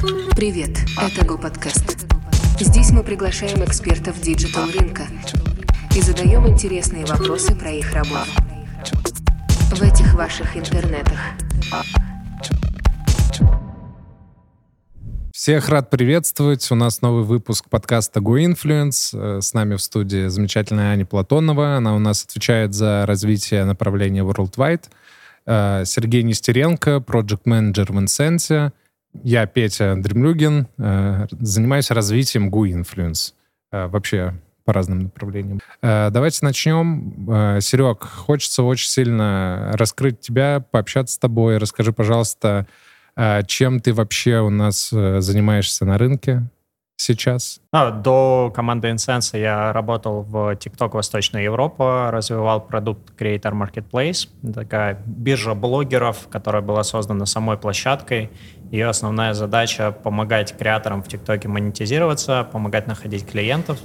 [0.00, 0.70] Привет,
[1.00, 2.06] это Go Подкаст.
[2.58, 5.04] Здесь мы приглашаем экспертов digital рынка
[5.94, 8.30] и задаем интересные вопросы про их работу.
[9.70, 11.18] В этих ваших интернетах.
[15.32, 16.70] Всех рад приветствовать.
[16.70, 19.40] У нас новый выпуск подкаста Go Influence.
[19.40, 21.76] С нами в студии замечательная Аня Платонова.
[21.76, 24.84] Она у нас отвечает за развитие направления Worldwide.
[25.46, 28.72] Э, Сергей Нестеренко, проект менеджер в Инсенсе.
[29.22, 33.32] Я Петя Дремлюгин, э, занимаюсь развитием Go Influence.
[33.72, 34.34] Э, вообще
[34.64, 35.60] по разным направлениям.
[35.82, 37.60] Давайте начнем.
[37.60, 41.58] Серег, хочется очень сильно раскрыть тебя, пообщаться с тобой.
[41.58, 42.66] Расскажи, пожалуйста,
[43.46, 46.48] чем ты вообще у нас занимаешься на рынке?
[47.04, 47.60] Сейчас?
[47.72, 55.02] А, до команды Insense я работал в TikTok Восточная Европа, развивал продукт Creator Marketplace, такая
[55.06, 58.30] биржа блогеров, которая была создана самой площадкой.
[58.70, 63.78] Ее основная задача— помогать креаторам в ТикТоке монетизироваться, помогать находить клиентов.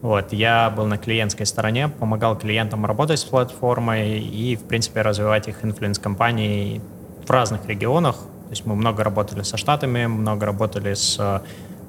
[0.00, 5.46] Вот, я был на клиентской стороне, помогал клиентам работать с платформой и, в принципе, развивать
[5.46, 6.80] их influence -кампании
[7.24, 8.16] в разных регионах.
[8.16, 11.42] То есть мы много работали со Штатами, много работали с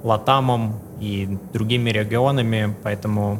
[0.03, 3.39] Латамом и другими регионами, поэтому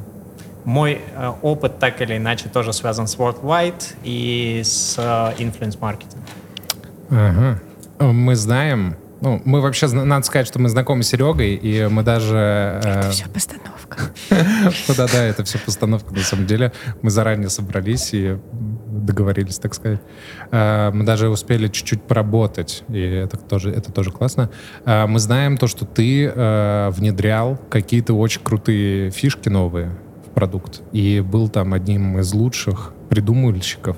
[0.64, 6.26] мой э, опыт так или иначе тоже связан с Worldwide и с э, influence маркетингом.
[7.10, 7.60] Ага.
[8.00, 12.82] Мы знаем, ну, мы вообще, надо сказать, что мы знакомы с Серегой, и мы даже...
[12.84, 13.73] Э, это все постановка.
[14.30, 16.72] Да-да, это все постановка, на самом деле.
[17.02, 18.38] Мы заранее собрались и
[19.04, 20.02] договорились, так сказать.
[20.52, 24.50] Э, мы даже успели чуть-чуть поработать, и это тоже, это тоже классно.
[24.86, 29.92] Э, мы знаем то, что ты э, внедрял какие-то очень крутые фишки новые
[30.26, 33.98] в продукт, и был там одним из лучших придумывальщиков.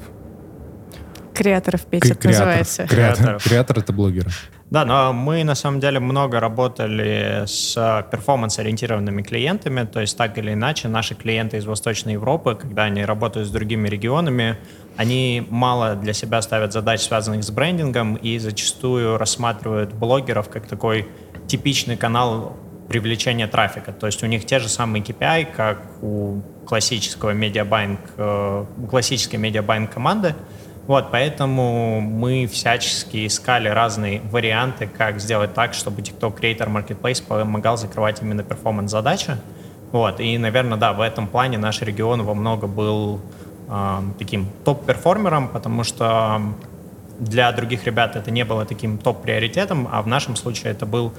[1.33, 2.33] Креаторов, Петя, Креаторов.
[2.33, 2.87] называется.
[2.87, 4.31] Креатор, креатор— это блогеры.
[4.71, 7.75] Да, но мы на самом деле много работали с
[8.11, 13.47] перформанс-ориентированными клиентами, то есть так или иначе наши клиенты из Восточной Европы, когда они работают
[13.47, 14.57] с другими регионами,
[14.97, 21.07] они мало для себя ставят задач, связанных с брендингом, и зачастую рассматривают блогеров как такой
[21.47, 22.57] типичный канал
[22.89, 23.91] привлечения трафика.
[23.91, 29.37] То есть у них те же самые KPI, как у классического media buying, э, классической
[29.37, 30.35] media buying команды,
[30.87, 37.77] вот, поэтому мы всячески искали разные варианты, как сделать так, чтобы TikTok Creator Marketplace помогал
[37.77, 39.37] закрывать именно перформанс-задачи.
[39.91, 43.19] Вот, и, наверное, да, в этом плане наш регион во много был
[43.67, 46.41] э, таким топ-перформером, потому что
[47.19, 51.13] для других ребят это не было таким топ-приоритетом, а в нашем случае это был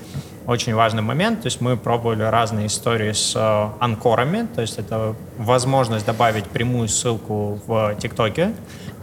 [0.46, 1.42] очень важный момент.
[1.42, 6.88] То есть мы пробовали разные истории с э, анкорами, то есть это возможность добавить прямую
[6.88, 8.52] ссылку в ТикТоке,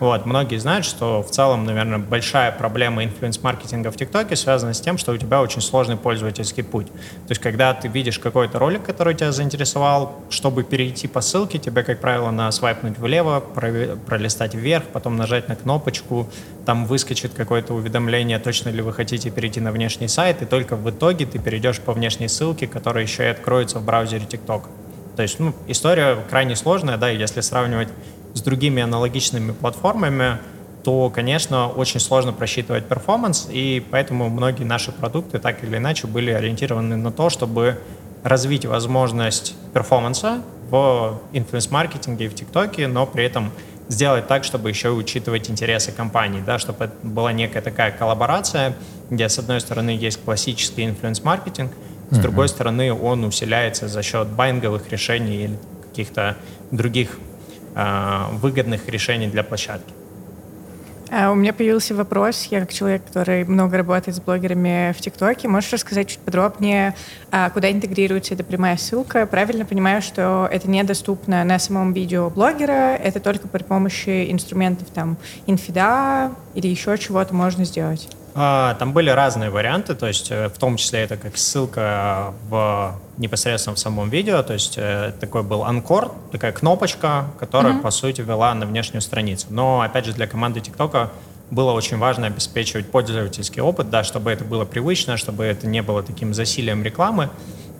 [0.03, 0.25] вот.
[0.25, 5.13] Многие знают, что в целом, наверное, большая проблема инфлюенс-маркетинга в ТикТоке связана с тем, что
[5.13, 6.87] у тебя очень сложный пользовательский путь.
[6.87, 11.83] То есть, когда ты видишь какой-то ролик, который тебя заинтересовал, чтобы перейти по ссылке, тебе,
[11.83, 16.27] как правило, на свайпнуть влево, пролистать вверх, потом нажать на кнопочку,
[16.65, 20.89] там выскочит какое-то уведомление, точно ли вы хотите перейти на внешний сайт, и только в
[20.89, 24.61] итоге ты перейдешь по внешней ссылке, которая еще и откроется в браузере TikTok.
[25.15, 27.89] То есть, ну, история крайне сложная, да, и если сравнивать
[28.35, 30.37] с другими аналогичными платформами,
[30.83, 36.29] то, конечно, очень сложно просчитывать перформанс, и поэтому многие наши продукты так или иначе были
[36.29, 37.79] ориентированы на то, чтобы
[38.23, 43.51] развить возможность перформанса в инфлюенс-маркетинге и в ТикТоке, но при этом
[43.87, 48.75] сделать так, чтобы еще учитывать интересы компании, да, чтобы это была некая такая коллаборация,
[49.13, 51.71] где с одной стороны есть классический инфлюенс-маркетинг,
[52.09, 55.57] с другой стороны он усиляется за счет байнговых решений или
[55.89, 56.37] каких-то
[56.71, 57.17] других
[57.75, 59.93] а, выгодных решений для площадки.
[61.11, 62.47] А, у меня появился вопрос.
[62.51, 66.95] Я как человек, который много работает с блогерами в ТикТоке, можешь рассказать чуть подробнее,
[67.31, 69.25] а, куда интегрируется эта прямая ссылка?
[69.25, 75.17] Правильно понимаю, что это недоступно на самом видео блогера, это только при помощи инструментов там
[75.47, 78.07] инфида или еще чего-то можно сделать?
[78.35, 82.99] А, там были разные варианты, то есть э, в том числе это как ссылка в
[83.17, 87.81] непосредственно в самом видео, то есть э, такой был анкор, такая кнопочка, которая, mm-hmm.
[87.81, 89.47] по сути, вела на внешнюю страницу.
[89.51, 91.11] Но, опять же, для команды ТикТока
[91.51, 96.01] было очень важно обеспечивать пользовательский опыт, да, чтобы это было привычно, чтобы это не было
[96.01, 97.29] таким засилием рекламы.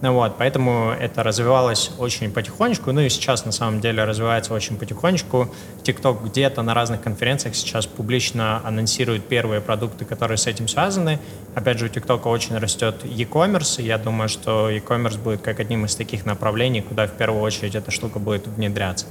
[0.03, 4.75] Ну вот, поэтому это развивалось очень потихонечку, ну и сейчас на самом деле развивается очень
[4.75, 5.50] потихонечку.
[5.81, 11.19] TikTok где-то на разных конференциях сейчас публично анонсирует первые продукты, которые с этим связаны.
[11.55, 15.85] Опять же, у TikTok очень растет e-commerce, и я думаю, что e-commerce будет как одним
[15.85, 19.06] из таких направлений, куда в первую очередь эта штука будет внедряться.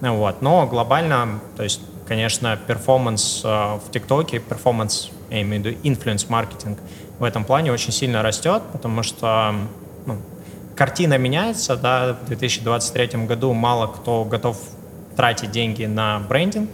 [0.00, 5.66] Ну вот, но глобально, то есть, конечно, перформанс э, в ТикТоке, перформанс, я имею в
[5.66, 6.78] виду инфлюенс-маркетинг,
[7.18, 9.52] в этом плане очень сильно растет, потому что
[10.08, 10.18] ну,
[10.74, 14.58] картина меняется, да, в 2023 году мало кто готов
[15.16, 16.70] тратить деньги на брендинг,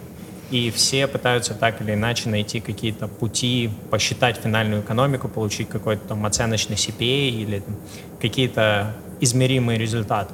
[0.50, 6.24] и все пытаются так или иначе найти какие-то пути, посчитать финальную экономику, получить какой-то там
[6.26, 7.62] оценочный CPA или
[8.20, 10.32] какие-то измеримые результаты.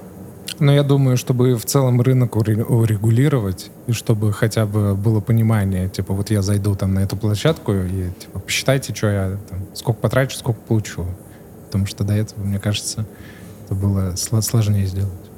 [0.59, 6.13] Но я думаю, чтобы в целом рынок урегулировать, и чтобы хотя бы было понимание, типа,
[6.13, 10.37] вот я зайду там на эту площадку, и, типа, посчитайте, что я там, сколько потрачу,
[10.37, 11.07] сколько получу.
[11.71, 13.07] Потому что до этого, мне кажется,
[13.65, 15.31] это было сложнее сделать.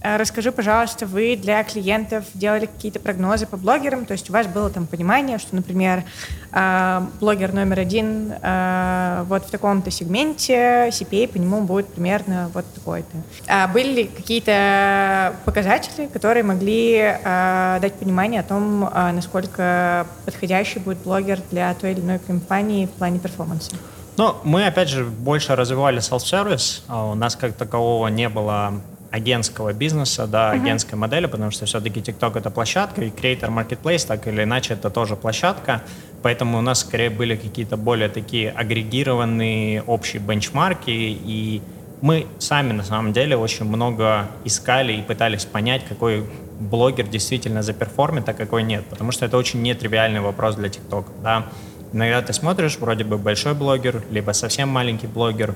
[0.00, 4.06] А расскажи, пожалуйста, вы для клиентов делали какие-то прогнозы по блогерам?
[4.06, 6.04] То есть у вас было там понимание, что, например,
[6.52, 12.64] а, блогер номер один а, вот в таком-то сегменте, CPA по нему будет примерно вот
[12.74, 13.68] такой-то.
[13.72, 18.80] Были ли какие-то показатели, которые могли дать понимание о том,
[19.14, 23.72] насколько подходящий будет блогер для той или иной компании в плане перформанса?
[24.18, 27.12] Ну, мы, опять же, больше развивали self-service.
[27.12, 28.74] У нас как такового не было
[29.12, 30.60] агентского бизнеса, да, uh-huh.
[30.60, 34.90] агентской модели, потому что все-таки TikTok это площадка, и Creator Marketplace, так или иначе, это
[34.90, 35.82] тоже площадка.
[36.22, 41.62] Поэтому у нас скорее были какие-то более такие агрегированные общие бенчмарки, и
[42.00, 46.26] мы сами на самом деле очень много искали и пытались понять, какой
[46.58, 48.84] блогер действительно заперформит, а какой нет.
[48.86, 51.04] Потому что это очень нетривиальный вопрос для TikTok.
[51.22, 51.46] Да?
[51.92, 55.54] Иногда ты смотришь, вроде бы большой блогер, либо совсем маленький блогер,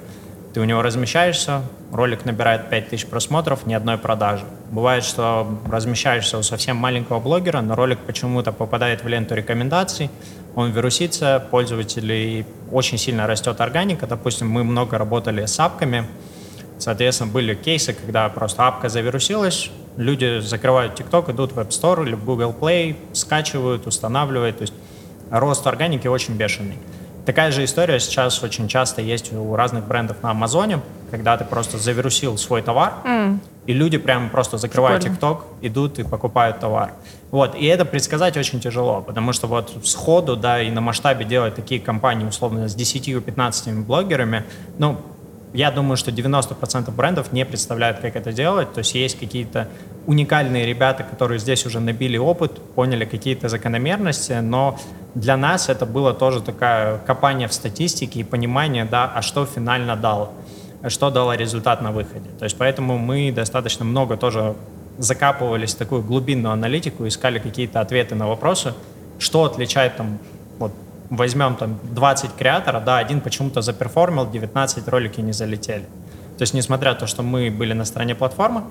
[0.55, 4.45] ты у него размещаешься, ролик набирает 5000 просмотров, ни одной продажи.
[4.71, 10.11] Бывает, что размещаешься у совсем маленького блогера, но ролик почему-то попадает в ленту рекомендаций,
[10.55, 14.07] он вирусится, пользователей очень сильно растет органика.
[14.07, 16.07] Допустим, мы много работали с апками,
[16.79, 22.15] соответственно, были кейсы, когда просто апка завирусилась, люди закрывают TikTok, идут в App Store или
[22.15, 24.75] в Google Play, скачивают, устанавливают, то есть
[25.33, 26.79] рост органики очень бешеный.
[27.25, 30.81] Такая же история сейчас очень часто есть у разных брендов на Амазоне,
[31.11, 33.39] когда ты просто завирусил свой товар, mm.
[33.67, 36.93] и люди прямо просто закрывают ТикТок, идут и покупают товар.
[37.31, 41.55] Вот, и это предсказать очень тяжело, потому что вот сходу, да, и на масштабе делать
[41.55, 44.45] такие компании, условно, с 10-15 блогерами,
[44.79, 44.99] ну,
[45.53, 48.73] я думаю, что 90% брендов не представляют, как это делать.
[48.73, 49.69] То есть есть какие-то
[50.07, 54.79] уникальные ребята, которые здесь уже набили опыт, поняли какие-то закономерности, но
[55.15, 59.95] для нас это было тоже такое копание в статистике и понимание, да, а что финально
[59.97, 60.33] дало,
[60.89, 62.31] что дало результат на выходе.
[62.39, 64.55] То есть поэтому мы достаточно много тоже
[64.99, 68.73] закапывались в такую глубинную аналитику, искали какие-то ответы на вопросы,
[69.19, 70.19] что отличает там
[71.13, 75.85] возьмем там 20 креаторов, да, один почему-то заперформил, 19 ролики не залетели.
[76.39, 78.63] То есть, несмотря на то, что мы были на стороне платформы,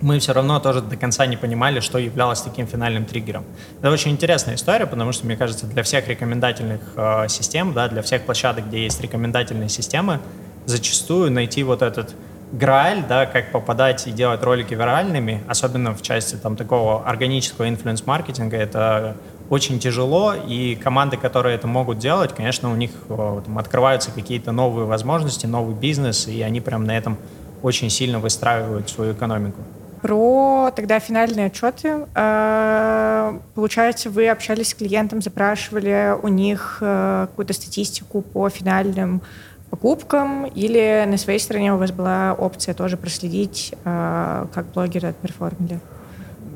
[0.00, 3.44] мы все равно тоже до конца не понимали, что являлось таким финальным триггером.
[3.80, 8.02] Это очень интересная история, потому что, мне кажется, для всех рекомендательных э, систем, да, для
[8.02, 10.20] всех площадок, где есть рекомендательные системы,
[10.66, 12.14] зачастую найти вот этот
[12.52, 18.56] грааль, да, как попадать и делать ролики виральными, особенно в части там такого органического инфлюенс-маркетинга,
[18.56, 19.16] это
[19.50, 24.86] очень тяжело, и команды, которые это могут делать, конечно, у них там, открываются какие-то новые
[24.86, 27.16] возможности, новый бизнес, и они прям на этом
[27.62, 29.60] очень сильно выстраивают свою экономику.
[30.02, 32.06] Про тогда финальные отчеты.
[32.14, 39.22] А, получается, вы общались с клиентом, запрашивали у них э, какую-то статистику по финальным
[39.70, 45.80] покупкам, или на своей стороне у вас была опция тоже проследить, э, как блогеры отперформили?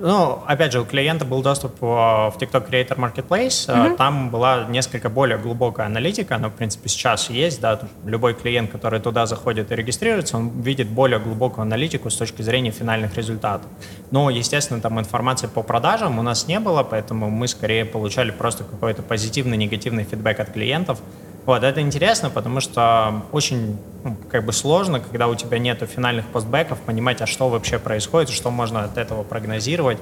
[0.05, 3.69] Ну, опять же, у клиента был доступ в TikTok Creator Marketplace.
[3.69, 3.97] Mm-hmm.
[3.97, 6.35] Там была несколько более глубокая аналитика.
[6.35, 7.61] Она, в принципе, сейчас есть.
[7.61, 12.43] Да, любой клиент, который туда заходит и регистрируется, он видит более глубокую аналитику с точки
[12.43, 13.69] зрения финальных результатов.
[14.11, 18.65] Но, естественно, там информации по продажам у нас не было, поэтому мы скорее получали просто
[18.65, 20.99] какой-то позитивный, негативный фидбэк от клиентов.
[21.45, 26.27] Вот, это интересно, потому что очень ну, как бы сложно, когда у тебя нет финальных
[26.27, 29.99] постбеков, понимать, а что вообще происходит, что можно от этого прогнозировать.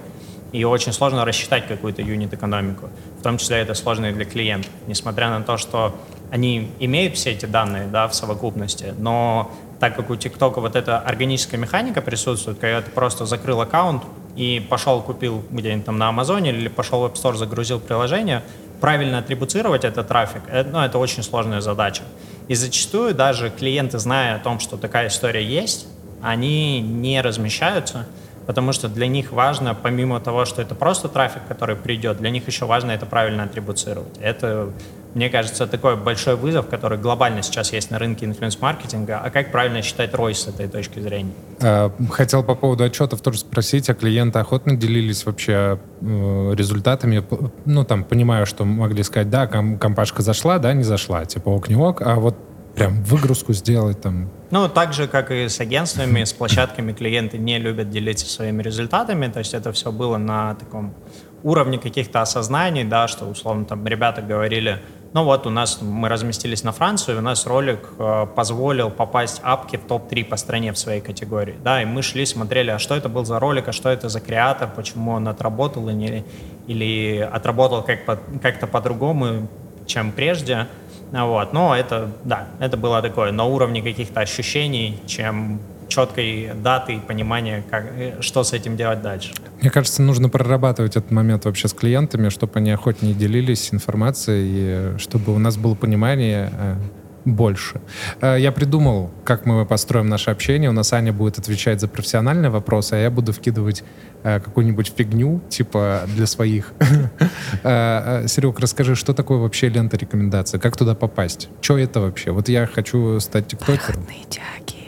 [0.53, 2.89] И очень сложно рассчитать какую-то юнит-экономику.
[3.21, 4.73] В том числе это сложно и для клиентов.
[4.89, 5.95] Несмотря на то, что
[6.33, 10.99] они имеют все эти данные да, в совокупности, но так как у ТикТока вот эта
[10.99, 14.03] органическая механика присутствует, когда ты просто закрыл аккаунт
[14.37, 18.43] и пошел купил где-нибудь там на Амазоне или пошел в App Store, загрузил приложение,
[18.81, 22.03] правильно атрибуцировать этот трафик, это, ну, это очень сложная задача.
[22.49, 25.87] И зачастую даже клиенты, зная о том, что такая история есть,
[26.23, 28.07] они не размещаются,
[28.47, 32.47] потому что для них важно, помимо того, что это просто трафик, который придет, для них
[32.47, 34.19] еще важно это правильно атрибуцировать.
[34.21, 34.71] Это
[35.15, 39.21] мне кажется, такой большой вызов, который глобально сейчас есть на рынке инфлюенс-маркетинга.
[39.23, 41.33] А как правильно считать ROI с этой точки зрения?
[41.61, 47.25] А, хотел по поводу отчетов тоже спросить, а клиенты охотно делились вообще э, результатами?
[47.65, 51.77] Ну, там, понимаю, что могли сказать, да, компашка зашла, да, не зашла, типа ок, не
[51.77, 52.37] ок, а вот
[52.75, 54.31] прям выгрузку сделать там?
[54.51, 59.27] Ну, так же, как и с агентствами, с площадками клиенты не любят делиться своими результатами,
[59.27, 60.95] то есть это все было на таком
[61.43, 64.81] уровне каких-то осознаний, да, что условно там ребята говорили,
[65.13, 69.77] ну вот у нас мы разместились на Францию, у нас ролик э, позволил попасть апке
[69.79, 71.57] в топ-3 по стране в своей категории.
[71.65, 74.21] Да, и мы шли, смотрели, а что это был за ролик, а что это за
[74.21, 76.25] креатор, почему он отработал или,
[76.69, 79.49] или отработал как по, как-то по-другому,
[79.87, 80.69] чем прежде.
[81.11, 81.53] Вот.
[81.53, 87.63] Но это, да, это было такое на уровне каких-то ощущений, чем четкой даты и понимания,
[87.71, 89.33] как, э, что с этим делать дальше.
[89.61, 94.99] Мне кажется, нужно прорабатывать этот момент вообще с клиентами, чтобы они охотнее делились информацией, и
[94.99, 96.77] чтобы у нас было понимание э,
[97.25, 97.81] больше.
[98.23, 100.71] Э, я придумал, как мы построим наше общение.
[100.71, 103.85] У нас Аня будет отвечать за профессиональные вопросы, а я буду вкидывать
[104.23, 106.75] какую-нибудь фигню, типа для своих.
[107.63, 110.61] Серег, расскажи, что такое вообще лента рекомендаций?
[110.61, 111.49] Как туда попасть?
[111.63, 112.31] Что это вообще?
[112.31, 114.03] Вот я хочу стать тиктокером.
[114.03, 114.80] Бархатные тяги.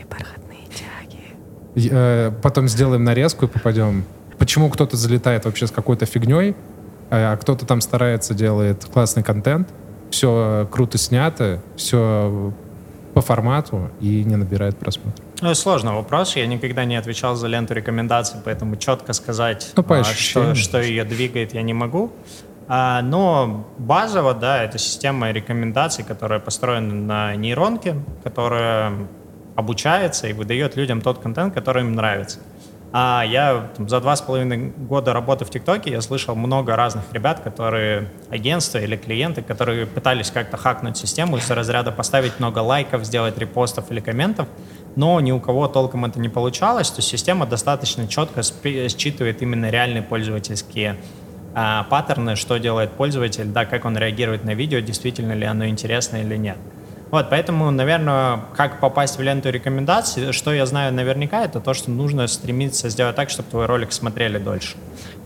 [2.42, 4.04] Потом сделаем нарезку и попадем.
[4.38, 6.54] Почему кто-то залетает вообще с какой-то фигней,
[7.10, 9.68] а кто-то там старается, делает классный контент,
[10.10, 12.52] все круто снято, все
[13.14, 15.22] по формату и не набирает просмотр.
[15.40, 16.36] Ну, сложный вопрос.
[16.36, 21.04] Я никогда не отвечал за ленту рекомендаций, поэтому четко сказать, ну, а, что, что ее
[21.04, 22.12] двигает, я не могу.
[22.68, 28.92] А, но базово, да, это система рекомендаций, которая построена на нейронке, которая
[29.54, 32.40] обучается и выдает людям тот контент, который им нравится.
[32.94, 37.04] А я там, за два с половиной года работы в ТикТоке я слышал много разных
[37.12, 43.04] ребят, которые агентства или клиенты, которые пытались как-то хакнуть систему из разряда поставить много лайков,
[43.04, 44.46] сделать репостов или комментов,
[44.94, 50.02] но ни у кого толком это не получалось, то система достаточно четко считывает именно реальные
[50.02, 50.98] пользовательские
[51.54, 56.18] а, паттерны, что делает пользователь, да, как он реагирует на видео, действительно ли оно интересно
[56.18, 56.58] или нет.
[57.12, 61.90] Вот, поэтому, наверное, как попасть в ленту рекомендаций, что я знаю наверняка, это то, что
[61.90, 64.76] нужно стремиться сделать так, чтобы твой ролик смотрели дольше.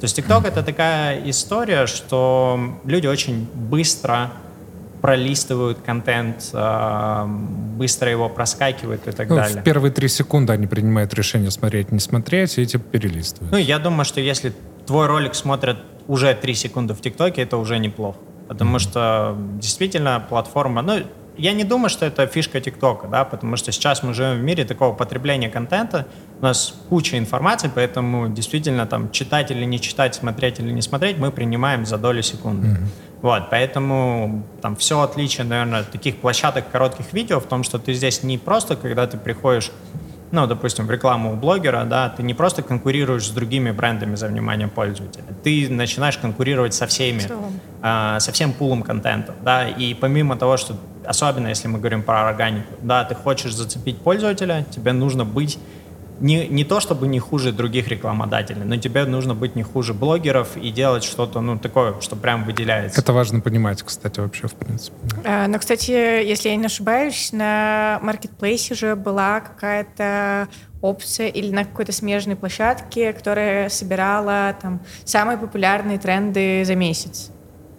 [0.00, 4.32] То есть TikTok— это такая история, что люди очень быстро
[5.00, 9.60] пролистывают контент, а, быстро его проскакивают и так ну, далее.
[9.60, 13.52] В первые три секунды они принимают решение смотреть, не смотреть, и типа перелистывают.
[13.52, 14.52] Ну, я думаю, что если
[14.86, 15.76] твой ролик смотрят
[16.08, 18.18] уже три секунды в ТикТоке, это уже неплохо.
[18.48, 18.80] Потому mm-hmm.
[18.80, 21.02] что действительно платформа, ну,
[21.38, 24.64] я не думаю, что это фишка ТикТока, да, потому что сейчас мы живем в мире
[24.64, 26.06] такого потребления контента,
[26.40, 31.18] у нас куча информации, поэтому действительно там читать или не читать, смотреть или не смотреть,
[31.18, 32.68] мы принимаем за долю секунды.
[32.68, 32.86] Mm-hmm.
[33.22, 38.22] Вот, поэтому там все отличие, наверное, таких площадок коротких видео в том, что ты здесь
[38.22, 39.70] не просто, когда ты приходишь
[40.32, 44.26] ну, допустим, в рекламу у блогера, да, ты не просто конкурируешь с другими брендами за
[44.26, 47.22] внимание пользователя, ты начинаешь конкурировать со всеми,
[47.82, 52.28] э, со всем пулом контента, да, и помимо того, что, особенно если мы говорим про
[52.28, 55.58] органику, да, ты хочешь зацепить пользователя, тебе нужно быть
[56.20, 60.56] не, не то чтобы не хуже других рекламодателей, но тебе нужно быть не хуже блогеров
[60.56, 63.00] и делать что-то, ну, такое, что прям выделяется.
[63.00, 64.96] Это важно понимать, кстати, вообще, в принципе.
[65.24, 70.48] А, но, кстати, если я не ошибаюсь, на маркетплейсе же была какая-то
[70.80, 77.30] опция или на какой-то смежной площадке, которая собирала там самые популярные тренды за месяц.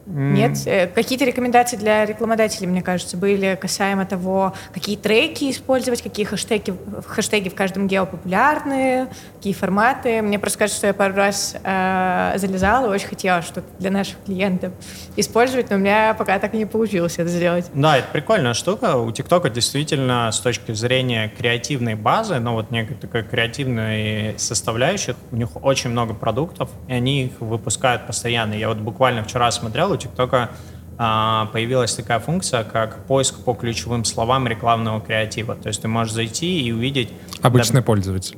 [0.08, 0.58] Нет?
[0.66, 6.74] Э, какие-то рекомендации для рекламодателей, мне кажется, были касаемо того, какие треки использовать, какие хэштеги,
[7.06, 10.22] хэштеги в каждом гео популярны, какие форматы.
[10.22, 14.16] Мне просто кажется, что я пару раз э, залезала и очень хотела что-то для наших
[14.26, 14.72] клиентов
[15.18, 17.66] использовать, но у меня пока так и не получилось это сделать.
[17.74, 18.96] Да, это прикольная штука.
[18.96, 25.36] У ТикТока действительно с точки зрения креативной базы, ну вот некой такой креативной составляющей, у
[25.36, 28.54] них очень много продуктов, и они их выпускают постоянно.
[28.54, 30.52] Я вот буквально вчера смотрел, у ТикТока
[30.98, 35.56] а, появилась такая функция, как поиск по ключевым словам рекламного креатива.
[35.56, 37.12] То есть ты можешь зайти и увидеть...
[37.42, 38.38] Обычный да, пользователь.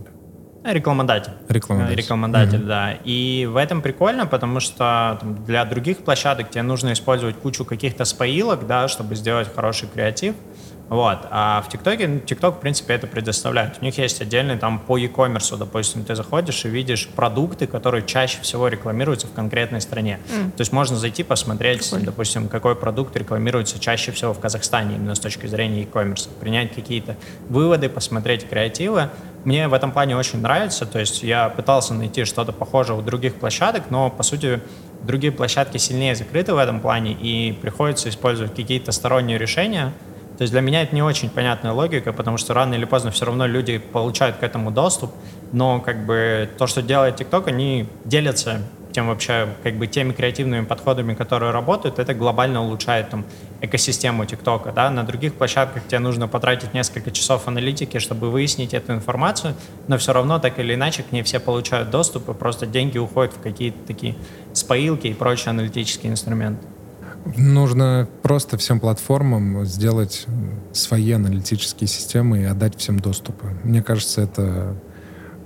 [0.63, 1.31] Рекламодатель.
[1.47, 1.95] Рекламодатель.
[1.97, 2.65] Рекламодатель, mm-hmm.
[2.67, 2.93] да.
[3.05, 8.03] И в этом прикольно, потому что там, для других площадок тебе нужно использовать кучу каких-то
[8.03, 10.35] споилок, да, чтобы сделать хороший креатив.
[10.89, 11.19] Вот.
[11.29, 13.77] А в ТикТоке, ТикТок, в принципе, это предоставляет.
[13.79, 18.41] У них есть отдельный там по e-commerce, допустим, ты заходишь и видишь продукты, которые чаще
[18.41, 20.19] всего рекламируются в конкретной стране.
[20.29, 20.51] Mm.
[20.51, 22.05] То есть можно зайти посмотреть, Прикольно.
[22.05, 26.27] допустим, какой продукт рекламируется чаще всего в Казахстане, именно с точки зрения e-commerce.
[26.39, 27.15] Принять какие-то
[27.49, 29.09] выводы, посмотреть креативы.
[29.45, 30.85] Мне в этом плане очень нравится.
[30.85, 34.59] То есть я пытался найти что-то похожее у других площадок, но, по сути,
[35.01, 39.93] Другие площадки сильнее закрыты в этом плане, и приходится использовать какие-то сторонние решения.
[40.39, 43.25] То есть для меня это не очень понятная логика, потому что рано или поздно все
[43.25, 45.11] равно люди получают к этому доступ,
[45.51, 48.61] но как бы то, что делает TikTok, они делятся
[48.93, 53.25] тем вообще как бы теми креативными подходами, которые работают, это глобально улучшает там
[53.59, 58.93] экосистему ТикТока, да, на других площадках тебе нужно потратить несколько часов аналитики, чтобы выяснить эту
[58.93, 59.55] информацию,
[59.89, 63.33] но все равно так или иначе к ней все получают доступ, и просто деньги уходят
[63.33, 64.15] в какие-то такие
[64.53, 66.65] споилки и прочие аналитические инструменты.
[67.37, 70.25] Нужно просто всем платформам сделать
[70.73, 73.47] свои аналитические системы и отдать всем доступы.
[73.63, 74.75] Мне кажется, это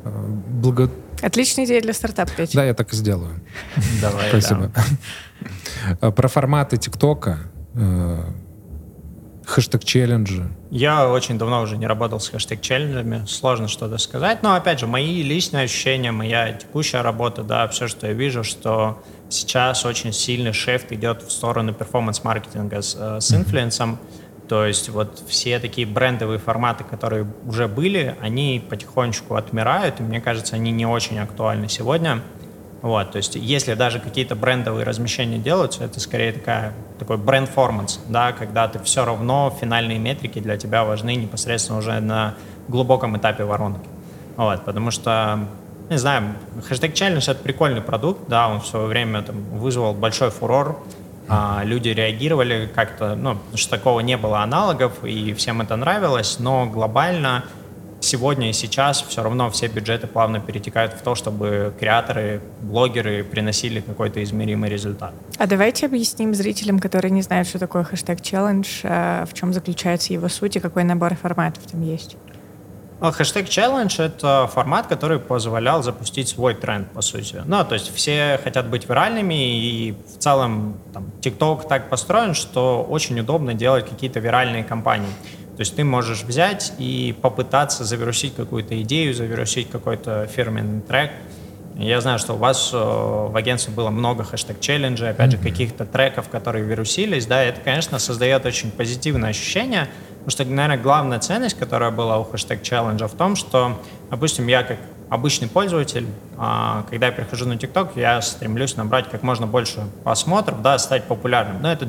[0.04, 0.90] э, благо...
[1.22, 2.58] Отличная идея для стартапа, Петя.
[2.58, 3.42] Да, я так и сделаю.
[4.02, 4.72] Давай, Спасибо.
[6.00, 6.12] Да.
[6.12, 7.40] Про форматы ТикТока,
[7.76, 8.24] э,
[9.46, 10.50] хэштег-челленджи.
[10.72, 15.22] Я очень давно уже не работал с хэштег-челленджами, сложно что-то сказать, но, опять же, мои
[15.22, 19.04] личные ощущения, моя текущая работа, да, все, что я вижу, что
[19.34, 24.00] сейчас очень сильный шефт идет в сторону перформанс-маркетинга с, э, с инфлюенсом,
[24.48, 30.22] то есть вот все такие брендовые форматы, которые уже были, они потихонечку отмирают, и мне
[30.22, 32.22] кажется, они не очень актуальны сегодня.
[32.82, 38.34] Вот, то есть если даже какие-то брендовые размещения делаются, это скорее такая, такой бренд-форманс, да,
[38.34, 42.36] когда ты все равно финальные метрики для тебя важны непосредственно уже на
[42.68, 43.88] глубоком этапе воронки.
[44.36, 45.48] Вот, потому что,
[45.90, 46.36] не знаю,
[46.68, 50.80] хэштег челлендж это прикольный продукт, да, он в свое время там, вызвал большой фурор,
[51.28, 56.66] а, люди реагировали как-то, ну, что такого не было аналогов, и всем это нравилось, но
[56.66, 57.46] глобально
[58.04, 63.80] сегодня и сейчас все равно все бюджеты плавно перетекают в то, чтобы креаторы, блогеры приносили
[63.80, 65.14] какой-то измеримый результат.
[65.38, 70.14] А давайте объясним зрителям, которые не знают, что такое хэштег челлендж, а, в чем заключается
[70.14, 72.18] его суть и какой набор форматов там есть.
[73.04, 77.42] Ну, хэштег челлендж— это формат, который позволял запустить свой тренд, по сути.
[77.44, 82.82] Ну, то есть все хотят быть виральными, и в целом там, TikTok так построен, что
[82.82, 85.10] очень удобно делать какие-то виральные кампании.
[85.58, 91.12] То есть ты можешь взять и попытаться завирусить какую-то идею, завирусить какой-то фирменный трек.
[91.76, 95.44] Я знаю, что у вас э, в агентстве было много хэштег-челленджей, опять mm-hmm.
[95.44, 99.90] же, каких-то треков, которые вирусились, да, это, конечно, создает очень позитивное ощущение,
[100.26, 103.78] Потому что, наверное, главная ценность, которая была у хэштег челленджа в том, что,
[104.10, 104.78] допустим, я как
[105.10, 106.08] обычный пользователь,
[106.38, 111.04] а, когда я прихожу на TikTok, я стремлюсь набрать как можно больше просмотров, да, стать
[111.04, 111.62] популярным.
[111.62, 111.88] Но это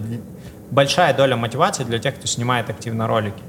[0.72, 3.42] большая доля мотивации для тех, кто снимает активно ролики.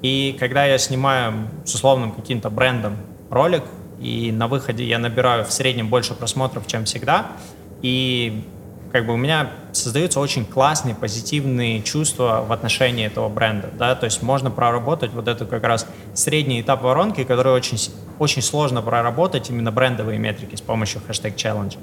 [0.00, 2.96] И когда я снимаю с условным каким-то брендом
[3.28, 3.64] ролик,
[4.00, 7.26] и на выходе я набираю в среднем больше просмотров, чем всегда,
[7.82, 8.48] и
[8.90, 14.04] как бы у меня создаются очень классные, позитивные чувства в отношении этого бренда, да, то
[14.04, 17.78] есть можно проработать вот эту как раз средний этап воронки, который очень,
[18.18, 21.76] очень сложно проработать именно брендовые метрики с помощью хэштег челлендж.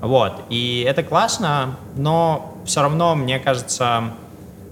[0.00, 4.12] Вот, и это классно, но все равно, мне кажется,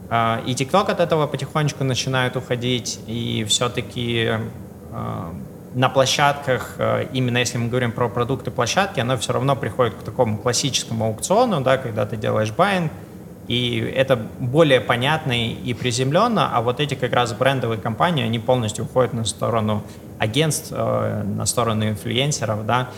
[0.08, 4.30] э, и TikTok от этого потихонечку начинает уходить, и все-таки
[4.92, 5.32] э,
[5.76, 10.02] на площадках, э, именно если мы говорим про продукты площадки, оно все равно приходит к
[10.02, 12.90] такому классическому аукциону, да, когда ты делаешь байинг,
[13.46, 18.86] и это более понятно и приземленно, а вот эти как раз брендовые компании, они полностью
[18.86, 19.82] уходят на сторону
[20.18, 22.88] агентств, э, на сторону инфлюенсеров, да.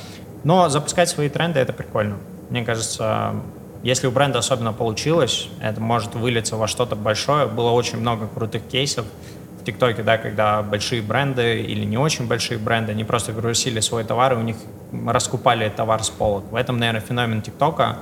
[0.44, 2.18] Но запускать свои тренды— это прикольно.
[2.48, 3.34] Мне кажется,
[3.82, 7.48] если у бренда особенно получилось, это может вылиться во что-то большое.
[7.48, 9.04] Было очень много крутых кейсов,
[9.68, 14.32] ТикТоке, да, когда большие бренды или не очень большие бренды, они просто грузили свой товар,
[14.32, 14.56] и у них
[15.06, 16.50] раскупали товар с полок.
[16.50, 17.98] В этом, наверное, феномен ТикТока.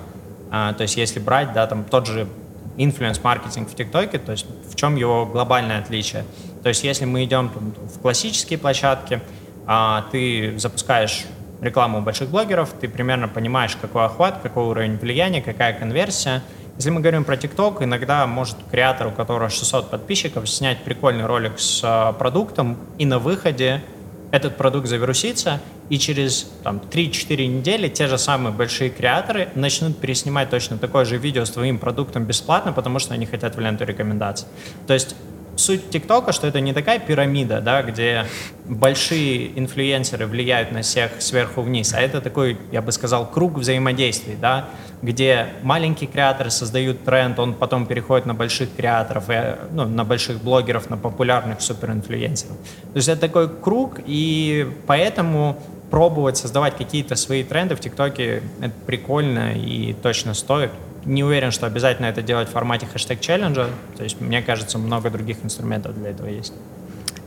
[0.53, 2.29] А, то есть если брать, да, там тот же
[2.77, 6.25] инфлюенс-маркетинг в ТикТоке, то есть в чем его глобальное отличие?
[6.63, 9.21] То есть если мы идем там, в классические площадки,
[9.67, 11.25] а, ты запускаешь
[11.61, 16.43] рекламу больших блогеров, ты примерно понимаешь, какой охват, какой уровень влияния, какая конверсия,
[16.77, 21.59] если мы говорим про ТикТок, иногда может креатор, у которого 600 подписчиков, снять прикольный ролик
[21.59, 23.83] с а, продуктом, и на выходе
[24.31, 30.51] этот продукт завирусится, и через там, 3-4 недели те же самые большие креаторы начнут переснимать
[30.51, 34.47] точно такое же видео с твоим продуктом бесплатно, потому что они хотят в ленту рекомендаций.
[34.87, 35.17] То есть
[35.57, 38.27] суть ТикТока, что это не такая пирамида, да, где
[38.65, 44.37] большие инфлюенсеры влияют на всех сверху вниз, а это такой, я бы сказал, круг взаимодействий,
[44.41, 44.69] да,
[45.03, 50.43] где маленькие креаторы создают тренд, он потом переходит на больших креаторов, и, ну, на больших
[50.43, 52.57] блогеров, на популярных суперинфлюенсеров.
[52.57, 55.59] То есть это такой круг, и поэтому
[55.91, 60.71] пробовать создавать какие-то свои тренды в ТикТоке это прикольно и точно стоит
[61.07, 63.69] не уверен, что обязательно это делать в формате хэштег челленджа.
[63.97, 66.53] То есть, мне кажется, много других инструментов для этого есть.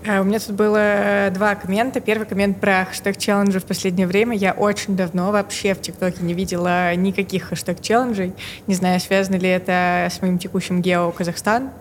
[0.05, 1.99] Э, у меня тут было два коммента.
[1.99, 4.35] Первый коммент про хэштег-челленджи в последнее время.
[4.35, 8.33] Я очень давно вообще в ТикТоке не видела никаких хэштег-челленджей.
[8.67, 11.71] Не знаю, связано ли это с моим текущим гео Казахстан.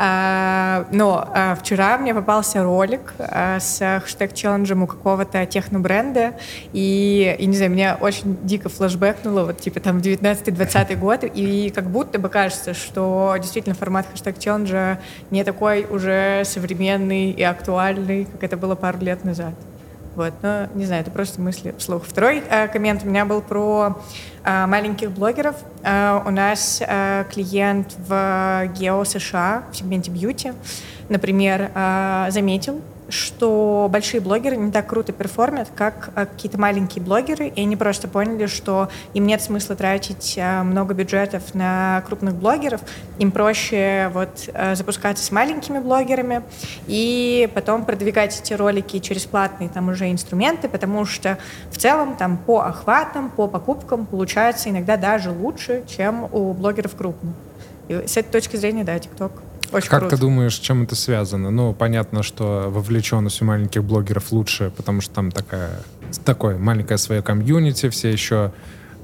[0.00, 6.34] А, но а, вчера мне попался ролик а, с хэштег-челленджем у какого-то техно-бренда,
[6.72, 11.90] и, и, не знаю, меня очень дико флешбэкнуло, вот, типа, там, 19-20 год, и как
[11.90, 14.98] будто бы кажется, что действительно формат хэштег-челленджа
[15.32, 19.54] не такой уже современный и актуальный, как это было пару лет назад.
[20.18, 22.02] Вот, но не знаю, это просто мысли вслух.
[22.04, 23.98] Второй э, коммент у меня был про
[24.42, 25.54] э, маленьких блогеров.
[25.84, 30.54] Э, у нас э, клиент в Гео США в сегменте бьюти,
[31.08, 37.48] например, э, заметил, что большие блогеры не так круто перформят, как а, какие-то маленькие блогеры,
[37.48, 42.80] и они просто поняли, что им нет смысла тратить а, много бюджетов на крупных блогеров,
[43.18, 46.42] им проще вот а, запускаться с маленькими блогерами
[46.86, 51.38] и потом продвигать эти ролики через платные там уже инструменты, потому что
[51.70, 57.34] в целом там по охватам, по покупкам получается иногда даже лучше, чем у блогеров крупных.
[57.88, 59.32] И с этой точки зрения, да, TikTok
[59.72, 60.16] очень как круто.
[60.16, 61.50] ты думаешь, чем это связано?
[61.50, 65.80] Ну, понятно, что вовлеченность у маленьких блогеров лучше, потому что там такая,
[66.24, 68.52] такое маленькое свое комьюнити, все еще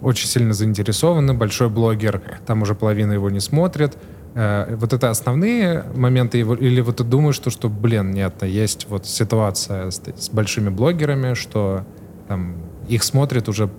[0.00, 3.96] очень сильно заинтересованы, большой блогер, там уже половина его не смотрит.
[4.34, 9.06] Э, вот это основные моменты, или вот ты думаешь, что, что блин, нет, есть вот
[9.06, 11.84] ситуация с, с большими блогерами, что
[12.28, 12.56] там
[12.88, 13.70] их смотрят уже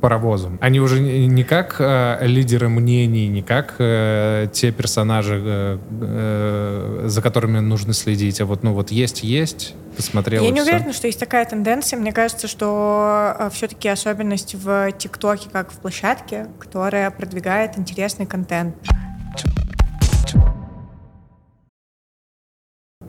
[0.00, 0.58] паровозом.
[0.60, 7.22] Они уже не как э, лидеры мнений, не как э, те персонажи, э, э, за
[7.22, 9.74] которыми нужно следить, а вот ну вот есть есть.
[9.96, 10.44] Посмотрела.
[10.44, 10.70] Я не все.
[10.70, 11.98] уверена, что есть такая тенденция.
[11.98, 18.76] Мне кажется, что э, все-таки особенность в ТикТоке, как в площадке, которая продвигает интересный контент.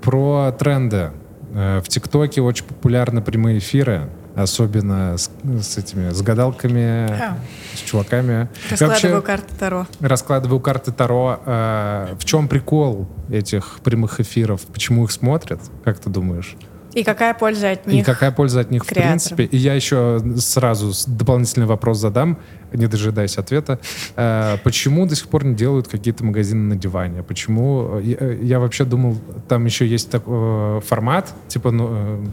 [0.01, 1.11] Про тренды.
[1.53, 4.09] Э, в ТикТоке очень популярны прямые эфиры
[4.41, 5.29] особенно с,
[5.61, 7.37] с этими, с гадалками, а.
[7.75, 8.49] с чуваками.
[8.69, 9.87] Раскладываю Вообще, карты Таро.
[9.99, 11.39] Раскладываю карты Таро.
[11.45, 14.61] Э, в чем прикол этих прямых эфиров?
[14.61, 15.59] Почему их смотрят?
[15.83, 16.55] Как ты думаешь?
[16.93, 18.01] И какая польза от них?
[18.01, 19.19] И какая польза от них креаторам?
[19.19, 19.43] в принципе?
[19.45, 22.39] И я еще сразу дополнительный вопрос задам,
[22.73, 23.79] не дожидаясь ответа.
[24.15, 27.23] Э, почему до сих пор не делают какие-то магазины на диване?
[27.23, 27.99] Почему?
[27.99, 32.25] Я, я вообще думал, там еще есть такой э, формат, типа, ну, э,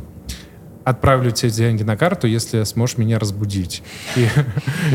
[0.86, 3.82] отправлю тебе деньги на карту, если сможешь меня разбудить.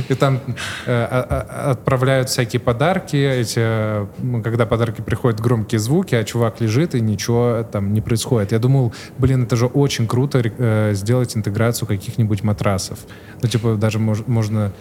[0.10, 0.40] И, там
[0.86, 4.08] э, а, а, отправляют всякие подарки, эти,
[4.42, 8.54] когда подарки приходят громкие звуки, а чувак лежит и ничего там не происходит.
[8.54, 13.00] Я думал, блин, это же очень круто э, сделать интеграцию каких-нибудь матрасов.
[13.42, 14.72] Ну, типа, даже мож, можно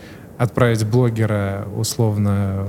[0.40, 2.64] отправить блогера условно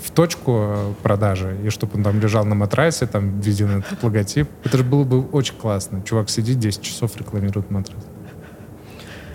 [0.00, 4.48] в точку продажи, и чтобы он там лежал на матрасе, там виден этот логотип.
[4.62, 6.02] Это же было бы очень классно.
[6.02, 7.98] Чувак сидит 10 часов, рекламирует матрас.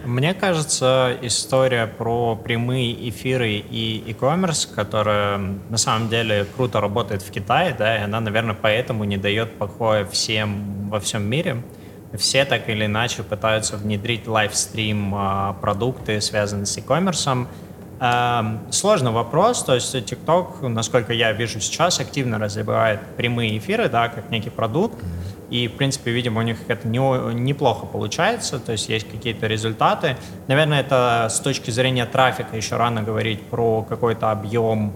[0.05, 5.37] Мне кажется, история про прямые эфиры и e-commerce, которая
[5.69, 10.05] на самом деле круто работает в Китае, да, и она, наверное, поэтому не дает покоя
[10.05, 11.61] всем во всем мире.
[12.17, 17.47] Все так или иначе пытаются внедрить лайвстрим а, продукты, связанные с e-commerce,
[17.97, 24.09] Эм, сложный вопрос, то есть TikTok, насколько я вижу сейчас, активно развивает прямые эфиры, да,
[24.09, 25.01] как некий продукт,
[25.49, 26.99] и, в принципе, видимо, у них это не,
[27.33, 30.17] неплохо получается, то есть есть какие-то результаты.
[30.47, 34.91] Наверное, это с точки зрения трафика еще рано говорить про какой-то объем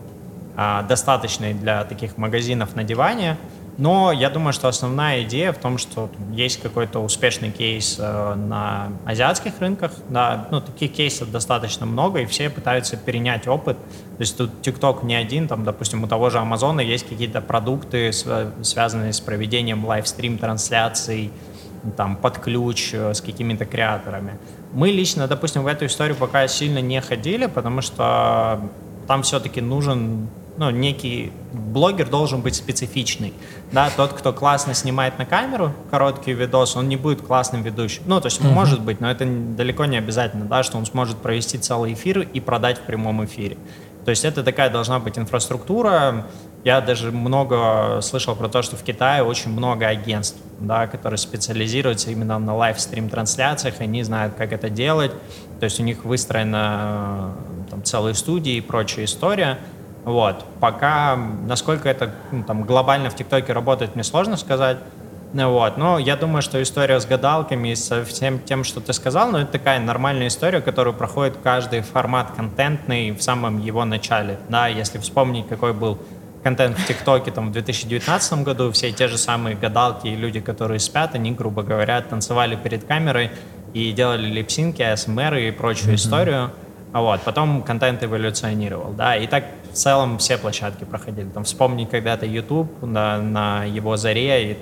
[0.58, 3.38] а, достаточный для таких магазинов на диване,
[3.80, 8.90] но я думаю, что основная идея в том, что есть какой-то успешный кейс э, на
[9.06, 9.94] азиатских рынках.
[10.10, 13.78] Да, ну, таких кейсов достаточно много, и все пытаются перенять опыт.
[13.78, 18.12] То есть тут TikTok не один, там, допустим, у того же Амазона есть какие-то продукты,
[18.12, 21.32] связанные с проведением лайвстрим-трансляций,
[21.96, 24.38] там, под ключ э, с какими-то креаторами.
[24.74, 28.60] Мы лично, допустим, в эту историю пока сильно не ходили, потому что
[29.08, 30.28] там все-таки нужен
[30.60, 33.34] ну, некий блогер должен быть специфичный.
[33.72, 38.04] Да, тот, кто классно снимает на камеру короткий видос, он не будет классным ведущим.
[38.08, 38.52] Ну, то есть uh-huh.
[38.52, 42.42] может быть, но это далеко не обязательно, да, что он сможет провести целый эфир и
[42.42, 43.56] продать в прямом эфире.
[44.04, 46.28] То есть это такая должна быть инфраструктура.
[46.66, 52.12] Я даже много слышал про то, что в Китае очень много агентств, да, которые специализируются
[52.12, 55.12] именно на лайвстрим-трансляциях, они знают, как это делать.
[55.62, 57.34] То есть у них выстроена
[57.70, 59.58] там, целые студии и прочая история.
[60.06, 60.46] Вот.
[60.60, 64.78] Пока, насколько это ну, там, глобально в ТикТоке работает, мне сложно сказать.
[65.34, 65.78] Ну, вот.
[65.78, 69.38] Но я думаю, что история с гадалками и со всем тем, что ты сказал, ну,
[69.40, 74.40] это такая нормальная история, которую проходит каждый формат контентный в самом его начале.
[74.50, 76.00] Да, если вспомнить, какой был
[76.44, 80.80] контент в ТикТоке там в 2019 году, все те же самые гадалки и люди, которые
[80.80, 83.32] спят, они, грубо говоря, танцевали перед камерой
[83.74, 85.96] и делали липсинки, АСМР и прочую mm-hmm.
[85.96, 86.52] историю.
[86.92, 91.30] Вот, потом контент эволюционировал, да, и так в целом все площадки проходили.
[91.30, 94.58] Там вспомни когда-то YouTube на, на его заре, и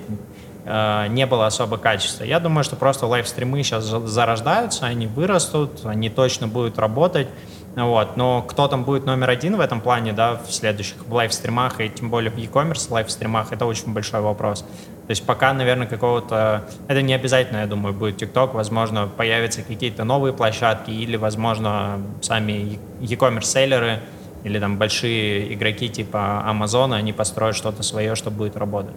[0.66, 2.24] э, не было особо качества.
[2.24, 7.28] Я думаю, что просто лайвстримы сейчас зарождаются, они вырастут, они точно будут работать.
[7.74, 8.16] Вот.
[8.16, 12.10] Но кто там будет номер один в этом плане, да, в следующих лайвстримах и тем
[12.10, 14.64] более в e-commerce лайвстримах, это очень большой вопрос.
[15.08, 16.68] То есть пока, наверное, какого-то...
[16.86, 18.52] Это не обязательно, я думаю, будет TikTok.
[18.52, 24.00] Возможно, появятся какие-то новые площадки или, возможно, сами e-commerce селлеры
[24.44, 28.94] или там большие игроки типа Amazon, они построят что-то свое, что будет работать.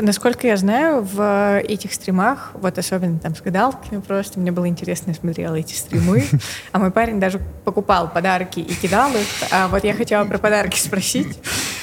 [0.00, 5.10] Насколько я знаю, в этих стримах, вот особенно там с гадалками просто, мне было интересно,
[5.10, 6.24] я смотрела эти стримы,
[6.72, 9.26] а мой парень даже покупал подарки и кидал их.
[9.52, 11.38] А вот я хотела про подарки спросить.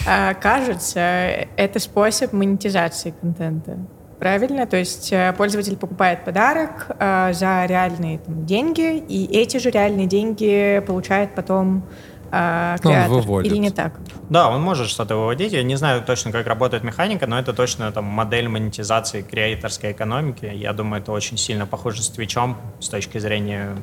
[0.07, 3.77] А, кажется, это способ монетизации контента.
[4.19, 4.67] Правильно?
[4.67, 10.05] То есть э, пользователь покупает подарок э, за реальные там, деньги, и эти же реальные
[10.05, 11.87] деньги получает потом
[12.31, 13.11] э, креатор.
[13.11, 13.51] Он выводит.
[13.51, 13.99] Или не так?
[14.29, 15.53] Да, он может что-то выводить.
[15.53, 20.45] Я не знаю точно, как работает механика, но это точно там, модель монетизации креаторской экономики.
[20.45, 23.77] Я думаю, это очень сильно похоже с Твичом с точки зрения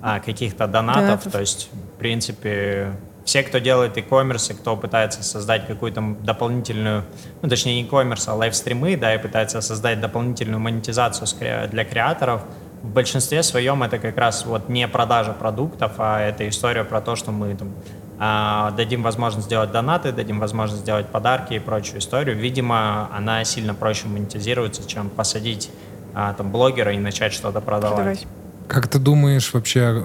[0.00, 1.02] а, каких-то донатов.
[1.02, 1.32] донатов.
[1.32, 2.92] То есть, в принципе,
[3.24, 7.04] все, кто делает e-commerce, кто пытается создать какую-то дополнительную,
[7.42, 11.28] ну, точнее, не e-commerce, а лайвстримы, да, и пытается создать дополнительную монетизацию
[11.68, 12.42] для креаторов,
[12.82, 17.16] в большинстве своем это как раз вот не продажа продуктов, а это история про то,
[17.16, 17.72] что мы там,
[18.18, 22.36] а, дадим возможность сделать донаты, дадим возможность сделать подарки и прочую историю.
[22.36, 25.70] Видимо, она сильно проще монетизируется, чем посадить
[26.14, 28.26] а, там блогера и начать что-то продавать.
[28.68, 30.04] Как ты думаешь вообще,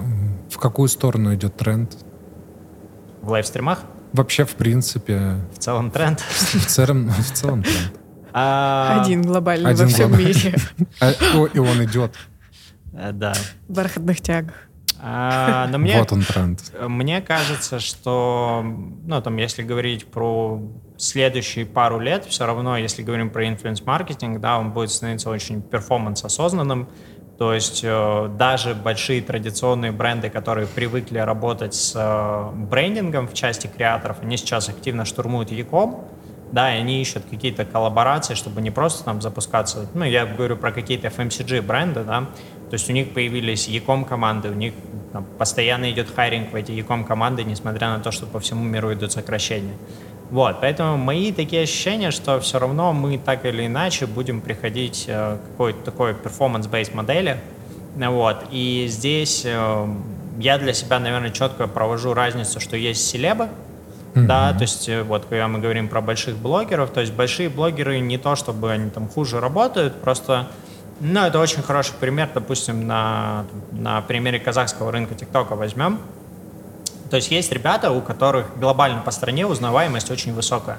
[0.50, 1.96] в какую сторону идет тренд?
[3.22, 3.80] В лайвстримах?
[4.12, 5.36] Вообще, в принципе.
[5.54, 6.20] В целом тренд?
[6.20, 7.92] В целом, в целом тренд.
[8.36, 10.34] А, Один глобальный Один во всем глобальный.
[10.34, 10.58] мире.
[11.54, 12.16] И он идет.
[12.96, 13.34] Э, да.
[13.68, 14.54] В бархатных тягах.
[15.00, 16.60] А, но мне, вот он тренд.
[16.80, 20.62] Мне кажется, что, ну, там, если говорить про
[20.96, 26.88] следующие пару лет, все равно, если говорим про инфлюенс-маркетинг, да, он будет становиться очень перформанс-осознанным.
[27.36, 33.66] То есть э, даже большие традиционные бренды, которые привыкли работать с э, брендингом в части
[33.66, 36.04] креаторов, они сейчас активно штурмуют Яком,
[36.52, 40.70] да, и они ищут какие-то коллаборации, чтобы не просто там запускаться, ну, я говорю про
[40.70, 42.28] какие-то FMCG бренды, да,
[42.74, 44.74] то есть у них появились e команды, у них
[45.12, 48.92] там, постоянно идет хайринг в эти e команды, несмотря на то, что по всему миру
[48.92, 49.74] идут сокращения.
[50.32, 55.36] Вот, поэтому мои такие ощущения, что все равно мы так или иначе будем приходить э,
[55.36, 57.36] к какой-то такой performance-based модели.
[57.94, 59.86] Вот, и здесь э,
[60.40, 63.50] я для себя, наверное, четко провожу разницу, что есть селебы,
[64.14, 64.26] Mm-hmm.
[64.26, 67.98] Да, то есть э, вот когда мы говорим про больших блогеров, то есть большие блогеры
[67.98, 70.46] не то, чтобы они там хуже работают, просто
[71.00, 76.00] ну, это очень хороший пример, допустим, на, на примере казахского рынка ТикТока возьмем.
[77.10, 80.78] То есть есть ребята, у которых глобально по стране узнаваемость очень высокая.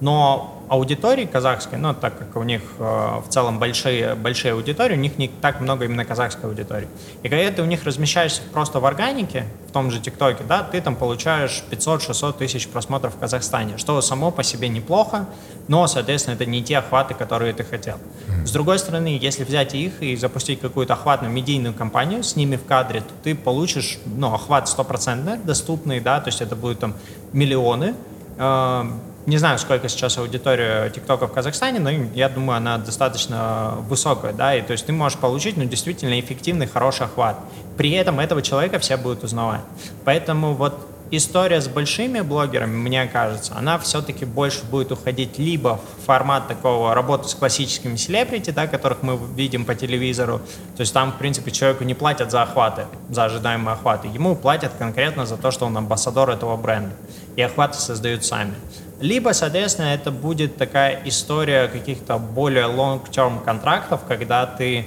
[0.00, 5.00] Но аудитории казахской, ну, так как у них э, в целом большие, большие аудитории, у
[5.00, 6.86] них не так много именно казахской аудитории.
[7.24, 10.80] И когда ты у них размещаешься просто в органике, в том же ТикТоке, да, ты
[10.80, 15.26] там получаешь 500-600 тысяч просмотров в Казахстане, что само по себе неплохо,
[15.66, 17.96] но, соответственно, это не те охваты, которые ты хотел.
[18.44, 22.64] С другой стороны, если взять их и запустить какую-то охватную медийную кампанию с ними в
[22.64, 26.94] кадре, то ты получишь, ну, охват стопроцентный, доступный, да, то есть это будут там
[27.32, 27.96] миллионы,
[28.38, 28.84] э,
[29.30, 34.56] не знаю, сколько сейчас аудитория ТикТока в Казахстане, но я думаю, она достаточно высокая, да,
[34.56, 37.36] и то есть ты можешь получить, ну, действительно эффективный, хороший охват.
[37.76, 39.60] При этом этого человека все будут узнавать.
[40.04, 46.06] Поэтому вот история с большими блогерами, мне кажется, она все-таки больше будет уходить либо в
[46.06, 50.40] формат такого работы с классическими селебрити, да, которых мы видим по телевизору.
[50.76, 54.08] То есть там, в принципе, человеку не платят за охваты, за ожидаемые охваты.
[54.08, 56.96] Ему платят конкретно за то, что он амбассадор этого бренда.
[57.36, 58.54] И охваты создают сами.
[59.00, 64.86] Либо, соответственно, это будет такая история каких-то более long-term контрактов, когда ты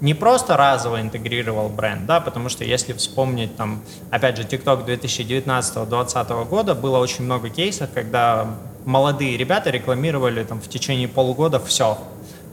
[0.00, 6.44] не просто разово интегрировал бренд, да, потому что если вспомнить там, опять же, TikTok 2019-2020
[6.44, 8.46] года, было очень много кейсов, когда
[8.84, 11.96] молодые ребята рекламировали там в течение полугода все,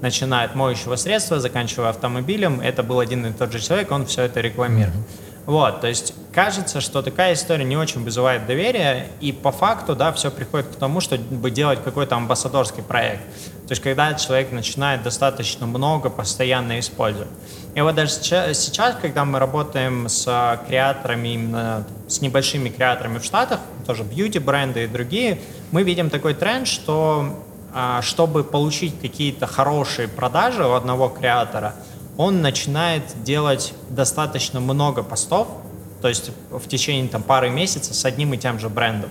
[0.01, 4.23] начиная от моющего средства, заканчивая автомобилем, это был один и тот же человек, он все
[4.23, 4.95] это рекламировал.
[4.95, 5.30] Mm-hmm.
[5.45, 10.11] Вот, то есть кажется, что такая история не очень вызывает доверия, и по факту, да,
[10.11, 13.23] все приходит к тому, чтобы делать какой-то амбассадорский проект.
[13.67, 17.29] То есть когда человек начинает достаточно много постоянно использовать.
[17.73, 23.61] И вот даже сейчас, когда мы работаем с креаторами, именно с небольшими креаторами в Штатах,
[23.87, 25.39] тоже бьюти-бренды и другие,
[25.71, 31.73] мы видим такой тренд, что а, чтобы получить какие-то хорошие продажи у одного креатора,
[32.21, 35.47] он начинает делать достаточно много постов,
[36.01, 39.09] то есть в течение там, пары месяцев с одним и тем же брендом.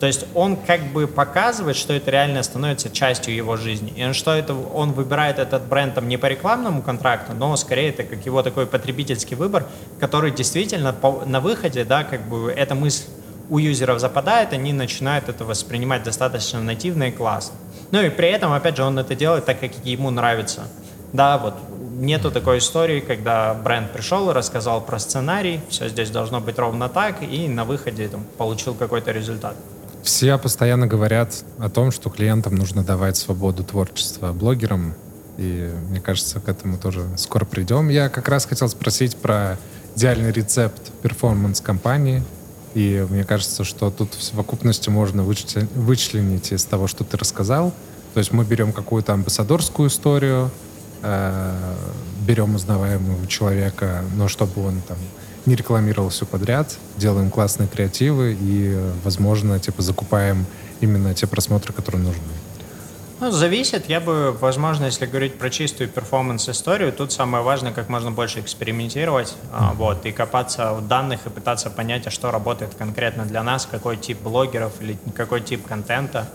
[0.00, 3.92] То есть он как бы показывает, что это реально становится частью его жизни.
[3.96, 8.02] И что это, он выбирает этот бренд там, не по рекламному контракту, но скорее это
[8.02, 9.64] как его такой потребительский выбор,
[10.00, 13.04] который действительно по, на выходе, да, как бы эта мысль
[13.50, 17.56] у юзеров западает, они начинают это воспринимать достаточно нативно и классно.
[17.92, 20.62] Ну и при этом, опять же, он это делает так, как ему нравится.
[21.12, 21.54] Да, вот
[21.98, 26.88] нету такой истории, когда бренд пришел и рассказал про сценарий, все здесь должно быть ровно
[26.88, 29.56] так, и на выходе там, получил какой-то результат.
[30.02, 34.94] Все постоянно говорят о том, что клиентам нужно давать свободу творчества блогерам,
[35.36, 37.88] и мне кажется, к этому тоже скоро придем.
[37.88, 39.58] Я как раз хотел спросить про
[39.96, 42.22] идеальный рецепт перформанс-компании,
[42.74, 47.72] и мне кажется, что тут в совокупности можно вычленить из того, что ты рассказал.
[48.14, 50.50] То есть мы берем какую-то амбассадорскую историю,
[51.02, 51.74] э,
[52.26, 54.98] берем узнаваемого человека, но чтобы он там
[55.46, 60.46] не рекламировал все подряд, делаем классные креативы и, возможно, типа закупаем
[60.80, 62.22] именно те просмотры, которые нужны.
[63.20, 63.88] Ну, зависит.
[63.88, 69.34] Я бы, возможно, если говорить про чистую перформанс-историю, тут самое важное, как можно больше экспериментировать,
[69.52, 69.74] mm-hmm.
[69.74, 73.96] вот, и копаться в данных и пытаться понять, а что работает конкретно для нас, какой
[73.96, 76.28] тип блогеров или какой тип контента.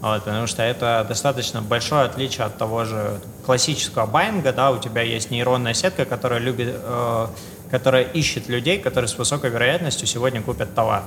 [0.00, 5.02] Вот, потому что это достаточно большое отличие от того же классического байинга, да, у тебя
[5.02, 7.26] есть нейронная сетка, которая любит, э,
[7.70, 11.02] которая ищет людей, которые с высокой вероятностью сегодня купят товар.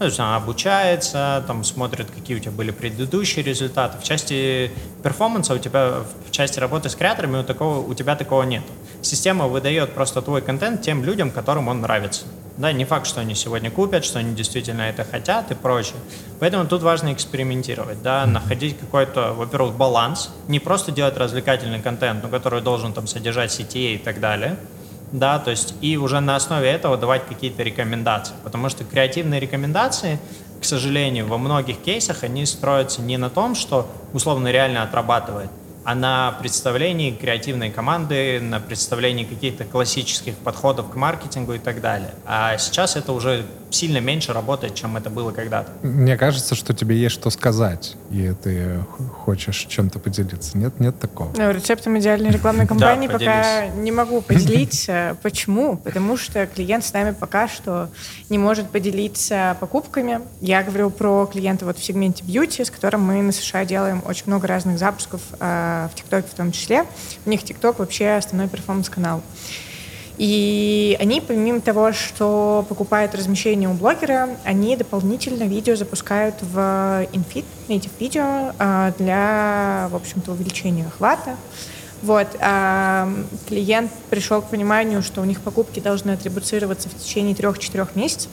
[0.00, 3.98] Ну, то есть она обучается, там смотрит, какие у тебя были предыдущие результаты.
[3.98, 4.70] В части
[5.02, 8.62] перформанса у тебя, в части работы с креаторами у, такого, у тебя такого нет.
[9.02, 12.24] Система выдает просто твой контент тем людям, которым он нравится.
[12.60, 15.96] Да, не факт, что они сегодня купят, что они действительно это хотят и прочее.
[16.40, 22.28] Поэтому тут важно экспериментировать, да, находить какой-то, во-первых, баланс, не просто делать развлекательный контент, но
[22.28, 24.58] который должен там содержать сети и так далее,
[25.10, 30.18] да, то есть и уже на основе этого давать какие-то рекомендации, потому что креативные рекомендации,
[30.60, 35.48] к сожалению, во многих кейсах они строятся не на том, что условно реально отрабатывает,
[35.84, 42.14] а на представлении креативной команды, на представлении каких-то классических подходов к маркетингу и так далее.
[42.26, 45.70] А сейчас это уже сильно меньше работает, чем это было когда-то.
[45.82, 48.84] Мне кажется, что тебе есть что сказать, и ты
[49.24, 50.58] хочешь чем-то поделиться.
[50.58, 51.32] Нет, нет такого.
[51.36, 55.16] Ну, рецептом идеальной рекламной кампании пока не могу поделиться.
[55.22, 55.76] Почему?
[55.76, 57.88] Потому что клиент с нами пока что
[58.28, 60.20] не может поделиться покупками.
[60.40, 64.24] Я говорю про клиента вот в сегменте бьюти, с которым мы на США делаем очень
[64.26, 66.84] много разных запусков, э, в ТикТоке в том числе.
[67.26, 69.22] У них ТикТок вообще основной перформанс-канал.
[70.20, 77.46] И они, помимо того, что покупают размещение у блогера, они дополнительно видео запускают в In-Feed,
[77.68, 81.36] native а, для, в общем-то, увеличения охвата.
[82.02, 83.08] Вот, а
[83.48, 88.28] клиент пришел к пониманию, что у них покупки должны атрибуцироваться в течение трех-четырех месяцев.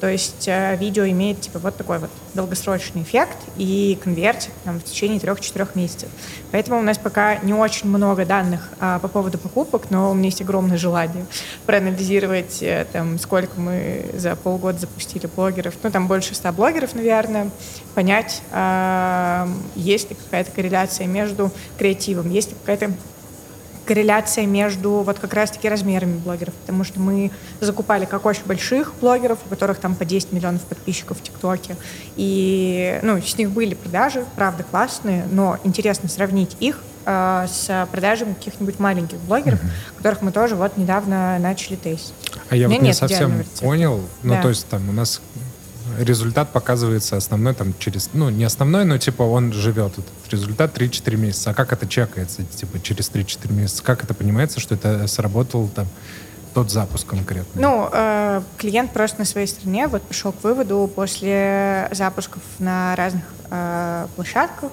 [0.00, 4.84] То есть э, видео имеет типа вот такой вот долгосрочный эффект и конвертит там, в
[4.84, 6.08] течение трех-четырех месяцев.
[6.52, 10.26] Поэтому у нас пока не очень много данных а, по поводу покупок, но у меня
[10.26, 11.26] есть огромное желание
[11.66, 15.74] проанализировать, э, там, сколько мы за полгода запустили блогеров.
[15.82, 17.50] Ну, там больше ста блогеров, наверное.
[17.94, 22.92] Понять, а, есть ли какая-то корреляция между креативом, есть ли какая-то
[23.88, 29.38] корреляция между вот как раз-таки размерами блогеров, потому что мы закупали как очень больших блогеров,
[29.46, 31.74] у которых там по 10 миллионов подписчиков в ТикТоке,
[32.14, 38.34] и ну, с них были продажи, правда, классные, но интересно сравнить их э, с продажами
[38.34, 39.96] каких-нибудь маленьких блогеров, mm-hmm.
[39.96, 42.12] которых мы тоже вот недавно начали тестить.
[42.50, 44.42] А я вот не совсем понял, ну да.
[44.42, 45.22] то есть там у нас
[46.02, 51.16] результат показывается основной там через, ну, не основной, но типа он живет, этот результат 3-4
[51.16, 51.50] месяца.
[51.50, 53.82] А как это чекается, типа через 3-4 месяца?
[53.82, 55.86] Как это понимается, что это сработал там
[56.54, 57.60] тот запуск конкретно?
[57.60, 63.24] Ну, э, клиент просто на своей стороне вот пришел к выводу после запусков на разных
[63.50, 64.72] э, площадках,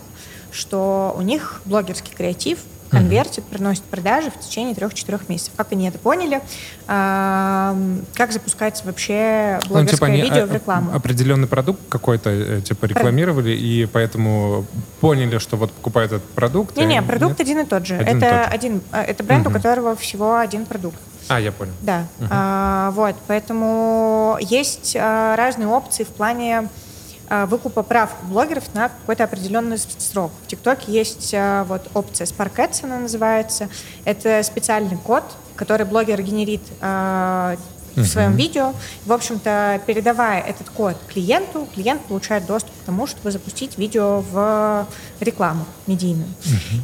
[0.51, 5.53] что у них блогерский креатив конвертит, приносит продажи в течение трех-четырех месяцев.
[5.55, 6.41] Как они это поняли?
[6.87, 7.75] А,
[8.13, 10.93] как запускается вообще блогерское ну, типа, видео в рекламу?
[10.93, 13.63] Определенный продукт какой-то э, типа рекламировали Про...
[13.63, 14.65] и поэтому
[14.99, 16.77] поняли, что вот покупают этот продукт.
[16.77, 17.41] Не, не, продукт нет?
[17.41, 17.95] один и тот же.
[17.97, 18.53] Один это тот.
[18.53, 19.55] один, э, это бренд, угу.
[19.55, 20.99] у которого всего один продукт.
[21.27, 21.73] А, я понял.
[21.81, 22.07] Да.
[22.19, 22.27] Угу.
[22.29, 26.69] А, вот, поэтому есть а, разные опции в плане
[27.29, 30.31] выкупа прав блогеров на какой-то определенный срок.
[30.43, 33.69] В ТикТоке есть а, вот опция Spark Ads, она называется.
[34.03, 35.23] Это специальный код,
[35.55, 36.61] который блогер генерит
[37.95, 38.73] а, в своем видео.
[39.05, 44.87] В общем-то, передавая этот код клиенту, клиент получает доступ к тому, чтобы запустить видео в
[45.19, 46.29] рекламу медийную.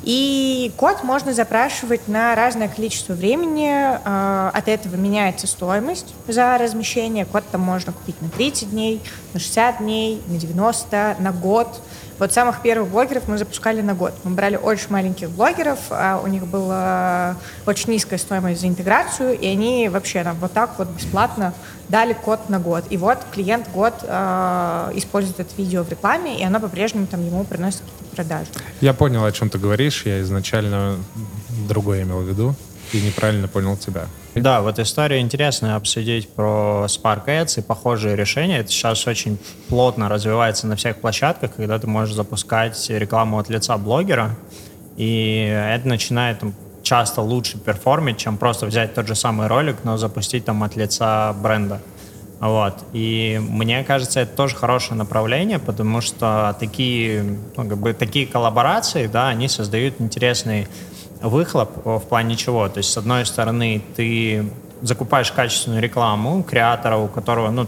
[0.03, 3.71] И код можно запрашивать на разное количество времени.
[3.71, 7.25] Э, от этого меняется стоимость за размещение.
[7.25, 9.01] Код там можно купить на 30 дней,
[9.33, 11.81] на 60 дней, на 90, на год.
[12.21, 14.13] Вот самых первых блогеров мы запускали на год.
[14.23, 19.47] Мы брали очень маленьких блогеров, а у них была очень низкая стоимость за интеграцию, и
[19.47, 21.51] они вообще нам вот так вот бесплатно
[21.89, 22.83] дали код на год.
[22.91, 27.43] И вот клиент год э, использует это видео в рекламе, и оно по-прежнему там ему
[27.43, 28.51] приносит какие-то продажи.
[28.81, 30.03] Я понял, о чем ты говоришь.
[30.05, 30.97] Я изначально
[31.67, 32.53] другое имел в виду
[32.93, 34.05] и неправильно понял тебя.
[34.33, 38.59] Да, вот история интересная обсудить про Spark Ads и похожие решения.
[38.59, 43.77] Это сейчас очень плотно развивается на всех площадках, когда ты можешь запускать рекламу от лица
[43.77, 44.37] блогера,
[44.95, 49.97] и это начинает там, часто лучше перформить, чем просто взять тот же самый ролик, но
[49.97, 51.81] запустить там от лица бренда.
[52.39, 52.75] Вот.
[52.93, 57.21] И мне кажется, это тоже хорошее направление, потому что такие,
[57.57, 60.67] ну, как бы, такие коллаборации, да, они создают интересный
[61.21, 62.67] выхлоп в плане чего?
[62.69, 64.51] То есть, с одной стороны, ты
[64.81, 67.67] закупаешь качественную рекламу креатора, у которого, ну,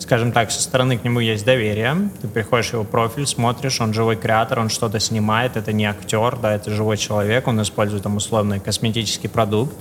[0.00, 2.10] скажем так, со стороны к нему есть доверие.
[2.20, 6.36] Ты приходишь в его профиль, смотришь, он живой креатор, он что-то снимает, это не актер,
[6.36, 9.74] да, это живой человек, он использует там условный косметический продукт.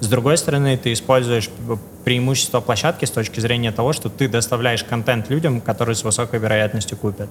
[0.00, 1.48] С другой стороны, ты используешь
[2.04, 6.98] преимущество площадки с точки зрения того, что ты доставляешь контент людям, которые с высокой вероятностью
[6.98, 7.30] купят.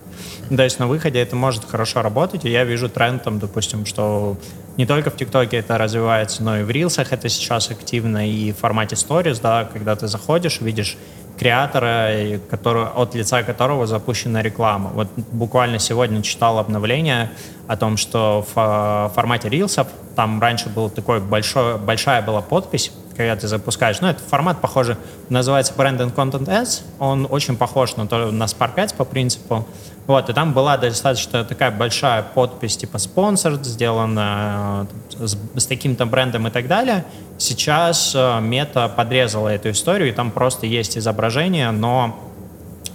[0.49, 4.37] То есть на выходе это может хорошо работать, и я вижу тренд там, допустим, что
[4.77, 8.57] не только в ТикТоке это развивается, но и в Рилсах это сейчас активно, и в
[8.57, 10.97] формате Stories, да, когда ты заходишь, видишь
[11.37, 14.91] креатора, который, от лица которого запущена реклама.
[14.93, 17.31] Вот буквально сегодня читал обновление
[17.67, 23.35] о том, что в формате рилсов там раньше был такой большой, большая была подпись, когда
[23.35, 24.01] ты запускаешь.
[24.01, 24.97] Ну, этот формат, похоже,
[25.29, 26.81] называется Branded Content Ads.
[26.99, 29.67] Он очень похож на, то, на Spark Ads по принципу.
[30.05, 34.87] Вот, и там была достаточно такая большая подпись, типа спонсор, сделана
[35.17, 37.05] э, с, с таким-то брендом и так далее.
[37.37, 42.19] Сейчас э, мета подрезала эту историю, и там просто есть изображение, но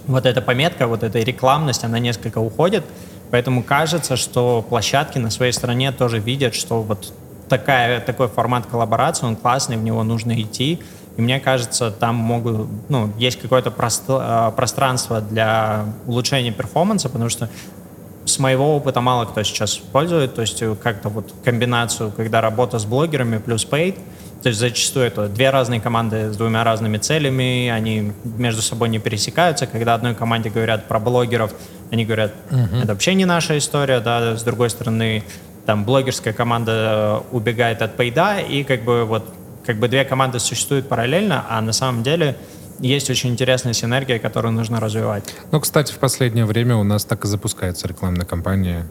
[0.05, 2.83] вот эта пометка, вот эта рекламность, она несколько уходит,
[3.31, 7.11] поэтому кажется, что площадки на своей стороне тоже видят, что вот
[7.49, 10.79] такая, такой формат коллаборации, он классный, в него нужно идти,
[11.17, 17.49] и мне кажется, там могут, ну, есть какое-то просто, пространство для улучшения перформанса, потому что
[18.25, 22.85] с моего опыта мало кто сейчас использует, то есть как-то вот комбинацию, когда работа с
[22.85, 23.97] блогерами плюс paid,
[24.41, 28.99] то есть зачастую это две разные команды с двумя разными целями, они между собой не
[28.99, 29.67] пересекаются.
[29.67, 31.51] Когда одной команде говорят про блогеров,
[31.91, 32.83] они говорят, uh-huh.
[32.83, 35.25] это вообще не наша история, да, с другой стороны,
[35.69, 39.23] там блогерская команда убегает от пейда, и как бы вот
[39.63, 42.35] как бы две команды существуют параллельно, а на самом деле
[42.79, 45.25] есть очень интересная синергия, которую нужно развивать.
[45.51, 48.87] Ну, кстати, в последнее время у нас так и запускается рекламная кампания.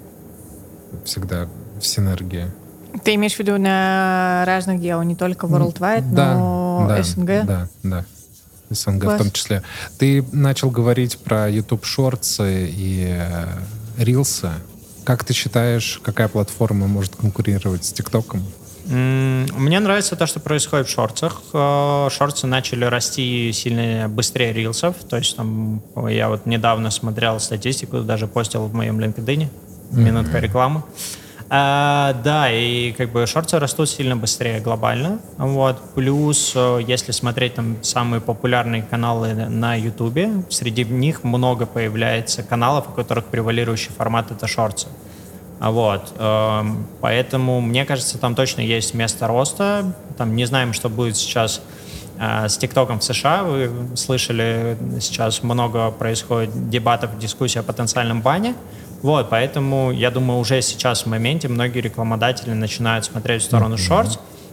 [1.05, 1.49] Всегда
[1.81, 2.47] в синергии.
[3.03, 7.45] Ты имеешь в виду на разных дел, не только Worldwide, да, но да, СНГ?
[7.45, 8.05] Да, да.
[8.71, 9.15] СНГ Класс.
[9.17, 9.65] в том числе.
[9.99, 13.21] Ты начал говорить про YouTube Shorts и
[13.97, 14.49] Reels.
[15.09, 18.45] Как ты считаешь, какая платформа может конкурировать с ТикТоком?
[18.85, 21.41] Мне нравится то, что происходит в шорцах.
[21.55, 24.97] Э, шорты начали расти сильно быстрее рилсов.
[25.09, 25.81] То есть там
[26.11, 29.49] я вот недавно смотрел статистику, даже постил в моем LinkedIn.
[29.93, 30.83] Минутка рекламы.
[31.51, 35.19] А, да, и как бы шорты растут сильно быстрее глобально.
[35.39, 35.81] Вот.
[35.95, 42.91] Плюс, э, если смотреть там самые популярные каналы на YouTube, среди них много появляется каналов,
[42.91, 44.89] у которых превалирующий формат это шорты.
[45.59, 46.13] Вот.
[46.19, 49.93] Эм, поэтому, мне кажется, там точно есть место роста.
[50.19, 51.63] Там не знаем, что будет сейчас
[52.19, 53.43] э, с ТикТоком в США.
[53.43, 58.55] Вы слышали, сейчас много происходит дебатов, дискуссий о потенциальном бане.
[59.03, 63.79] Вот, поэтому, я думаю, уже сейчас в моменте многие рекламодатели начинают смотреть в сторону mm-hmm.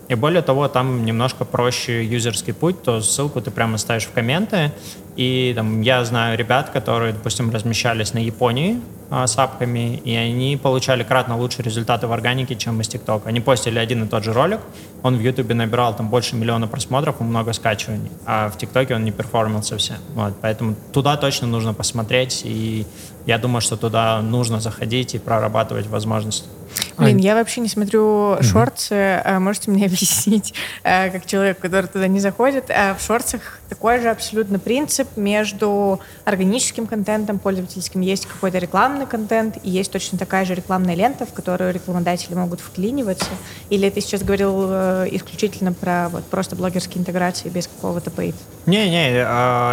[0.08, 4.72] И более того, там немножко проще юзерский путь, то ссылку ты прямо ставишь в комменты.
[5.16, 10.58] И там, я знаю ребят, которые, допустим, размещались на Японии, а, с апками, и они
[10.58, 13.22] получали кратно лучшие результаты в органике, чем из TikTok.
[13.26, 14.60] Они постили один и тот же ролик,
[15.04, 19.06] он в YouTube набирал там больше миллиона просмотров и много скачиваний, а в ТикТоке он
[19.06, 19.98] не перформил совсем.
[20.16, 22.88] Вот, поэтому туда точно нужно посмотреть, и
[23.28, 26.48] я думаю, что туда нужно заходить и прорабатывать возможности.
[26.98, 29.22] Блин, я вообще не смотрю шорты.
[29.24, 30.54] А можете мне объяснить,
[30.84, 32.70] э, как человек, который туда не заходит?
[32.70, 38.02] А в шортах такой же абсолютно принцип между органическим контентом пользовательским.
[38.02, 42.60] Есть какой-то рекламный контент, и есть точно такая же рекламная лента, в которую рекламодатели могут
[42.60, 43.30] вклиниваться.
[43.70, 48.36] Или ты сейчас говорил э, исключительно про вот, просто блогерские интеграции без какого-то paid?
[48.66, 49.24] Не-не, э,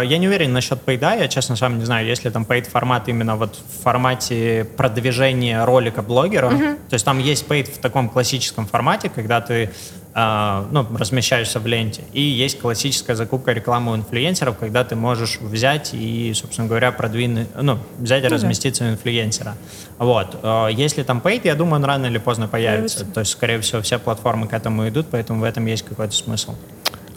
[0.05, 1.15] я не уверен насчет пейда.
[1.15, 5.63] Я, честно, сам не знаю, есть ли там paid формат именно вот в формате продвижения
[5.65, 6.49] ролика блогера.
[6.49, 6.75] Uh-huh.
[6.89, 9.71] То есть там есть paid в таком классическом формате, когда ты
[10.15, 12.03] ну, размещаешься в ленте.
[12.13, 17.47] И есть классическая закупка рекламы у инфлюенсеров, когда ты можешь взять и, собственно говоря, продвинуть,
[17.59, 18.89] ну, взять и ну, разместиться да.
[18.89, 19.55] у инфлюенсера.
[19.97, 20.37] Вот.
[20.43, 22.99] Э, если там paid, я думаю, он рано или поздно появится.
[22.99, 23.13] появится.
[23.13, 26.55] То есть, скорее всего, все платформы к этому идут, поэтому в этом есть какой-то смысл.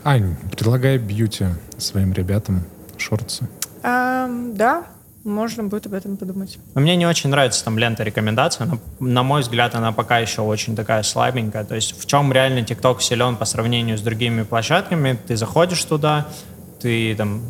[0.02, 1.46] Ань, предлагай бьюти
[1.78, 2.64] своим ребятам,
[2.96, 3.46] шорты.
[3.82, 4.86] Um, да,
[5.26, 6.58] можно будет об этом подумать.
[6.74, 8.66] Мне не очень нравится там лента рекомендаций.
[8.66, 11.64] но на мой взгляд, она пока еще очень такая слабенькая.
[11.64, 15.18] То есть в чем реально TikTok силен по сравнению с другими площадками?
[15.26, 16.26] Ты заходишь туда,
[16.80, 17.42] ты там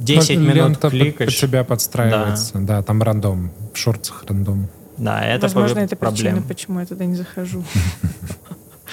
[0.00, 1.30] 10 Но ну, минут кликаешь.
[1.32, 2.58] под тебя подстраивается.
[2.58, 2.76] Да.
[2.76, 3.50] да, там рандом.
[3.72, 4.68] В шортах рандом.
[4.98, 6.36] Да, это Возможно, это проблема.
[6.36, 7.64] причина, почему я туда не захожу.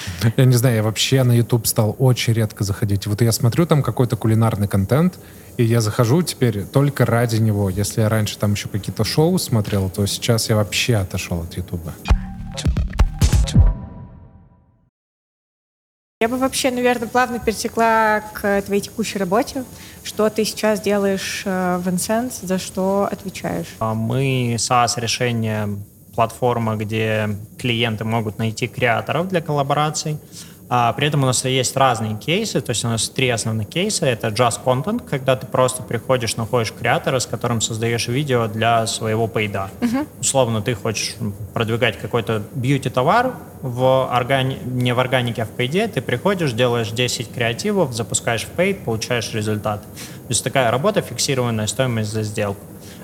[0.36, 3.06] Я не знаю, я вообще на YouTube стал очень редко заходить.
[3.06, 5.18] Вот я смотрю там какой-то кулинарный контент,
[5.56, 7.70] и я захожу теперь только ради него.
[7.70, 11.90] Если я раньше там еще какие-то шоу смотрел, то сейчас я вообще отошел от YouTube.
[16.22, 19.64] Я бы вообще, наверное, плавно перетекла к твоей текущей работе.
[20.04, 23.68] Что ты сейчас делаешь э, в Insense, за что отвечаешь?
[23.78, 25.78] А мы SaaS-решение
[26.20, 30.18] платформа, где клиенты могут найти креаторов для коллабораций.
[30.68, 34.04] А при этом у нас есть разные кейсы, то есть у нас три основных кейса.
[34.04, 39.28] Это just content, когда ты просто приходишь, находишь креатора, с которым создаешь видео для своего
[39.28, 39.70] пейда.
[39.80, 40.06] Uh-huh.
[40.20, 41.16] Условно, ты хочешь
[41.54, 44.58] продвигать какой-то бьюти-товар в органи...
[44.66, 49.32] не в органике, а в пейде, ты приходишь, делаешь 10 креативов, запускаешь в пейд, получаешь
[49.32, 49.80] результат.
[49.82, 52.60] То есть такая работа, фиксированная стоимость за сделку.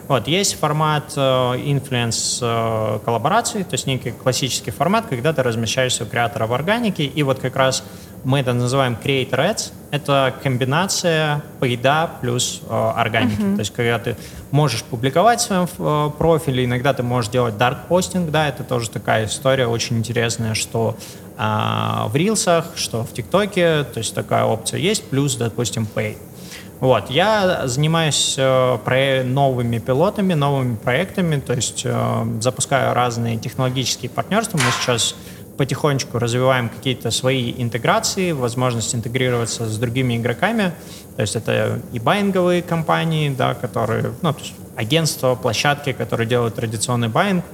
[0.09, 6.05] Вот, есть формат э, influence э, коллаборации, то есть некий классический формат, когда ты размещаешься
[6.05, 7.83] у креатора в органике, и вот как раз
[8.27, 9.73] мы это называем Creator Ads.
[9.93, 13.41] Это комбинация пейда плюс э, органики.
[13.41, 13.55] Uh-huh.
[13.55, 14.17] То есть, когда ты
[14.51, 18.91] можешь публиковать в своем э, профиле, иногда ты можешь делать dark постинг, да, это тоже
[18.91, 20.97] такая история очень интересная, что
[21.39, 26.17] э, в рилсах, что в ТикТоке, то есть такая опция есть, плюс, допустим, pay.
[26.79, 34.11] Вот, я занимаюсь э, про новыми пилотами, новыми проектами, то есть э, запускаю разные технологические
[34.11, 34.59] партнерства.
[34.59, 35.15] Мы сейчас
[35.57, 40.73] потихонечку развиваем какие-то свои интеграции, возможность интегрироваться с другими игроками.
[41.17, 44.35] То есть это и байинговые компании, да, которые, ну,
[44.77, 47.45] агентства, площадки, которые делают традиционный байинг,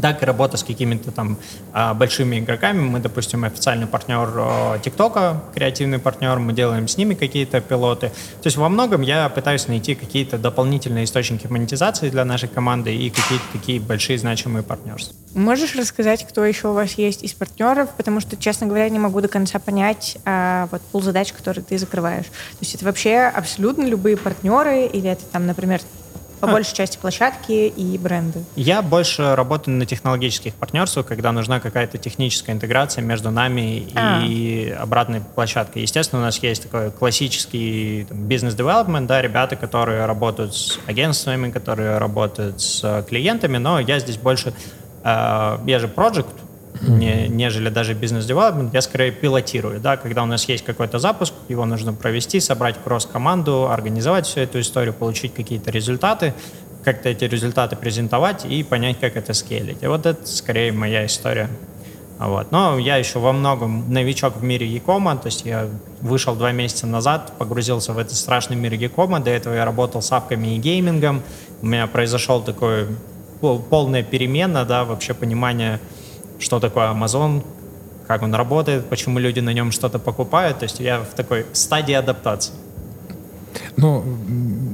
[0.00, 1.38] так и работа с какими-то там
[1.72, 2.80] а, большими игроками.
[2.80, 8.08] Мы, допустим, официальный партнер ТикТока, креативный партнер, мы делаем с ними какие-то пилоты.
[8.08, 13.10] То есть во многом я пытаюсь найти какие-то дополнительные источники монетизации для нашей команды и
[13.10, 15.14] какие-то такие большие значимые партнерства.
[15.34, 17.90] Можешь рассказать, кто еще у вас есть из партнеров?
[17.96, 21.76] Потому что, честно говоря, не могу до конца понять а, вот пул задач, которые ты
[21.78, 22.24] закрываешь.
[22.26, 25.80] То есть это вообще абсолютно любые партнеры или это там, например,
[26.40, 28.44] по большей части площадки и бренды.
[28.56, 34.22] Я больше работаю на технологических партнерствах, когда нужна какая-то техническая интеграция между нами а.
[34.24, 35.82] и обратной площадкой.
[35.82, 42.60] Естественно, у нас есть такой классический бизнес-девелопмент, да, ребята, которые работают с агентствами, которые работают
[42.60, 44.52] с клиентами, но я здесь больше,
[45.04, 46.28] э, я же project
[46.82, 51.64] не, нежели даже бизнес-девелопмент, я скорее пилотирую, да, когда у нас есть какой-то запуск, его
[51.64, 56.34] нужно провести, собрать кросс-команду, организовать всю эту историю, получить какие-то результаты,
[56.84, 59.82] как-то эти результаты презентовать и понять, как это скейлить.
[59.82, 61.48] И вот это скорее моя история.
[62.18, 62.50] Вот.
[62.50, 65.68] Но я еще во многом новичок в мире Якома, то есть я
[66.00, 70.10] вышел два месяца назад, погрузился в этот страшный мир Якома, до этого я работал с
[70.12, 71.22] апками и геймингом,
[71.60, 72.86] у меня произошел такой
[73.40, 75.78] полная перемена, да, вообще понимание,
[76.38, 77.42] что такое Amazon,
[78.06, 80.58] как он работает, почему люди на нем что-то покупают.
[80.58, 82.54] То есть я в такой стадии адаптации.
[83.76, 84.04] Ну,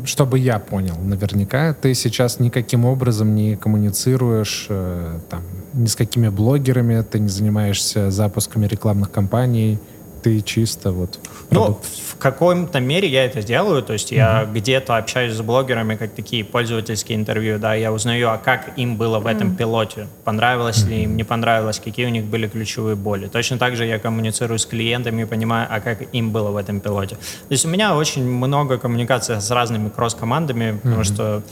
[0.04, 5.42] чтобы я понял, наверняка ты сейчас никаким образом не коммуницируешь э, там,
[5.72, 9.78] ни с какими блогерами, ты не занимаешься запусками рекламных кампаний,
[10.22, 11.18] ты чисто вот...
[11.50, 14.52] Ну, в каком-то мере я это делаю, то есть я mm-hmm.
[14.52, 19.18] где-то общаюсь с блогерами, как такие пользовательские интервью, да, я узнаю, а как им было
[19.18, 19.56] в этом mm-hmm.
[19.56, 20.88] пилоте, понравилось mm-hmm.
[20.88, 23.26] ли им, не понравилось, какие у них были ключевые боли.
[23.26, 26.80] Точно так же я коммуницирую с клиентами и понимаю, а как им было в этом
[26.80, 27.16] пилоте.
[27.16, 30.80] То есть у меня очень много коммуникации с разными кросс-командами, mm-hmm.
[30.80, 31.42] потому что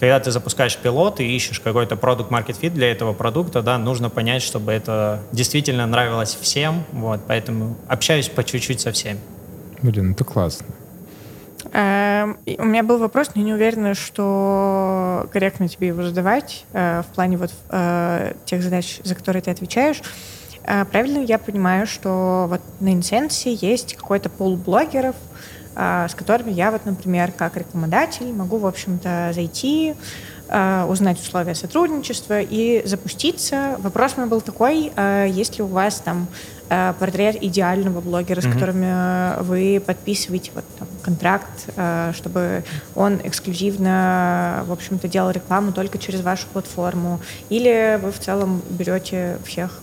[0.00, 4.08] когда ты запускаешь пилот и ищешь какой-то продукт market fit для этого продукта, да, нужно
[4.08, 9.20] понять, чтобы это действительно нравилось всем, вот, поэтому общаюсь по чуть-чуть со всеми.
[9.82, 10.66] Блин, это классно.
[11.72, 17.14] Эм, у меня был вопрос, но не уверена, что корректно тебе его задавать э, в
[17.14, 20.00] плане вот э, тех задач, за которые ты отвечаешь.
[20.64, 25.16] Э, правильно я понимаю, что вот на Инсенсе есть какой-то пул блогеров,
[25.80, 29.94] с которыми я вот, например, как рекламодатель могу, в общем-то, зайти,
[30.88, 33.76] узнать условия сотрудничества и запуститься.
[33.78, 34.92] Вопрос мой был такой,
[35.28, 36.26] есть ли у вас там
[36.98, 38.52] портрет идеального блогера, с mm-hmm.
[38.52, 41.68] которыми э, вы подписываете вот, там, контракт,
[42.14, 42.64] чтобы
[42.94, 47.20] он эксклюзивно, в общем-то, делал рекламу только через вашу платформу?
[47.48, 49.80] Или вы в целом берете всех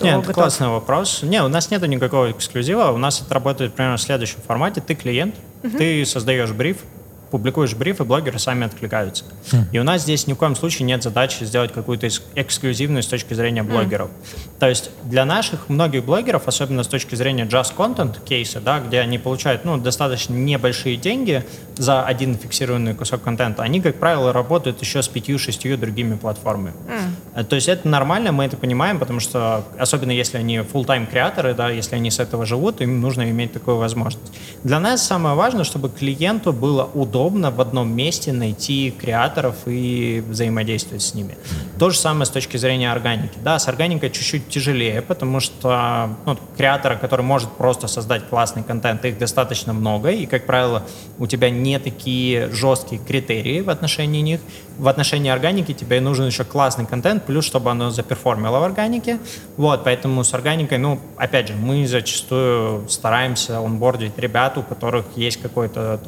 [0.00, 0.34] Нет, готов?
[0.34, 1.22] классный вопрос.
[1.22, 2.90] Не, у нас нет никакого эксклюзива.
[2.90, 4.82] У нас это работает примерно в следующем формате.
[4.86, 5.76] Ты клиент, uh-huh.
[5.76, 6.78] ты создаешь бриф,
[7.30, 9.24] публикуешь бриф, и блогеры сами откликаются.
[9.52, 9.64] Mm.
[9.72, 13.34] И у нас здесь ни в коем случае нет задачи сделать какую-то эксклюзивную с точки
[13.34, 14.08] зрения блогеров.
[14.08, 14.48] Mm.
[14.58, 19.00] То есть для наших многих блогеров, особенно с точки зрения just content кейса, да, где
[19.00, 21.44] они получают ну, достаточно небольшие деньги
[21.76, 26.74] за один фиксированный кусок контента, они, как правило, работают еще с пятью-шестью другими платформами.
[27.34, 27.44] Mm.
[27.44, 31.70] То есть это нормально, мы это понимаем, потому что, особенно если они full-time креаторы, да,
[31.70, 34.32] если они с этого живут, им нужно иметь такую возможность.
[34.64, 40.22] Для нас самое важное, чтобы клиенту было удобно удобно в одном месте найти креаторов и
[40.26, 41.36] взаимодействовать с ними.
[41.78, 43.38] То же самое с точки зрения органики.
[43.44, 49.04] Да, с органикой чуть-чуть тяжелее, потому что ну, креатора, который может просто создать классный контент,
[49.04, 50.82] их достаточно много, и, как правило,
[51.18, 54.40] у тебя не такие жесткие критерии в отношении них.
[54.78, 59.18] В отношении органики тебе нужен еще классный контент, плюс чтобы оно заперформило в органике.
[59.56, 65.42] Вот, поэтому с органикой, ну, опять же, мы зачастую стараемся онбордить ребят, у которых есть
[65.42, 66.00] какой-то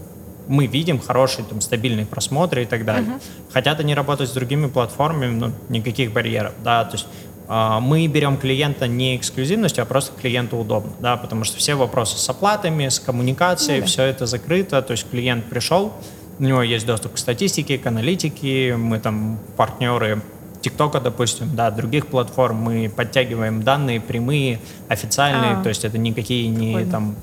[0.48, 3.10] мы видим хорошие там стабильные просмотры и так далее.
[3.10, 3.52] Uh-huh.
[3.52, 7.06] Хотят они работать с другими платформами, ну, никаких барьеров, да, то есть
[7.48, 12.18] э, мы берем клиента не эксклюзивностью, а просто клиенту удобно, да, потому что все вопросы
[12.18, 13.86] с оплатами, с коммуникацией, uh-huh.
[13.86, 15.92] все это закрыто, то есть клиент пришел,
[16.38, 20.22] у него есть доступ к статистике, к аналитике, мы там партнеры
[20.62, 26.48] ТикТока, допустим, да, других платформ, мы подтягиваем данные прямые, официальные, а, то есть это никакие
[26.48, 26.90] не прикольно.
[26.90, 27.16] там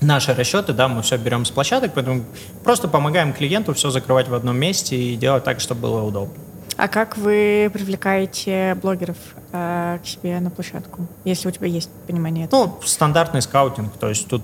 [0.00, 2.24] наши расчеты, да, мы все берем с площадок, поэтому
[2.64, 6.34] просто помогаем клиенту все закрывать в одном месте и делать так, чтобы было удобно.
[6.76, 9.16] А как вы привлекаете блогеров
[9.52, 12.66] э, к себе на площадку, если у тебя есть понимание этого?
[12.66, 14.42] Ну, стандартный скаутинг, то есть тут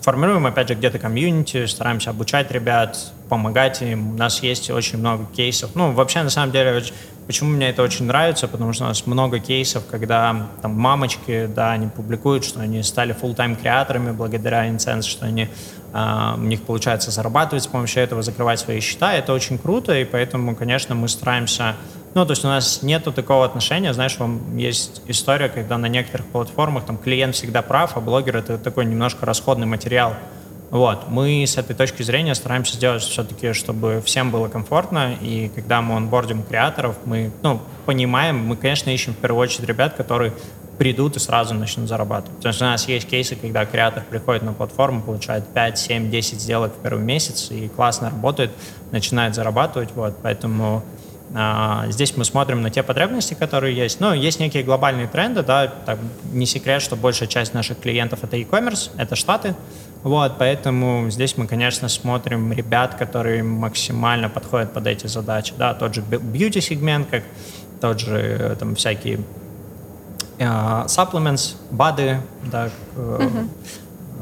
[0.00, 4.14] формируем, опять же, где-то комьюнити, стараемся обучать ребят, помогать им.
[4.14, 5.72] У нас есть очень много кейсов.
[5.74, 6.82] Ну, вообще, на самом деле,
[7.26, 8.48] Почему мне это очень нравится?
[8.48, 13.14] Потому что у нас много кейсов, когда там мамочки, да, они публикуют, что они стали
[13.14, 15.48] full-time креаторами благодаря Incense, что они,
[15.92, 19.14] э, у них получается зарабатывать с помощью этого, закрывать свои счета.
[19.14, 21.76] Это очень круто, и поэтому, конечно, мы стараемся
[22.14, 26.26] ну, то есть у нас нету такого отношения, знаешь, вам есть история, когда на некоторых
[26.26, 30.14] платформах там клиент всегда прав, а блогер это такой немножко расходный материал.
[30.74, 31.08] Вот.
[31.08, 35.94] Мы с этой точки зрения стараемся сделать все-таки, чтобы всем было комфортно, и когда мы
[35.94, 40.32] онбордим креаторов, мы ну, понимаем, мы, конечно, ищем в первую очередь ребят, которые
[40.76, 42.40] придут и сразу начнут зарабатывать.
[42.40, 46.40] То есть у нас есть кейсы, когда креатор приходит на платформу, получает 5, 7, 10
[46.40, 48.50] сделок в первый месяц и классно работает,
[48.90, 49.90] начинает зарабатывать.
[49.94, 50.16] Вот.
[50.24, 50.82] Поэтому
[51.36, 54.00] а, здесь мы смотрим на те потребности, которые есть.
[54.00, 56.00] Ну, есть некие глобальные тренды, да, так,
[56.32, 59.54] не секрет, что большая часть наших клиентов это e-commerce, это Штаты,
[60.04, 65.54] вот, поэтому здесь мы, конечно, смотрим ребят, которые максимально подходят под эти задачи.
[65.56, 67.22] Да, тот же бьюти-сегмент, как
[67.80, 69.20] тот же э, там всякие
[70.38, 72.20] uh, supplements, БАДы,
[72.52, 73.48] да, uh-huh.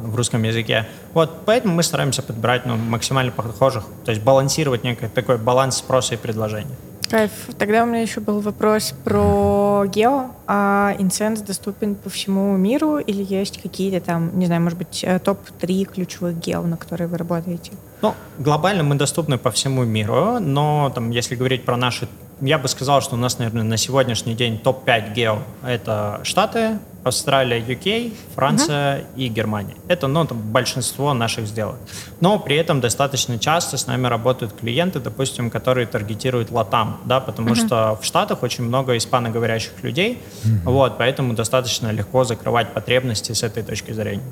[0.05, 0.87] в русском языке.
[1.15, 6.15] Вот, поэтому мы стараемся подбирать ну, максимально похожих, то есть балансировать некий такой баланс спроса
[6.15, 6.77] и предложения.
[7.11, 7.33] Кайф.
[7.59, 10.31] Тогда у меня еще был вопрос про гео.
[10.47, 15.19] А Incense доступен по всему миру или есть какие-то там, не знаю, может быть, э,
[15.19, 17.73] топ-3 ключевых гео, на которые вы работаете?
[18.03, 22.09] Ну, глобально мы доступны по всему миру, но там, если говорить про наши
[22.43, 27.61] я бы сказал, что у нас, наверное, на сегодняшний день топ-5 гео— это Штаты, Австралия,
[27.61, 29.17] UK, Франция uh-huh.
[29.17, 29.77] и Германия.
[29.89, 31.77] Это ну, там, большинство наших сделок.
[32.21, 37.51] Но при этом достаточно часто с нами работают клиенты, допустим, которые таргетируют латам, да, потому
[37.51, 37.67] uh-huh.
[37.67, 40.61] что в Штатах очень много испаноговорящих людей, uh-huh.
[40.65, 44.23] вот, поэтому достаточно легко закрывать потребности с этой точки зрения.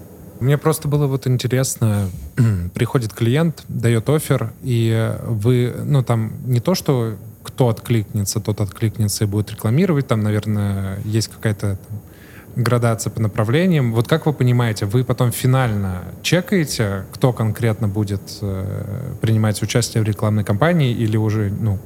[0.40, 2.08] Мне просто было вот интересно,
[2.74, 9.24] приходит клиент, дает офер, и вы, ну там не то, что кто откликнется, тот откликнется
[9.24, 10.06] и будет рекламировать.
[10.06, 11.78] Там, наверное, есть какая-то
[12.56, 13.92] градация по направлениям.
[13.92, 20.06] Вот как вы понимаете, вы потом финально чекаете, кто конкретно будет э, принимать участие в
[20.06, 21.78] рекламной кампании или уже, ну,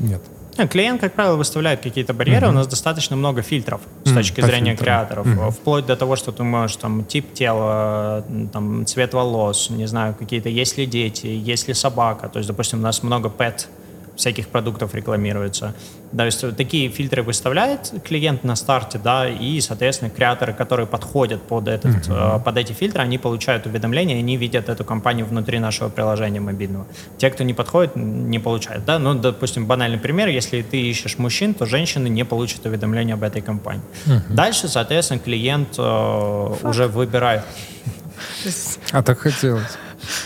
[0.00, 0.22] нет?
[0.70, 2.46] Клиент, как правило, выставляет какие-то барьеры.
[2.46, 2.50] Mm-hmm.
[2.50, 4.14] У нас достаточно много фильтров с mm-hmm.
[4.14, 5.06] точки зрения фильтрам.
[5.06, 5.26] креаторов.
[5.26, 5.50] Mm-hmm.
[5.50, 10.48] Вплоть до того, что ты можешь там тип тела, там, цвет волос, не знаю, какие-то,
[10.48, 12.28] есть ли дети, есть ли собака.
[12.28, 13.66] То есть, допустим, у нас много pet
[14.22, 15.74] всяких продуктов рекламируется.
[16.16, 21.66] То есть такие фильтры выставляет клиент на старте, да, и, соответственно, креаторы, которые подходят под,
[21.66, 22.42] этот, mm-hmm.
[22.42, 26.86] под эти фильтры, они получают уведомления, они видят эту компанию внутри нашего приложения мобильного.
[27.18, 28.84] Те, кто не подходит, не получают.
[28.84, 28.98] Да?
[28.98, 33.42] Ну, допустим, банальный пример, если ты ищешь мужчин, то женщины не получат уведомления об этой
[33.42, 33.82] компании.
[34.06, 34.34] Mm-hmm.
[34.34, 37.42] Дальше, соответственно, клиент э, уже выбирает.
[38.92, 39.78] А так хотелось.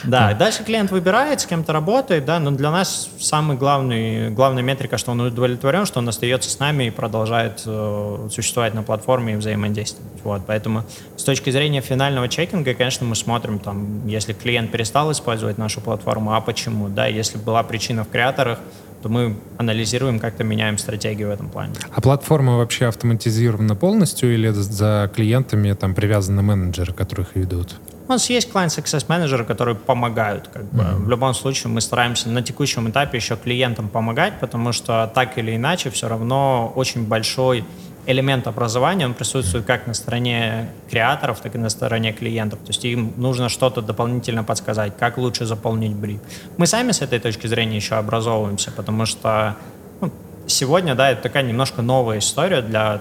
[0.05, 4.99] Да, дальше клиент выбирает, с кем-то работает, да, но для нас самый главный, главная метрика,
[4.99, 9.37] что он удовлетворен, что он остается с нами и продолжает э, существовать на платформе и
[9.37, 10.07] взаимодействовать.
[10.25, 10.85] Вот, поэтому
[11.17, 16.35] с точки зрения финального чекинга, конечно, мы смотрим, там, если клиент перестал использовать нашу платформу,
[16.35, 18.59] а почему, да, если была причина в креаторах,
[19.03, 21.75] то мы анализируем, как-то меняем стратегию в этом плане.
[21.93, 27.77] А платформа вообще автоматизирована полностью или за клиентами там привязаны менеджеры, которых ведут?
[28.09, 30.49] У нас есть client success менеджеры, которые помогают.
[30.49, 30.83] Как бы.
[30.83, 31.05] Mm-hmm.
[31.05, 35.57] В любом случае мы стараемся на текущем этапе еще клиентам помогать, потому что так или
[35.57, 37.65] иначе все равно очень большой
[38.07, 42.61] элемент образования, он присутствует как на стороне креаторов, так и на стороне клиентов.
[42.61, 46.21] То есть им нужно что-то дополнительно подсказать, как лучше заполнить бриф.
[46.57, 49.57] Мы сами с этой точки зрения еще образовываемся, потому что
[50.01, 50.13] ну,
[50.47, 53.01] сегодня, да, это такая немножко новая история для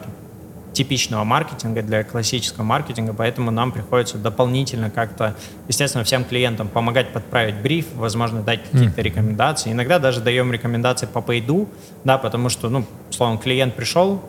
[0.75, 5.35] типичного маркетинга, для классического маркетинга, поэтому нам приходится дополнительно как-то,
[5.67, 9.03] естественно, всем клиентам помогать подправить бриф, возможно, дать какие-то mm.
[9.03, 9.71] рекомендации.
[9.71, 11.69] Иногда даже даем рекомендации по пейду,
[12.03, 14.21] да, потому что, ну, словом, клиент пришел,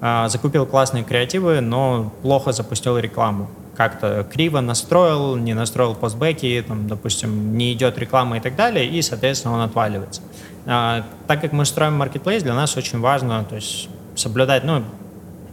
[0.00, 3.48] а, закупил классные креативы, но плохо запустил рекламу.
[3.74, 9.02] Как-то криво настроил, не настроил постбеки, там, допустим, не идет реклама и так далее, и,
[9.02, 10.20] соответственно, он отваливается.
[10.66, 14.84] А, так как мы строим marketplace, для нас очень важно то есть, соблюдать, ну,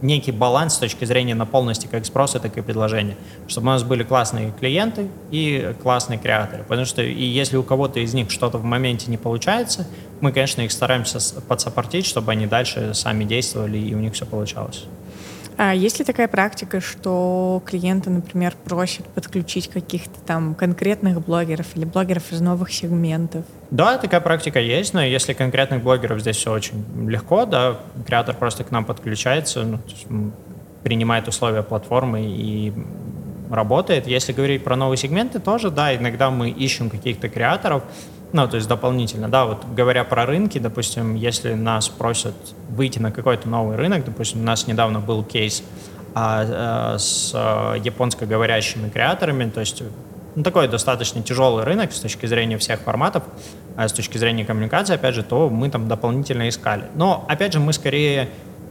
[0.04, 3.16] некий баланс с точки зрения наполненности как спроса, так и предложения.
[3.48, 6.62] Чтобы у нас были классные клиенты и классные креаторы.
[6.62, 9.86] Потому что и если у кого-то из них что-то в моменте не получается,
[10.20, 14.84] мы, конечно, их стараемся подсопортить, чтобы они дальше сами действовали и у них все получалось.
[15.56, 21.84] А есть ли такая практика, что клиенты, например, просят подключить каких-то там конкретных блогеров или
[21.84, 23.44] блогеров из новых сегментов?
[23.70, 28.64] Да, такая практика есть, но если конкретных блогеров здесь все очень легко, да, креатор просто
[28.64, 30.32] к нам подключается, ну,
[30.82, 32.72] принимает условия платформы и
[33.50, 34.06] работает.
[34.06, 37.82] Если говорить про новые сегменты, тоже, да, иногда мы ищем каких-то креаторов,
[38.34, 42.34] ну, то есть дополнительно, да, вот говоря про рынки, допустим, если нас просят
[42.68, 45.62] выйти на какой-то новый рынок, допустим, у нас недавно был кейс
[46.16, 49.84] а, а, с а, японско-говорящими креаторами, то есть
[50.34, 53.22] ну, такой достаточно тяжелый рынок с точки зрения всех форматов,
[53.76, 56.86] а с точки зрения коммуникации, опять же, то мы там дополнительно искали.
[56.96, 58.30] Но, опять же, мы скорее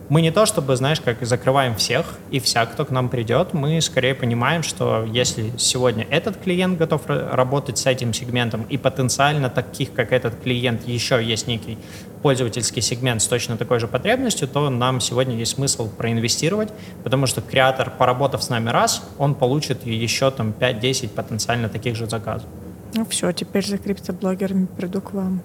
[0.10, 3.80] мы не то чтобы, знаешь, как закрываем всех и вся, кто к нам придет, мы
[3.82, 9.94] скорее понимаем, что если сегодня этот клиент готов работать с этим сегментом и потенциально таких,
[9.94, 11.78] как этот клиент, еще есть некий
[12.22, 16.70] пользовательский сегмент с точно такой же потребностью, то нам сегодня есть смысл проинвестировать,
[17.04, 22.10] потому что креатор, поработав с нами раз, он получит еще там 5-10 потенциально таких же
[22.10, 22.48] заказов.
[22.96, 25.42] Ну все, теперь за криптоблогерами приду к вам.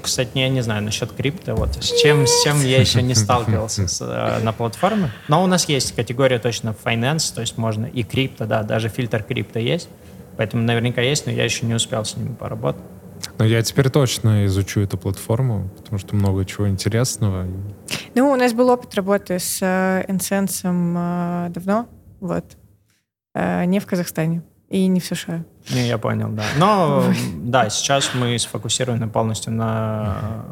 [0.00, 3.88] Кстати, я не знаю насчет крипто, вот с чем, с чем я еще не сталкивался
[3.88, 5.10] с, э, на платформе.
[5.28, 9.22] Но у нас есть категория точно finance, то есть можно и крипто, да, даже фильтр
[9.22, 9.88] крипто есть.
[10.36, 12.82] Поэтому наверняка есть, но я еще не успел с ними поработать.
[13.38, 17.46] Но я теперь точно изучу эту платформу, потому что много чего интересного.
[18.14, 21.88] Ну, у нас был опыт работы с э, Incense э, давно,
[22.20, 22.44] вот,
[23.34, 24.42] э, не в Казахстане
[24.74, 25.44] и не в США.
[25.70, 26.42] Не, я понял, да.
[26.58, 27.04] Но
[27.36, 30.44] да, сейчас мы сфокусированы полностью на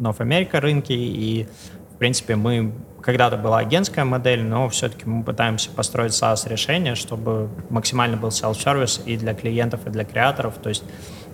[0.00, 1.46] North America рынке, и,
[1.94, 2.72] в принципе, мы
[3.02, 9.18] когда-то была агентская модель, но все-таки мы пытаемся построить SaaS-решение, чтобы максимально был self-service и
[9.18, 10.54] для клиентов, и для креаторов.
[10.62, 10.84] То есть,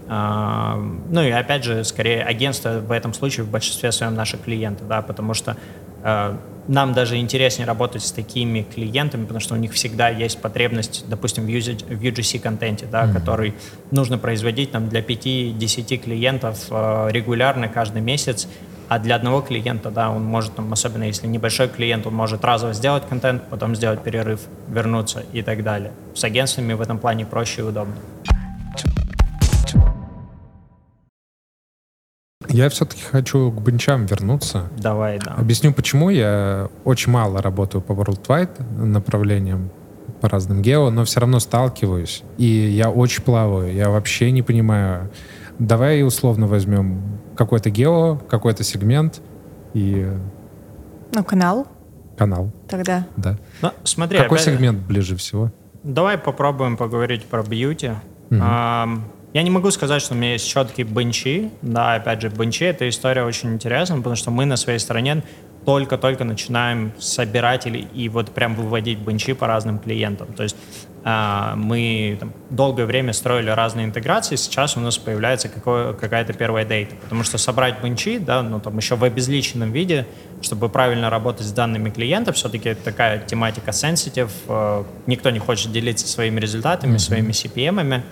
[0.09, 0.75] э,
[1.11, 5.03] ну и опять же, скорее, агентство в этом случае в большинстве своем наши клиенты, да,
[5.03, 5.57] потому что
[6.03, 6.37] э,
[6.69, 11.47] нам даже интереснее работать с такими клиентами, потому что у них всегда есть потребность, допустим,
[11.47, 13.13] в, UGC-контенте, да, mm-hmm.
[13.15, 13.55] который
[13.91, 18.47] нужно производить там, для 5-10 клиентов э, регулярно каждый месяц,
[18.89, 22.73] а для одного клиента, да, он может, там, особенно если небольшой клиент, он может разово
[22.73, 25.93] сделать контент, потом сделать перерыв, вернуться и так далее.
[26.15, 27.97] С агентствами в этом плане проще и удобно.
[32.59, 34.65] Я все-таки хочу к бенчам вернуться.
[34.77, 35.35] Давай, да.
[35.35, 36.11] Объясню, почему.
[36.11, 39.71] Я очень мало работаю по Worldwide направлениям,
[40.21, 42.25] по разным гео, но все равно сталкиваюсь.
[42.37, 43.73] И я очень плаваю.
[43.73, 45.09] Я вообще не понимаю.
[45.61, 47.01] Давай условно возьмем
[47.37, 49.21] какой-то гео, какой-то сегмент
[49.75, 50.11] и...
[51.15, 51.69] Ну, канал.
[52.17, 52.51] Канал.
[52.69, 53.07] Тогда.
[53.17, 53.39] Да.
[53.63, 55.53] Ну, смотри, Какой опять- сегмент ближе всего?
[55.85, 57.93] Давай попробуем поговорить про бьюти.
[58.31, 58.43] Мгм.
[58.45, 59.05] Ам,
[59.35, 61.51] Я не могу сказать, что у меня есть четкие бенчи.
[61.61, 65.23] Да, опять же, бенчи— это история очень интересная, потому что мы на своей стороне
[65.67, 70.33] только-только начинаем собирать или, и вот прям выводить бенчи по разным клиентам.
[70.33, 70.57] То есть
[71.05, 76.65] а, мы там, долгое время строили разные интеграции, сейчас у нас появляется какое- какая-то первая
[76.65, 76.97] дейта.
[76.97, 80.07] Потому что собрать бенчи, да, ну там еще в обезличенном виде,
[80.41, 86.09] чтобы правильно работать с данными клиента, все-таки такая тематика sensitive, э, никто не хочет делиться
[86.09, 88.03] своими результатами, своими CPM-ами.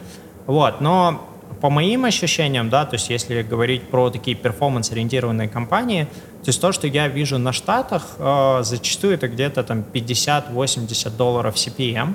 [0.47, 1.29] Вот, но
[1.61, 6.73] по моим ощущениям, да, то есть если говорить про такие перформанс-ориентированные компании, то есть то,
[6.73, 12.15] что я вижу на Штатах, э, зачастую это где-то там 50-80 долларов CPM,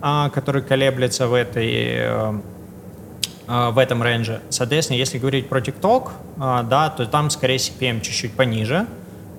[0.00, 2.40] а, который колеблется в этой э,
[3.46, 4.40] а, в этом рейнже.
[4.50, 8.86] Соответственно, если говорить про TikTok, а, да, то там скорее CPM чуть-чуть пониже.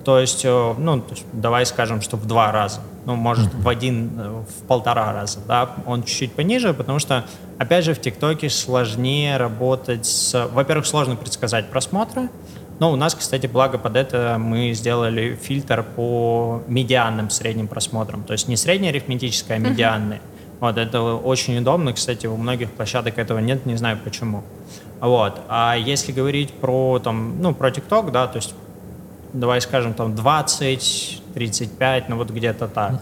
[0.04, 1.02] То есть, э, ну,
[1.32, 2.80] давай скажем, что в два раза.
[3.06, 7.24] Ну, может, в один, э, в полтора раза, да, он чуть-чуть пониже, потому что,
[7.58, 10.48] опять же, в ТикТоке сложнее работать с...
[10.52, 12.28] Во-первых, сложно предсказать просмотры,
[12.80, 18.24] но у нас, кстати, благо под это мы сделали фильтр по медианным средним просмотрам.
[18.24, 20.20] То есть не среднеарифметическое, а медианные.
[20.60, 21.92] Вот, это очень удобно.
[21.92, 24.42] Кстати, у многих площадок этого нет, не знаю почему.
[25.00, 25.40] Вот.
[25.48, 28.54] А если говорить про, там, ну, про TikTok, да, то есть
[29.34, 32.94] давай скажем, там 20, 35, ну вот где-то так.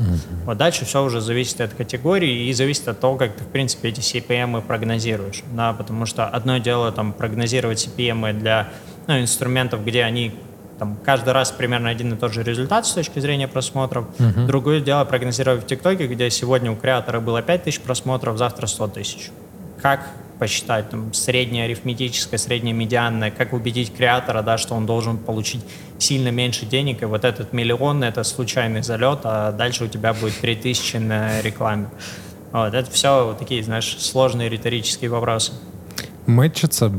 [0.44, 3.90] Вот дальше все уже зависит от категории и зависит от того, как ты, в принципе,
[3.90, 5.42] эти CPM прогнозируешь.
[5.52, 8.68] Да, потому что одно дело там прогнозировать CPM для
[9.06, 10.32] ну, инструментов, где они
[10.78, 14.06] там, каждый раз примерно один и тот же результат с точки зрения просмотров.
[14.46, 18.88] Другое дело прогнозировать в ТикТоке, где сегодня у креатора было 5 тысяч просмотров, завтра 100
[18.88, 19.30] тысяч.
[19.80, 20.08] Как
[20.42, 25.64] посчитать там, среднее арифметическое, среднее медианное, как убедить креатора, да, что он должен получить
[25.98, 30.34] сильно меньше денег, и вот этот миллион— это случайный залет, а дальше у тебя будет
[30.40, 31.86] 3000 на рекламе.
[32.50, 35.52] Вот, это все вот такие, знаешь, сложные риторические вопросы.
[36.26, 36.92] Мэтчится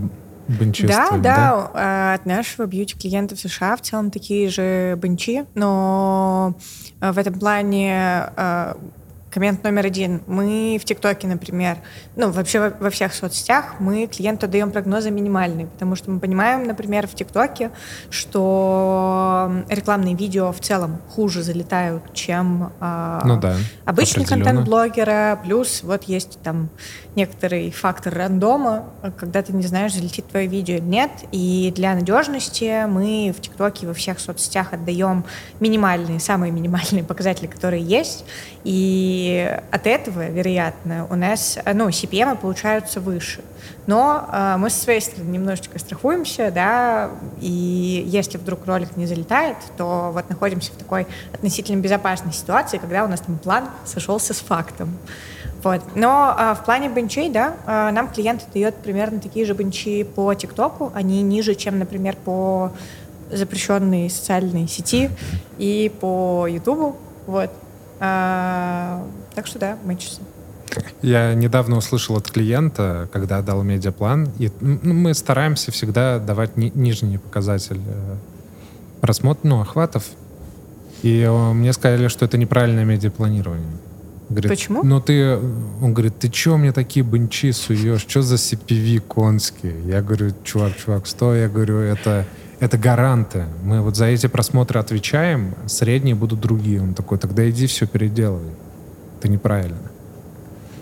[0.48, 5.44] бенчи Да, твоим, да, а, от нашего бьюти-клиента в США в целом такие же бенчи,
[5.54, 6.56] но
[7.02, 7.94] а, в этом плане
[8.38, 8.78] а,
[9.34, 10.22] коммент номер один.
[10.28, 11.78] Мы в ТикТоке, например,
[12.16, 16.66] ну, вообще во, во всех соцсетях мы клиенту даем прогнозы минимальные, потому что мы понимаем,
[16.68, 17.72] например, в ТикТоке,
[18.12, 23.56] что рекламные видео в целом хуже залетают, чем а, Ну да,
[23.86, 26.70] обычный контент блогера, плюс вот есть там
[27.16, 28.86] некоторый фактор рандома,
[29.18, 33.88] когда ты не знаешь, залетит твое видео или нет, и для надежности мы в ТикТоке
[33.88, 35.24] во всех соцсетях отдаем
[35.60, 38.26] минимальные, самые минимальные показатели, которые есть,
[38.64, 39.23] и
[39.72, 43.42] от этого, вероятно, у нас, э, ну, CPM получаются выше.
[43.88, 47.10] Но э, мы со своей стороны немножечко страхуемся, да,
[47.42, 53.04] и если вдруг ролик не залетает, то вот находимся в такой относительно безопасной ситуации, когда
[53.04, 54.98] у нас там план сошелся с фактом.
[55.64, 55.82] Вот.
[55.96, 60.34] Но а, в плане бенчей, да, а, нам клиент дает примерно такие же бенчи по
[60.34, 60.92] ТикТоку.
[60.94, 62.74] Они ниже, чем, например, по
[63.32, 65.10] запрещенной социальной сети
[65.58, 66.98] и по Ютубу.
[67.28, 67.50] Вот.
[68.06, 70.20] А, так что да, мэтчится.
[71.02, 76.72] Я недавно услышал от клиента, когда дал медиаплан, и ну, мы стараемся всегда давать ни-
[76.76, 78.16] нижний показатель э,
[79.00, 80.04] просмотр, ну, охватов.
[81.02, 83.78] И э, мне сказали, что это неправильное медиапланирование.
[84.28, 84.84] Говорит, Почему?
[84.84, 88.02] Ну ты, он говорит, ты чё мне такие бенчи суешь?
[88.02, 89.76] Что за CPV конские?
[89.86, 92.26] Я говорю, чувак, чувак, стой, я говорю, это,
[92.60, 93.46] это гаранты.
[93.64, 96.82] Мы вот за эти просмотры отвечаем, средние будут другие.
[96.82, 98.52] Он такой, тогда иди все переделывай.
[99.20, 99.92] Это неправильно.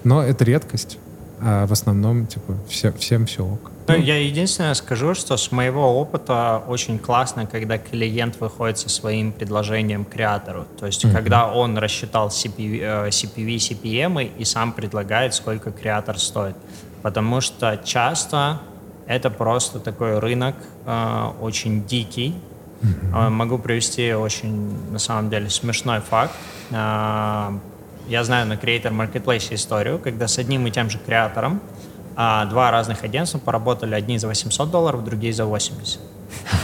[0.04, 0.98] Но это редкость.
[1.44, 3.72] А в основном, типа, все, всем все ок.
[3.88, 9.32] Ну, я единственное скажу, что с моего опыта очень классно, когда клиент выходит со своим
[9.32, 10.66] предложением креатору.
[10.80, 16.56] То есть, когда он рассчитал CPV, э, CPV, CPM и сам предлагает, сколько креатор стоит.
[17.02, 18.62] Потому что часто
[19.08, 22.36] это просто такой рынок э, очень дикий.
[23.14, 26.34] Э, Могу привести очень, на самом деле, смешной факт.
[26.72, 27.52] Э,
[28.08, 31.62] Я знаю на Creator Marketplace историю, когда с одним и тем же креатором
[32.16, 36.00] а, два разных агентства поработали, одни за 800 долларов, другие за 80.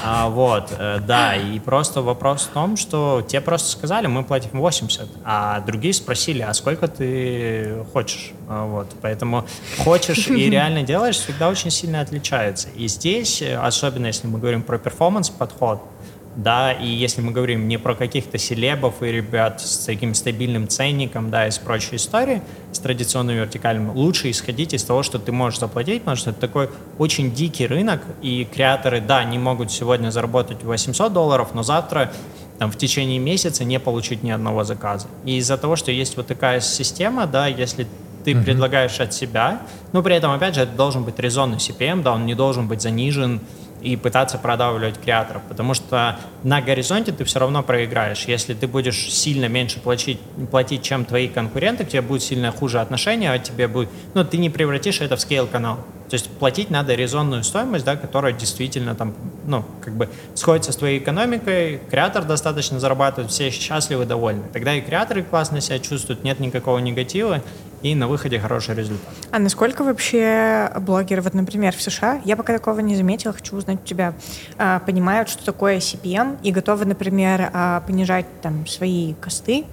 [0.04, 4.60] А, вот, э, да, и просто вопрос в том, что те просто сказали, мы платим
[4.60, 8.32] 80, а другие спросили, а сколько ты хочешь?
[8.48, 9.46] А, вот, поэтому
[9.80, 12.70] хочешь и реально делаешь всегда очень сильно отличается.
[12.76, 15.82] И здесь, э, особенно если мы говорим про перформанс-подход,
[16.38, 21.32] да, и если мы говорим не про каких-то селебов и ребят с таким стабильным ценником,
[21.32, 26.04] да, из прочей истории, с традиционным вертикальным, лучше исходить из того, что ты можешь заплатить,
[26.04, 26.70] потому что это такой
[27.00, 32.14] очень дикий рынок, и креаторы, да, не могут сегодня заработать 800 долларов, но завтра
[32.60, 35.08] там, в течение месяца не получить ни одного заказа.
[35.26, 37.88] И из-за того, что есть вот такая система, да, если
[38.24, 38.44] ты mm-hmm.
[38.44, 39.62] предлагаешь от себя,
[39.92, 42.82] но при этом, опять же, это должен быть резонный CPM, да, он не должен быть
[42.82, 43.42] занижен,
[43.88, 48.26] и пытаться продавливать креаторов, потому что на горизонте ты все равно проиграешь.
[48.26, 50.20] Если ты будешь сильно меньше платить,
[50.52, 54.38] платить чем твои конкуренты, к тебе будет сильно хуже отношение, а тебе будет, ну, ты
[54.38, 55.78] не превратишь это в скейл-канал.
[56.10, 59.14] То есть платить надо резонную стоимость, да, которая действительно там,
[59.46, 64.44] ну, как бы сходится с твоей экономикой, креатор достаточно зарабатывает, все счастливы, довольны.
[64.54, 67.42] Тогда и креаторы классно себя чувствуют, нет никакого негатива,
[67.92, 69.14] и на выходе хороший результат.
[69.32, 73.80] А насколько вообще блогеры, вот, например, в США, я пока такого не заметила, хочу узнать
[73.84, 74.14] у тебя,
[74.58, 79.66] а, понимают, что такое CPM и готовы, например, а, понижать там свои косты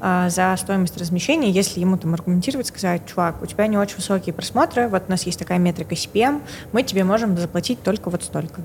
[0.00, 4.32] а, за стоимость размещения, если ему там аргументировать, сказать, чувак, у тебя не очень высокие
[4.32, 6.40] просмотры, вот у нас есть такая метрика CPM,
[6.72, 8.62] мы тебе можем заплатить только вот столько.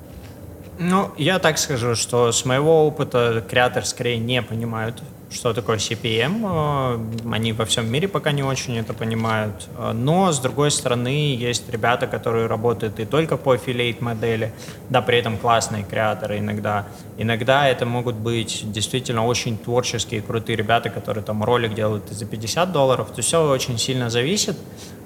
[0.80, 5.02] Ну, я так скажу, что с моего опыта креаторы скорее не понимают
[5.34, 6.42] что такое CPM.
[6.44, 9.68] Э, они во всем мире пока не очень это понимают.
[9.78, 14.54] Э, но, с другой стороны, есть ребята, которые работают и только по аффилейт модели,
[14.90, 16.86] да, при этом классные креаторы иногда.
[17.18, 22.72] Иногда это могут быть действительно очень творческие, крутые ребята, которые там ролик делают за 50
[22.72, 23.10] долларов.
[23.16, 24.58] То все очень сильно зависит.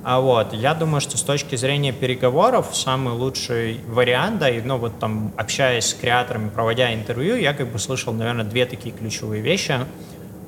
[0.09, 4.78] А вот, я думаю, что с точки зрения переговоров самый лучший вариант, да, и, ну,
[4.78, 9.41] вот там, общаясь с креаторами, проводя интервью, я как бы слышал, наверное, две такие ключевые
[9.41, 9.80] вещи.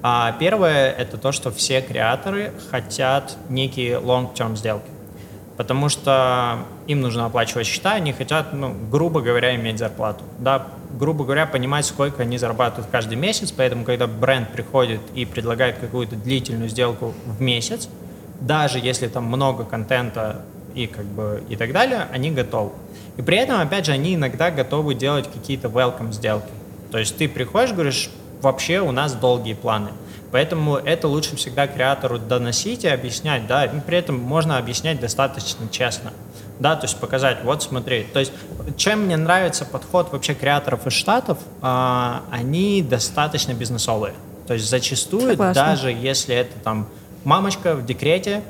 [0.02, 4.88] А первое— это то, что все креаторы хотят некие long-term сделки.
[5.58, 10.24] Потому что им нужно оплачивать счета, они хотят, ну, грубо говоря, иметь зарплату.
[10.38, 13.52] Да, грубо говоря, понимать, сколько они зарабатывают каждый месяц.
[13.52, 17.90] Поэтому, когда бренд приходит и предлагает какую-то длительную сделку в месяц,
[18.40, 20.44] даже если там много контента
[20.76, 22.72] и как бы и так далее, они готовы.
[23.18, 26.48] И при этом, опять же, они иногда готовы делать какие-то welcome сделки.
[26.90, 28.10] То есть ты приходишь, говоришь,
[28.42, 29.92] вообще у нас долгие планы.
[30.32, 35.68] Поэтому это лучше всегда креатору доносить и объяснять, да, и при этом можно объяснять достаточно
[35.70, 36.14] честно,
[36.60, 38.32] да, то есть показать, вот смотри, то есть
[38.78, 44.14] чем мне нравится подход вообще креаторов из Штатов, а, они достаточно бизнесовые,
[44.46, 45.64] то есть зачастую, Согласна.
[45.64, 46.88] даже если это там
[47.24, 48.44] мамочка в декрете,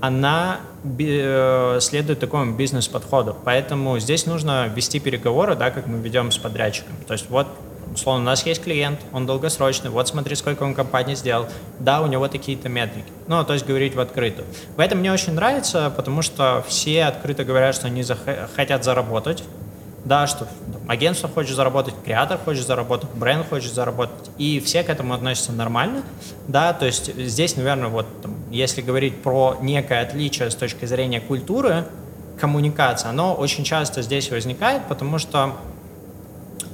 [0.00, 0.58] она
[0.98, 3.34] э, следует такому бизнес-подходу.
[3.44, 6.94] Поэтому здесь нужно вести переговоры, да, как мы ведем с подрядчиком.
[7.06, 7.46] То есть вот
[7.94, 11.46] условно, у нас есть клиент, он долгосрочный, вот смотри, сколько он компаний сделал,
[11.78, 13.06] да, у него такие-то метрики.
[13.26, 14.46] Ну, то есть говорить в открытую.
[14.76, 19.42] В этом мне очень нравится, потому что все открыто говорят, что они зах- хотят заработать,
[20.04, 20.46] да, что
[20.86, 26.02] агентство хочет заработать, креатор хочет заработать, бренд хочет заработать, и все к этому относятся нормально,
[26.46, 31.20] да, то есть здесь, наверное, вот, там, если говорить про некое отличие с точки зрения
[31.20, 31.86] культуры,
[32.40, 35.56] коммуникация, оно очень часто здесь возникает, потому что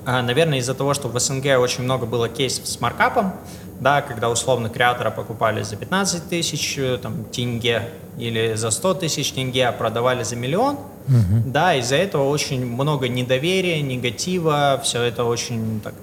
[0.04, 3.32] наверное, из-за того, что в СНГ очень много было кейсов с маркапом,
[3.80, 9.32] да, когда условно креатора покупали за 15 тысяч э, там, тенге или за 100 тысяч
[9.32, 11.42] тенге, а продавали за миллион, угу.
[11.46, 15.94] да, из-за этого очень много недоверия, негатива, все это очень так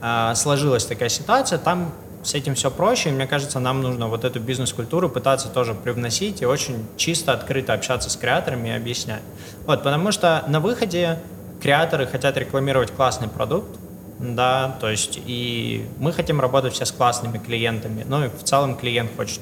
[0.00, 1.92] а, сложилась такая ситуация, там
[2.22, 6.42] с этим все проще, и мне кажется, нам нужно вот эту бизнес-культуру пытаться тоже привносить
[6.42, 9.22] и очень чисто, открыто общаться с креаторами и объяснять.
[9.66, 11.20] Вот, потому что на выходе
[11.60, 13.78] креаторы хотят рекламировать классный продукт,
[14.18, 18.76] да, то есть и мы хотим работать все с классными клиентами, ну и в целом
[18.76, 19.40] клиент хочет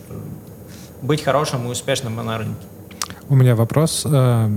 [1.03, 2.67] быть хорошим и успешным на рынке.
[3.29, 4.07] У меня вопрос.
[4.07, 4.49] Э,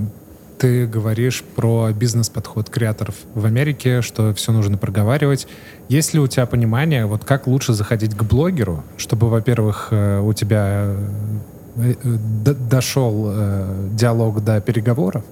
[0.57, 5.47] ты говоришь про бизнес-подход креаторов в Америке, что все нужно проговаривать.
[5.87, 10.33] Есть ли у тебя понимание, вот как лучше заходить к блогеру, чтобы, во-первых, э, у
[10.33, 10.95] тебя
[11.77, 11.93] э,
[12.69, 13.31] дошел
[13.93, 15.23] диалог до переговоров,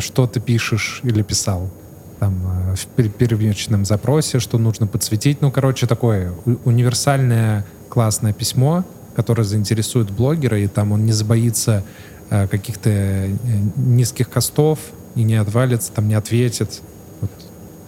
[0.00, 1.70] что ты пишешь или писал
[2.18, 2.40] там
[2.72, 5.40] э, в первичном запросе, что нужно подсветить.
[5.40, 6.32] Ну, короче, такое
[6.64, 11.84] универсальное классное письмо, которое заинтересует блогера, и там он не забоится
[12.30, 13.28] э, каких-то
[13.76, 14.78] низких костов
[15.14, 16.82] и не отвалится, там не ответит.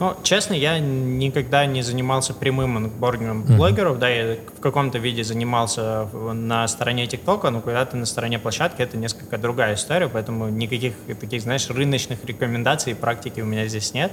[0.01, 3.57] Ну, честно, я никогда не занимался прямым анбордингом mm-hmm.
[3.57, 8.38] блогеров, да, я в каком-то виде занимался на стороне ТикТока, но когда ты на стороне
[8.38, 13.66] площадки, это несколько другая история, поэтому никаких таких, знаешь, рыночных рекомендаций и практики у меня
[13.66, 14.12] здесь нет.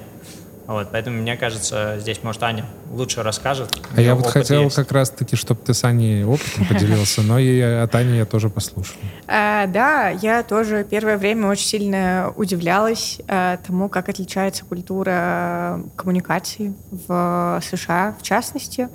[0.67, 3.77] Вот, поэтому, мне кажется, здесь, может, Аня лучше расскажет.
[3.95, 4.75] А я вот хотел есть.
[4.75, 8.95] как раз-таки, чтобы ты с Аней опытом поделился, но и от Ани я тоже послушал.
[9.27, 16.73] А, да, я тоже первое время очень сильно удивлялась а, тому, как отличается культура коммуникации
[16.91, 18.89] в США, в частности.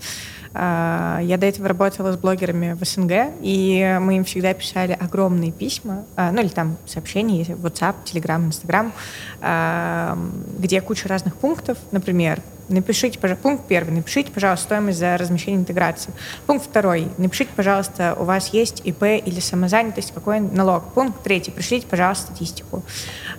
[0.52, 5.52] А, я до этого работала с блогерами в СНГ, и мы им всегда писали огромные
[5.52, 8.92] письма, а, ну или там сообщения, WhatsApp, Telegram, Instagram,
[9.40, 10.18] а,
[10.58, 12.40] где куча разных пунктов, например,
[12.70, 16.12] Напишите, пожалуйста, пункт первый, напишите, пожалуйста, стоимость за размещение интеграции.
[16.46, 20.84] Пункт второй, напишите, пожалуйста, у вас есть ИП или самозанятость, какой налог.
[20.94, 22.82] Пункт третий, пришлите, пожалуйста, статистику.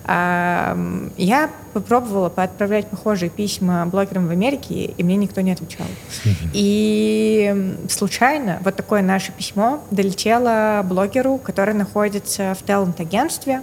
[0.06, 5.86] Я попробовала поотправлять похожие письма блогерам в Америке, и мне никто не отвечал.
[6.52, 13.62] И случайно вот такое наше письмо долетело блогеру, который находится в талант-агентстве,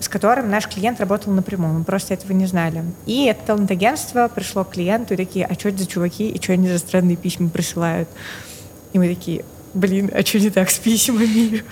[0.00, 1.74] с которым наш клиент работал напрямую.
[1.78, 2.82] Мы просто этого не знали.
[3.06, 6.54] И это талант-агентство пришло к клиенту и такие, а что это за чуваки, и что
[6.54, 8.08] они за странные письма присылают?
[8.92, 9.44] И мы такие,
[9.74, 11.62] блин, а что не так с письмами?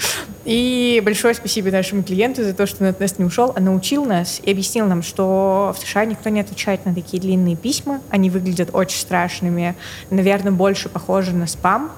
[0.44, 4.04] И большое спасибо нашему клиенту за то, что он от нас не ушел, а научил
[4.04, 8.30] нас и объяснил нам, что в США никто не отвечает на такие длинные письма, они
[8.30, 9.74] выглядят очень страшными,
[10.10, 11.92] наверное, больше похожи на спам,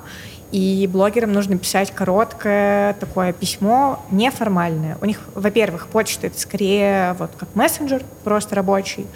[0.52, 4.98] и блогерам нужно писать короткое такое письмо, неформальное.
[5.00, 9.06] У них, во-первых, почта— это скорее вот как мессенджер, просто рабочий.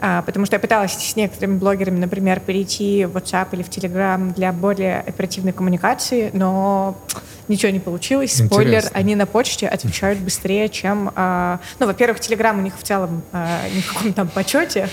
[0.00, 4.32] А, потому что я пыталась с некоторыми блогерами, например, перейти в WhatsApp или в Telegram
[4.32, 6.96] для более оперативной коммуникации, но
[7.48, 8.36] ничего не получилось.
[8.36, 8.90] Спойлер, Интересно.
[8.94, 11.10] они на почте отвечают быстрее, чем...
[11.16, 14.88] А, ну, во-первых, Telegram у них в целом а, не в каком там почете,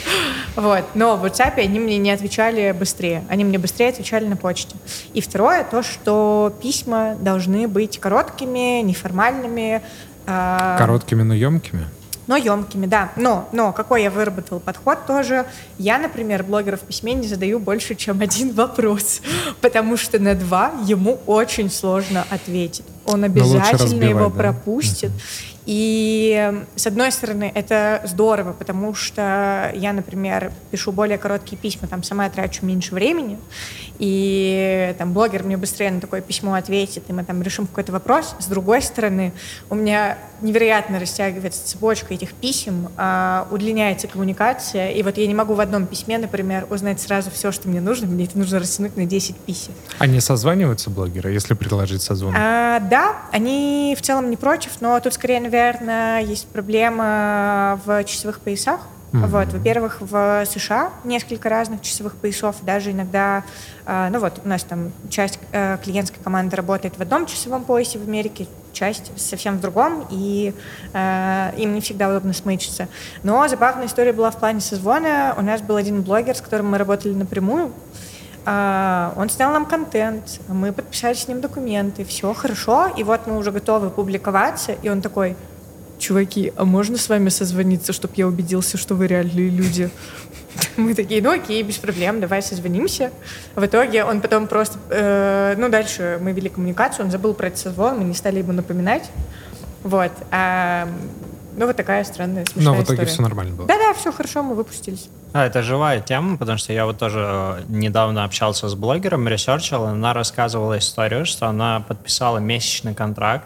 [0.56, 3.24] вот, но в WhatsApp они мне не отвечали быстрее.
[3.30, 4.76] Они мне быстрее отвечали на почте.
[5.14, 9.82] И второе, то, что письма должны быть короткими, неформальными.
[10.26, 11.86] Короткими, но емкими?
[12.28, 13.12] Но емкими, да.
[13.16, 15.46] Но, но какой я выработал подход тоже.
[15.78, 19.22] Я, например, блогеров в письме не задаю больше, чем один вопрос,
[19.62, 22.86] потому что на два ему очень сложно ответить.
[23.06, 24.38] Он обязательно его да?
[24.38, 25.12] пропустит.
[25.66, 32.04] И, с одной стороны, это здорово, потому что я, например, пишу более короткие письма, там
[32.04, 33.40] сама трачу меньше времени,
[34.00, 38.36] и там блогер мне быстрее на такое письмо ответит, и мы там решим какой-то вопрос.
[38.40, 39.34] С другой стороны,
[39.70, 45.54] у меня невероятно растягивается цепочка этих писем, а, удлиняется коммуникация, и вот я не могу
[45.54, 49.06] в одном письме, например, узнать сразу все, что мне нужно, мне это нужно растянуть на
[49.06, 49.74] 10 писем.
[50.00, 52.34] Они созваниваются, блогеры, если предложить созвон?
[52.38, 58.40] А, да, они в целом не против, но тут скорее, наверное, есть проблема в часовых
[58.40, 58.82] поясах.
[59.16, 59.28] Mm-hmm.
[59.28, 63.44] Вот, во-первых, в США несколько разных часовых поясов, даже иногда,
[63.86, 67.98] э, ну вот у нас там часть э, клиентской команды работает в одном часовом поясе
[67.98, 70.54] в Америке, часть совсем в другом, и
[70.94, 72.88] э, им не всегда удобно смычиться.
[73.24, 75.34] Но забавная история была в плане созвона.
[75.38, 77.72] У нас был один блогер, с которым мы работали напрямую,
[78.46, 83.38] Uh, он снял нам контент, мы подписали с ним документы, все хорошо, и вот мы
[83.38, 85.36] уже готовы публиковаться, и он такой,
[85.98, 89.90] чуваки, а можно с вами созвониться, чтобы я убедился, что вы реальные люди?
[90.78, 93.12] Мы такие, ну окей, без проблем, давай созвонимся.
[93.56, 97.60] В итоге он потом просто, э, ну дальше мы вели коммуникацию, он забыл про этот
[97.60, 99.10] созвон, мы не стали ему напоминать.
[99.84, 100.12] Вот.
[100.32, 100.88] А,
[101.58, 103.12] ну вот такая странная, смешная Но в итоге история.
[103.12, 103.68] все нормально было.
[103.68, 105.10] Да-да, все хорошо, мы выпустились.
[105.34, 110.14] А, это живая тема, потому что я вот тоже недавно общался с блогером, ресерчил, она
[110.14, 113.46] рассказывала историю, что она подписала месячный контракт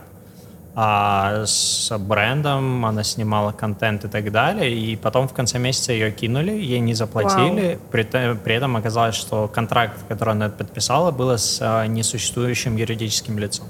[0.82, 6.09] а с брендом, она снимала контент и так далее, и потом в конце месяца ее
[6.09, 11.59] кинули, ей не заплатили, при, при этом оказалось, что контракт, который она подписала, был с
[11.61, 13.67] а, несуществующим юридическим лицом.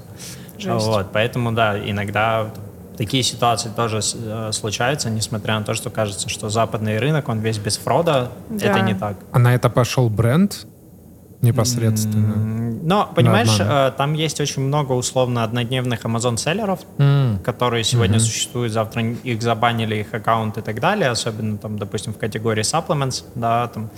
[0.56, 0.86] Жесть.
[0.86, 2.46] Вот, поэтому, да, иногда
[2.96, 7.58] такие ситуации тоже э, случаются, несмотря на то, что кажется, что западный рынок, он весь
[7.58, 8.66] без фрода, да.
[8.66, 9.16] это не так.
[9.32, 10.64] А на это пошел бренд,
[11.42, 12.60] непосредственно.
[12.82, 17.42] Но, понимаешь, э, там есть очень много условно однодневных Amazon-селлеров, mm.
[17.42, 18.20] которые сегодня mm-hmm.
[18.20, 23.24] существуют, завтра их забанили, их аккаунт и так далее, особенно там, допустим, в категории supplements,
[23.34, 23.90] да, там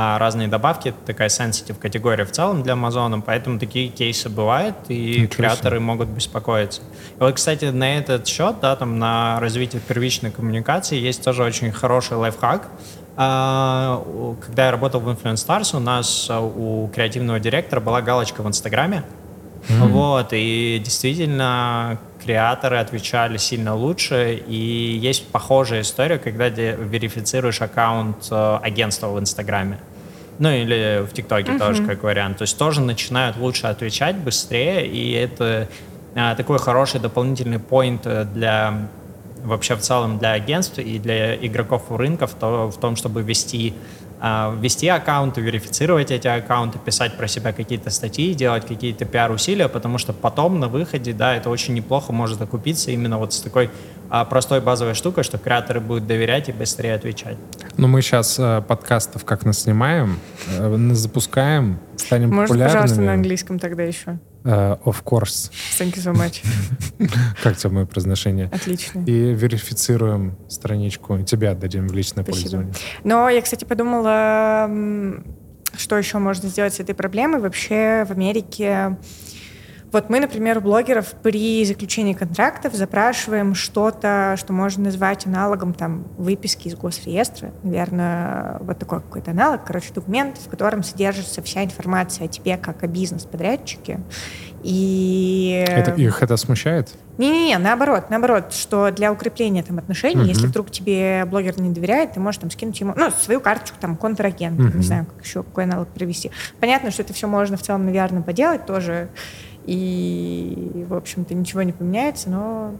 [0.00, 5.22] а разные добавки, такая sensitive категория в целом для Amazon, поэтому такие кейсы бывают, и
[5.22, 5.86] Ничего креаторы себе.
[5.86, 6.82] могут беспокоиться.
[7.16, 11.72] И вот, кстати, на этот счет, да, там на развитие первичной коммуникации есть тоже очень
[11.72, 12.68] хороший лайфхак,
[13.18, 18.46] когда я работал в Influence Stars, у нас а, у креативного директора была галочка в
[18.46, 19.02] Инстаграме.
[19.68, 19.88] Mm-hmm.
[19.88, 24.40] Вот, и действительно креаторы отвечали сильно лучше.
[24.46, 24.54] И
[25.02, 29.80] есть похожая история, когда верифицируешь аккаунт а, агентства в Инстаграме.
[30.38, 31.58] Ну или в ТикТоке mm-hmm.
[31.58, 32.38] тоже как вариант.
[32.38, 35.66] То есть тоже начинают лучше отвечать, быстрее, и это
[36.14, 38.88] а, такой хороший дополнительный поинт для
[39.44, 43.74] вообще в целом для агентств и для игроков рынков то, в том, чтобы вести
[44.20, 49.98] а, вести аккаунты, верифицировать эти аккаунты, писать про себя какие-то статьи, делать какие-то пиар-усилия, потому
[49.98, 53.70] что потом на выходе, да, это очень неплохо может окупиться именно вот с такой
[54.10, 57.36] а, простой базовой штукой, что креаторы будут доверять и быстрее отвечать.
[57.76, 60.18] Ну, мы сейчас э, подкастов как нас снимаем,
[60.58, 62.80] э, запускаем, станем Может, популярными.
[62.80, 64.18] пожалуйста, на английском тогда еще?
[64.44, 65.50] Uh, of course.
[65.78, 66.42] Thank you so much.
[67.42, 68.48] как тебе мое произношение?
[68.50, 69.02] Отлично.
[69.04, 72.42] И верифицируем страничку, и тебе отдадим в личное Спасибо.
[72.42, 72.74] пользование.
[73.04, 74.70] Но я, кстати, подумала,
[75.76, 77.40] что еще можно сделать с этой проблемой.
[77.40, 78.96] Вообще в Америке
[79.92, 86.04] вот мы, например, у блогеров при заключении контрактов запрашиваем что-то, что можно назвать аналогом там
[86.18, 87.52] выписки из госреестра.
[87.62, 92.82] Наверное, вот такой какой-то аналог, короче, документ, в котором содержится вся информация о тебе как
[92.82, 94.00] о бизнес-подрядчике.
[94.62, 95.64] И...
[95.68, 96.90] Это, их это смущает?
[97.16, 100.28] Не-не-не, наоборот, наоборот, что для укрепления там отношений, Мгм.
[100.28, 103.96] если вдруг тебе блогер не доверяет, ты можешь там скинуть ему, ну, свою карточку, там,
[103.96, 104.78] контрагент, Мгм.
[104.78, 106.30] не знаю, как еще, какой аналог привести.
[106.60, 109.08] Понятно, что это все можно в целом, наверное, поделать тоже,
[109.68, 112.74] и, в общем-то, ничего не поменяется, но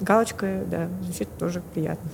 [0.00, 2.10] галочка, да, звучит тоже приятно.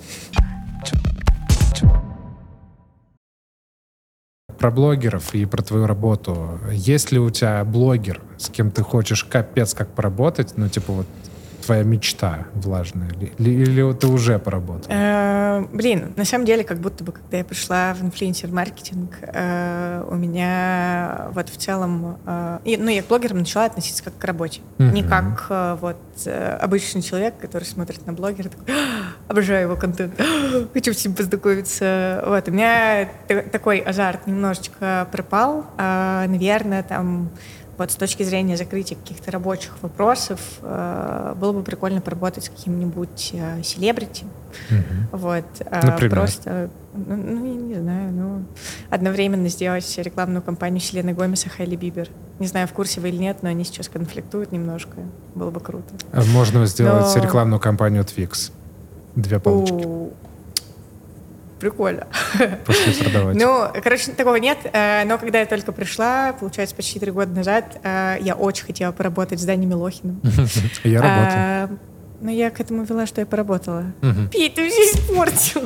[4.59, 6.61] Про блогеров и про твою работу.
[6.71, 10.53] Есть ли у тебя блогер, с кем ты хочешь капец как поработать?
[10.57, 11.07] Ну, типа вот
[11.61, 13.11] твоя мечта влажная?
[13.39, 14.91] Или, или ты уже поработал?
[14.93, 20.15] Э, Блин, на самом деле, как будто бы, когда я пришла в инфлюенсер-маркетинг, э, у
[20.15, 22.19] меня вот в целом...
[22.27, 24.61] э, и, Ну, я к блогерам начала относиться как к работе.
[24.79, 25.09] Не Мгм.
[25.11, 25.97] как э, вот
[26.27, 31.05] э, обычный человек, который смотрит на блогера, такой, «А, обожаю его контент, «А, хочу с
[31.05, 32.23] ним познакомиться.
[32.27, 35.67] Вот, у меня та- такой азарт немножечко пропал.
[35.79, 37.31] А, Наверное, там
[37.81, 43.31] вот с точки зрения закрытия каких-то рабочих вопросов э, было бы прикольно поработать с каким-нибудь
[43.33, 44.27] э, селебрити.
[44.69, 45.09] Мгм.
[45.13, 45.45] Вот.
[45.71, 46.11] Например?
[46.11, 48.45] Просто, ну, ну, я не знаю, ну,
[48.91, 52.09] одновременно сделать рекламную кампанию Селены Гомеса Хайли Бибер.
[52.39, 54.99] Не знаю, в курсе вы или нет, но они сейчас конфликтуют немножко.
[55.35, 55.95] Было бы круто.
[56.13, 58.53] Можно сделать Но- рекламную кампанию Twix.
[59.17, 59.73] Две палочки.
[59.73, 60.13] У,
[61.61, 62.07] Прикольно.
[62.67, 63.37] Пошли продавать.
[63.37, 64.59] Ну, короче, такого нет.
[64.73, 68.93] э, Но когда я только пришла, получается, почти три года назад, э, я очень хотела
[68.93, 70.21] поработать с Даней Милохиным.
[70.85, 71.35] Я работаю.
[71.37, 71.69] А,
[72.23, 73.85] Но я к этому вела, что я поработала.
[74.33, 75.63] Пить, ты все испортил.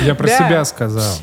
[0.02, 1.14] Я про себя сказал.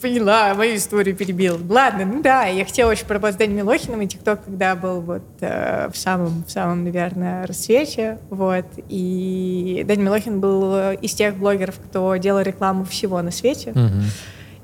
[0.00, 1.58] Поняла, мою историю перебил.
[1.68, 5.90] Ладно, ну да, я хотела очень с Даней Милохиным, и ТикТок тогда был вот э,
[5.92, 12.16] в самом, в самом, наверное, рассвете, вот, и Даня Милохин был из тех блогеров, кто
[12.16, 14.04] делал рекламу всего на свете, Мгм.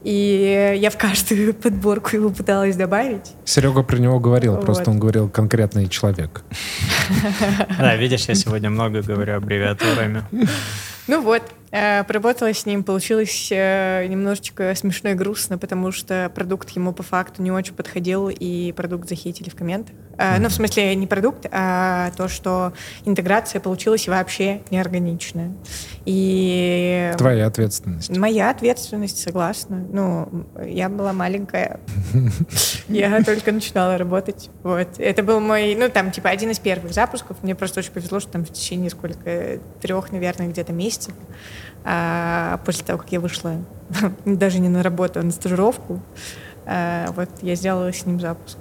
[0.05, 3.33] и я в каждую подборку его пыталась добавить.
[3.45, 4.65] Серега про него говорил, Вот.
[4.65, 6.45] просто он говорил конкретный человек.
[7.79, 10.25] Да, видишь, я сегодня много говорю аббревиатурами.
[11.09, 16.93] Ну вот, поработала с ним, получилось э, немножечко смешно и грустно, потому что продукт ему
[16.93, 19.95] по факту не очень подходил, и продукт захейтили в комментах.
[20.19, 22.73] Э, Ну, в смысле, не продукт, а то, что
[23.05, 25.53] интеграция получилась вообще неорганичная.
[26.05, 28.17] И Твоя ответственность.
[28.17, 29.85] моя ответственность, согласна.
[29.91, 31.81] Ну, я была маленькая.
[32.89, 34.51] Я только начинала работать.
[34.63, 34.89] Вот.
[34.99, 37.39] Это был мой, ну, там, типа, один из первых запусков.
[37.43, 41.15] Мне просто очень повезло, что там в течение сколько, трех, наверное, где-то месяцев,
[41.85, 43.57] а, после того, как я вышла
[44.25, 46.01] даже не на работу, а на стажировку,
[46.67, 48.59] а, вот, я сделала с ним запуск.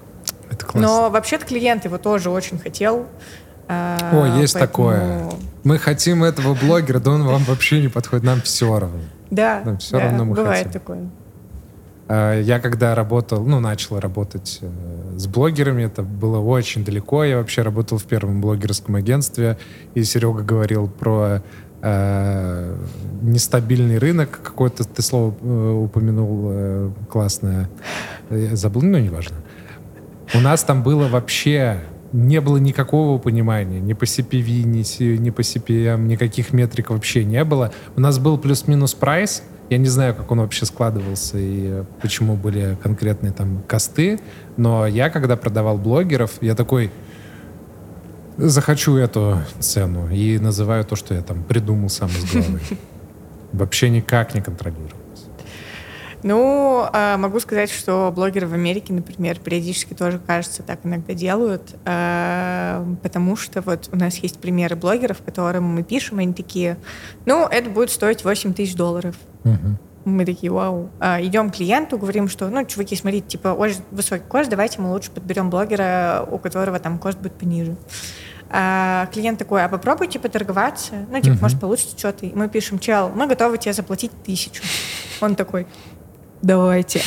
[0.52, 0.82] Это классно.
[0.82, 3.08] Но вообще-то клиент его тоже очень хотел.
[3.68, 5.30] а, О, есть поэтому- такое.
[5.64, 9.00] Мы хотим этого блогера, да он вам вообще не подходит, нам все равно.
[9.32, 10.72] Да, Нам всё да, равно мы бывает хотим.
[10.72, 11.10] такое.
[12.08, 14.70] А, Я когда работал, ну, начал работать э,
[15.18, 17.24] с блогерами, это было очень далеко.
[17.24, 19.58] Я вообще работал в первом блогерском агентстве,
[19.96, 21.42] и Серега говорил про
[21.86, 22.76] э,
[23.22, 24.40] нестабильный рынок.
[24.44, 27.70] Какое-то ты слово э, упомянул э, классное.
[28.32, 29.38] Я забыл, ну, неважно.
[30.34, 31.80] У нас там было вообще
[32.12, 37.44] не было никакого понимания ни по CPV, ни, ни по CPM, никаких метрик вообще не
[37.44, 37.72] было.
[37.96, 39.44] У нас был плюс-минус прайс.
[39.70, 44.20] Я не знаю, как он вообще складывался и э, почему были конкретные там косты,
[44.58, 46.92] но я, когда продавал блогеров, я такой,
[48.38, 52.60] захочу эту цену и называю то, что я там придумал сам из головы.
[53.54, 55.06] Вообще никак не контролировалось.
[56.24, 61.76] Ну, а, могу сказать, что блогеры в Америке, например, периодически тоже, кажется, так иногда делают,
[61.86, 66.78] а, потому что вот у нас есть примеры блогеров, которым мы пишем, и они такие,
[67.28, 69.16] ну, это будет стоить 8 тысяч долларов.
[69.44, 69.78] Мгм.
[70.06, 70.90] Мы такие, вау.
[71.00, 74.92] А, идем к клиенту, говорим, что, ну, чуваки, смотрите, типа, очень высокий кост, давайте мы
[74.92, 77.76] лучше подберем блогера, у которого там кост будет пониже.
[78.58, 81.42] А клиент такой, а попробуйте поторговаться, ну, типа, Мгм.
[81.42, 82.26] может, получится что-то.
[82.26, 84.64] И мы пишем, чел, мы готовы тебе заплатить тысячу.
[85.20, 85.68] Он такой,
[86.42, 87.02] давайте.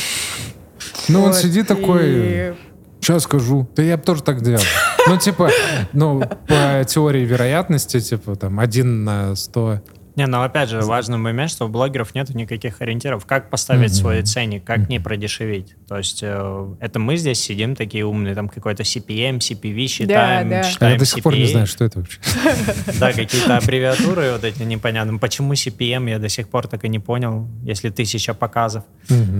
[1.07, 2.53] Ну, он сидит такой,
[3.01, 3.67] что скажу?
[3.75, 4.61] Да я бы тоже так делал.
[5.07, 5.49] Ну, типа,
[5.91, 9.81] ну, по теории вероятности, типа, там, один на сто
[10.19, 13.25] не, но опять же, важный момент, что у блогеров нет никаких ориентиров.
[13.25, 13.93] Как поставить mm-hmm.
[13.93, 14.89] свой ценник, как mm-hmm.
[14.89, 15.75] не продешевить.
[15.87, 20.61] То есть э, это мы здесь сидим такие умные, там какой-то CPM, CPV считаем, да,
[20.61, 20.63] да.
[20.63, 21.23] считаем а я до сих CPA.
[21.23, 22.19] пор не знаю, что это вообще.
[22.99, 25.19] Да, какие-то аббревиатуры вот эти непонятные.
[25.19, 28.83] Почему CPM, я до сих пор так и не понял, если тысяча показов.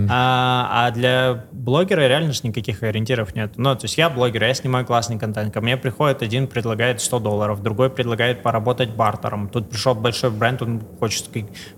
[0.08, 3.52] А, а для блогера реально же никаких ориентиров нет.
[3.56, 5.52] Ну, то есть я блогер, я снимаю классный контент.
[5.52, 9.50] Ко мне приходит один, предлагает 100 долларов, другой предлагает поработать бартером.
[9.50, 11.28] Тут пришел большой бренд, он хочет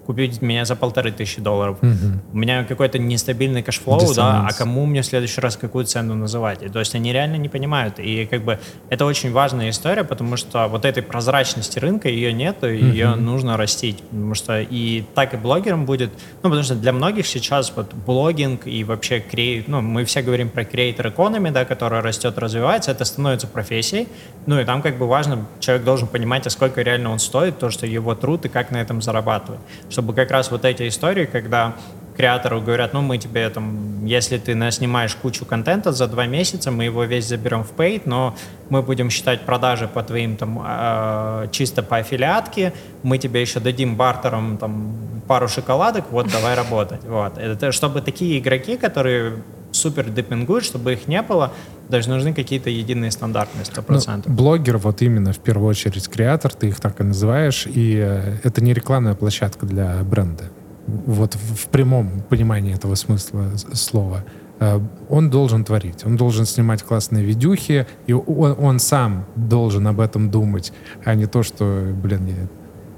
[0.04, 1.78] купить меня за полторы тысячи долларов.
[1.82, 2.32] Угу.
[2.32, 6.14] У меня какой-то нестабильный cash flow, да, а кому мне в следующий раз какую цену
[6.14, 6.62] называть?
[6.62, 7.98] И, то есть они реально не понимают.
[7.98, 8.58] И как бы
[8.90, 12.72] это очень важная история, потому что вот этой прозрачности рынка ее нет, и угу.
[12.72, 14.02] ее нужно растить.
[14.10, 16.10] Потому что и так и блогерам будет,
[16.42, 20.48] ну, потому что для многих сейчас вот блогинг и вообще креатив, ну, мы все говорим
[20.48, 24.08] про creator economy, да, которая растет, развивается, это становится профессией.
[24.46, 27.70] Ну, и там как бы важно, человек должен понимать, а сколько реально он стоит, то,
[27.70, 29.60] что его труд и как на этом зарабатывать.
[29.90, 31.74] Чтобы как раз вот эти истории, когда
[32.16, 36.84] креатору говорят, ну мы тебе там, если ты снимаешь кучу контента за два месяца, мы
[36.84, 38.34] его весь заберем в paid, но
[38.68, 42.72] мы будем считать продажи по твоим там э, чисто по аффилиатке,
[43.02, 44.94] мы тебе еще дадим бартером там
[45.26, 47.04] пару шоколадок, вот давай работать.
[47.04, 47.38] Вот.
[47.38, 49.42] Это чтобы такие игроки, которые
[49.72, 51.52] супер депингуют, чтобы их не было,
[51.88, 54.24] даже нужны какие-то единые стандарты на 100%.
[54.26, 58.38] Ну, блогер вот именно в первую очередь креатор, ты их так и называешь, и э,
[58.44, 60.44] это не рекламная площадка для бренда.
[60.86, 64.24] Вот в, прямом понимании этого смысла слова.
[64.60, 70.00] Э, он должен творить, он должен снимать классные видюхи, и он, он сам должен об
[70.00, 70.72] этом думать,
[71.04, 72.48] а не то, что, блин, я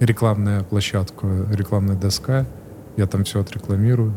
[0.05, 2.47] рекламная площадка, рекламная доска,
[2.97, 4.13] я там все отрекламирую.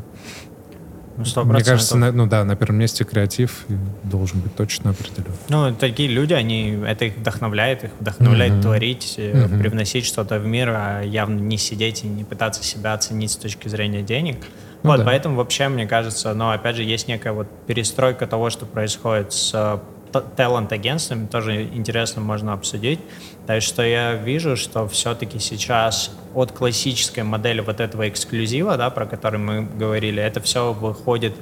[1.17, 1.43] Ну, 100%.
[1.45, 3.65] Мне кажется, на, ну да, на первом месте креатив
[4.03, 5.31] должен быть точно определен.
[5.49, 8.61] Ну, такие люди, они, это их вдохновляет, их вдохновляет mm-hmm.
[8.61, 9.59] творить, mm-hmm.
[9.59, 13.67] привносить что-то в мир, а явно не сидеть и не пытаться себя оценить с точки
[13.67, 14.37] зрения денег.
[14.83, 15.05] Ну, вот, да.
[15.05, 19.81] поэтому вообще, мне кажется, но опять же, есть некая вот перестройка того, что происходит с
[20.11, 22.99] талант-агентствами, тоже интересно можно обсудить.
[23.47, 29.05] Есть, что я вижу, что все-таки сейчас от классической модели вот этого эксклюзива, да, про
[29.05, 31.33] который мы говорили, это все выходит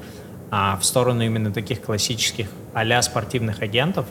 [0.52, 4.06] а, в сторону именно таких классических а спортивных агентов.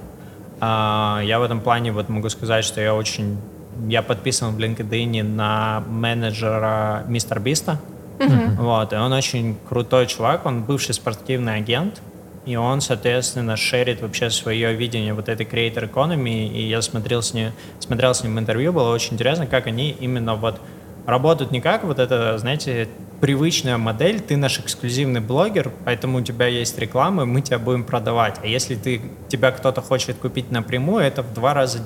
[0.61, 3.39] А, я в этом плане вот могу сказать, что я очень...
[3.89, 7.81] Я подписан в LinkedIn на менеджера Мистер Биста.
[8.19, 8.57] Mm-hmm.
[8.57, 12.01] Вот, и он очень крутой чувак, он бывший спортивный агент,
[12.47, 17.33] и он, соответственно, шерит вообще свое видение вот этой creator economy, и я смотрел с
[17.33, 20.61] ним, смотрел с ним интервью, было очень интересно, как они именно вот
[21.07, 22.89] работают не как вот это, знаете,
[23.21, 28.39] привычная модель, ты наш эксклюзивный блогер, поэтому у тебя есть реклама, мы тебя будем продавать.
[28.43, 31.81] А если ты, тебя кто-то хочет купить напрямую, это в два раза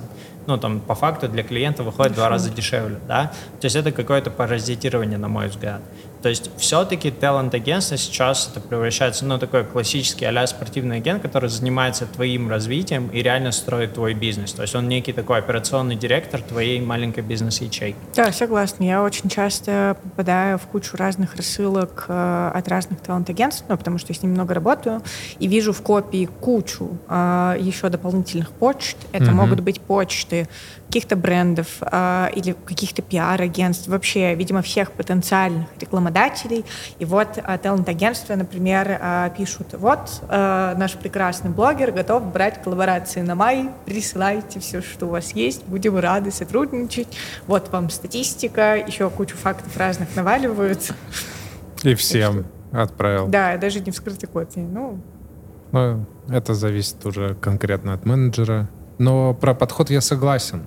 [0.48, 3.32] ну, там, по факту для клиента выходит в два раза дешевле, да.
[3.60, 5.82] То есть это какое-то паразитирование, на мой взгляд.
[6.23, 12.07] То есть все-таки талант-агентство сейчас это превращается, ну, такой классический а спортивный агент, который занимается
[12.07, 14.53] твоим развитием и реально строит твой бизнес.
[14.53, 17.99] То есть он некий такой операционный директор твоей маленькой бизнес-ячейки.
[18.15, 18.85] Да, согласна.
[18.85, 24.12] Я очень часто попадаю в кучу разных рассылок э, от разных талант-агентств, ну, потому что
[24.12, 25.03] я с ними много работаю,
[25.39, 28.97] и вижу в копии кучу э, еще дополнительных почт.
[29.12, 29.32] Это mm-hmm.
[29.32, 30.49] могут быть почты
[30.86, 36.07] каких-то брендов э, или каких-то пиар-агентств, вообще, видимо, всех потенциальных рекламодателей.
[36.98, 43.20] И вот э, талант-агентства, например, э, пишут, вот э, наш прекрасный блогер готов брать коллаборации
[43.20, 47.09] на май, присылайте все, что у вас есть, будем рады сотрудничать.
[47.47, 50.93] Вот вам статистика, еще кучу фактов разных наваливают.
[51.82, 53.28] И всем отправил.
[53.28, 54.60] Да, даже не в скрытой копии.
[54.60, 55.01] Ну,
[55.72, 58.68] ну, это зависит уже конкретно от менеджера.
[58.98, 60.62] Но про подход я согласен.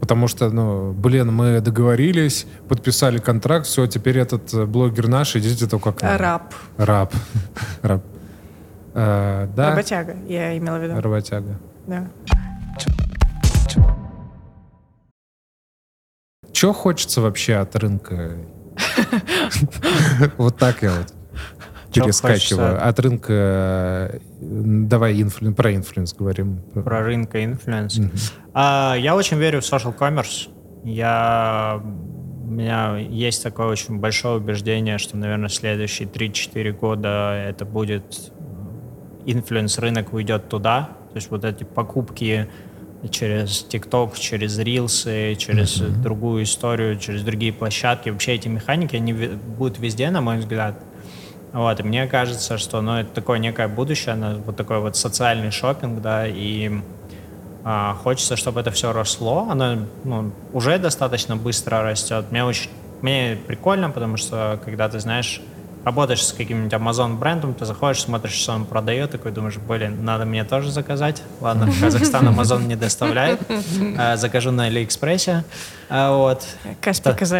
[0.00, 5.66] Потому что, ну, блин, мы договорились, подписали контракт, все, теперь этот э, блогер наш, идите
[5.66, 6.18] только как...
[6.18, 6.54] Раб.
[6.78, 7.12] Раб.
[7.82, 8.02] Раб.
[8.94, 9.70] А, да?
[9.70, 11.00] Работяга, я имела в виду.
[11.00, 11.60] Работяга.
[11.86, 12.08] Да.
[16.52, 18.36] Чего хочется вообще от рынка?
[20.38, 21.19] Вот так я вот
[21.92, 22.86] перескакиваю.
[22.88, 23.32] От рынка...
[23.32, 25.54] Э, давай инфлю...
[25.54, 26.62] про инфлюенс говорим.
[26.72, 27.98] Про рынка инфлюенс.
[27.98, 28.32] Mm-hmm.
[28.54, 30.48] А, я очень верю в social commerce.
[30.84, 31.80] Я...
[31.82, 38.32] У меня есть такое очень большое убеждение, что, наверное, следующие 3-4 года это будет
[39.24, 40.90] инфлюенс-рынок уйдет туда.
[41.10, 42.48] То есть вот эти покупки
[43.10, 46.02] через TikTok, через рилсы, через mm-hmm.
[46.02, 48.10] другую историю, через другие площадки.
[48.10, 50.84] Вообще эти механики, они будут везде, на мой взгляд.
[51.52, 54.16] Вот, и мне кажется, что ну, это такое некое будущее,
[54.46, 56.80] вот такой вот социальный шопинг, да, и
[57.64, 59.48] а, хочется, чтобы это все росло.
[59.50, 62.26] Оно ну, уже достаточно быстро растет.
[62.30, 62.70] Мне очень
[63.02, 65.40] мне прикольно, потому что когда ты знаешь,
[65.84, 70.26] работаешь с каким-нибудь Amazon брендом, ты заходишь, смотришь, что он продает, такой думаешь, блин, надо
[70.26, 71.22] мне тоже заказать.
[71.40, 73.40] Ладно, в Казахстан Amazon не доставляет.
[73.98, 75.44] А, закажу на Алиэкспрессе.
[75.88, 76.44] А, вот.
[76.80, 77.32] Каспи КЗ.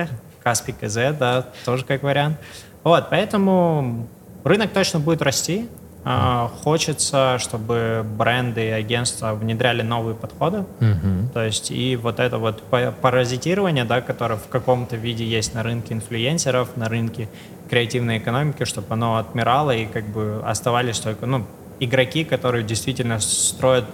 [0.43, 2.39] Каспи КЗ, да, тоже как вариант.
[2.85, 4.07] Вот, поэтому
[4.45, 5.69] рынок точно будет расти.
[6.03, 10.61] А, хочется, чтобы бренды и агентства внедряли новые подходы.
[10.81, 11.33] Угу.
[11.35, 12.63] То есть и вот это вот
[13.03, 17.29] паразитирование, да, которое в каком-то виде есть на рынке инфлюенсеров, на рынке
[17.69, 21.47] креативной экономики, чтобы оно отмирало и как бы оставались только ну,
[21.81, 23.85] игроки, которые действительно строят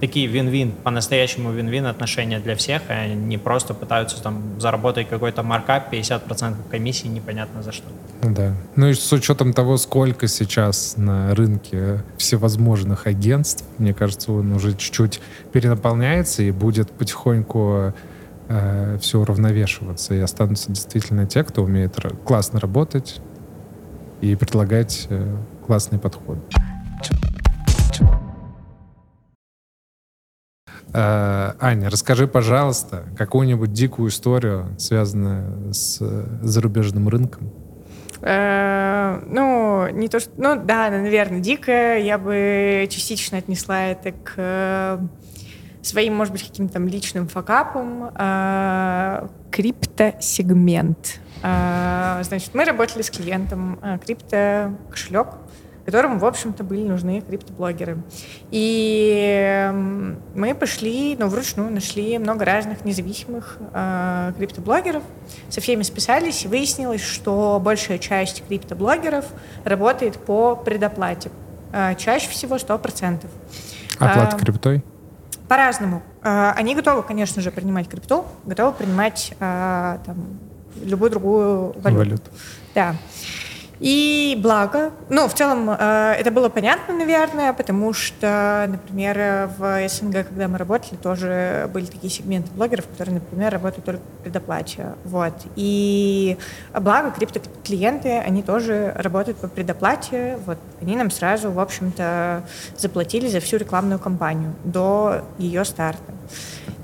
[0.00, 5.92] такие вин-вин, по-настоящему вин-вин отношения для всех, а не просто пытаются там заработать какой-то маркап,
[5.92, 7.86] 50% комиссии непонятно за что.
[8.22, 8.54] Да.
[8.76, 14.74] Ну и с учетом того, сколько сейчас на рынке всевозможных агентств, мне кажется, он уже
[14.76, 15.20] чуть-чуть
[15.52, 17.94] перенаполняется и будет потихоньку
[18.48, 20.14] э, все уравновешиваться.
[20.14, 23.20] И останутся действительно те, кто умеет классно работать
[24.20, 26.38] и предлагать э, классный подход.
[28.00, 28.23] Э,
[30.96, 35.98] Аня, расскажи, пожалуйста, какую-нибудь дикую историю, связанную с
[36.42, 37.52] зарубежным рынком.
[38.22, 40.30] Э, ну, не то, что...
[40.36, 41.98] Ну, да, наверное, дикая.
[41.98, 44.98] Я бы частично отнесла это к э,
[45.82, 48.10] своим, может быть, каким-то там личным факапам.
[49.50, 51.20] Криптосегмент.
[51.40, 55.34] Значит, мы работали с клиентом крипто-кошелек,
[55.84, 57.98] которым, в общем-то, были нужны криптоблогеры.
[58.50, 59.70] И
[60.34, 65.02] мы пошли, ну, вручную нашли много разных независимых э, криптоблогеров,
[65.48, 69.26] со всеми списались, и выяснилось, что большая часть криптоблогеров
[69.64, 71.30] работает по предоплате.
[71.72, 73.26] Э, чаще всего 100%.
[73.98, 74.84] Оплата э, криптой?
[75.48, 76.02] По-разному.
[76.22, 80.38] Э, они готовы, конечно же, принимать крипту, готовы принимать э, там,
[80.82, 81.98] любую другую валюту.
[81.98, 82.30] валюту.
[82.74, 82.96] Да.
[83.84, 90.26] И благо, ну, в целом э, это было понятно, наверное, потому что, например, в СНГ,
[90.26, 94.94] когда мы работали, тоже были такие сегменты блогеров, которые, например, работают только предоплате.
[95.04, 95.34] Вот.
[95.56, 96.38] И
[96.72, 100.38] благо криптоклиенты, они тоже работают по предоплате.
[100.46, 100.56] Вот.
[100.80, 102.42] Они нам сразу, в общем-то,
[102.78, 106.14] заплатили за всю рекламную кампанию до ее старта.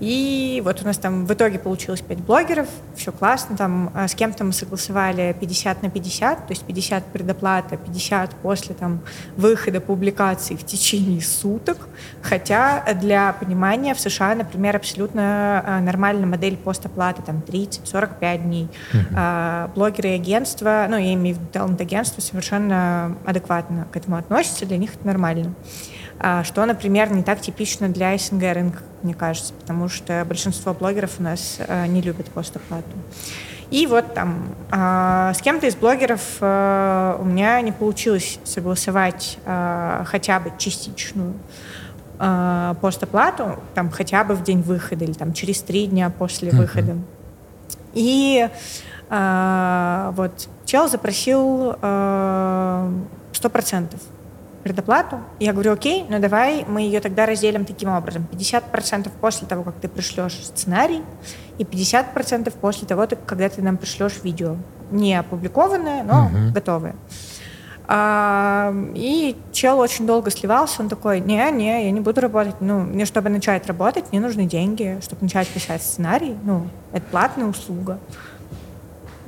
[0.01, 4.15] И вот у нас там в итоге получилось 5 блогеров, все классно, там а, с
[4.15, 9.01] кем-то мы согласовали 50 на 50, то есть 50 предоплата, 50 после там
[9.37, 11.77] выхода публикации в течение суток,
[12.23, 18.69] хотя для понимания в США, например, абсолютно а, нормальная модель постоплаты, там 30-45 дней.
[18.93, 19.75] Mm-hmm.
[19.75, 24.79] Блогеры и агентства, ну я имею в виду талант-агентства, совершенно адекватно к этому относятся, для
[24.79, 25.55] них это нормально.
[26.45, 31.23] Что, например, не так типично для СНГ рынка, мне кажется, потому что большинство блогеров у
[31.23, 32.91] нас а, не любят постоплату.
[33.71, 40.03] И вот там э, с кем-то из блогеров э, у меня не получилось согласовать э,
[40.07, 41.35] хотя бы частичную
[42.19, 46.57] э, постоплату, там хотя бы в день выхода или там через три дня после uh-huh.
[46.57, 46.97] выхода.
[47.95, 48.49] И
[49.09, 54.01] э, вот чел запросил сто э, процентов
[54.63, 55.21] предоплату.
[55.39, 58.27] Я говорю, окей, ну давай мы ее тогда разделим таким образом.
[58.31, 61.03] 50% после того, как ты пришлешь сценарий,
[61.59, 64.57] и 50% после того, когда ты нам пришлешь видео.
[64.91, 66.53] Не опубликованное, но угу.
[66.53, 66.97] готовое.
[67.93, 72.83] А, и чел очень долго сливался, он такой, не, не, я не буду работать, ну,
[72.83, 77.99] мне, чтобы начать работать, мне нужны деньги, чтобы начать писать сценарий, ну, это платная услуга.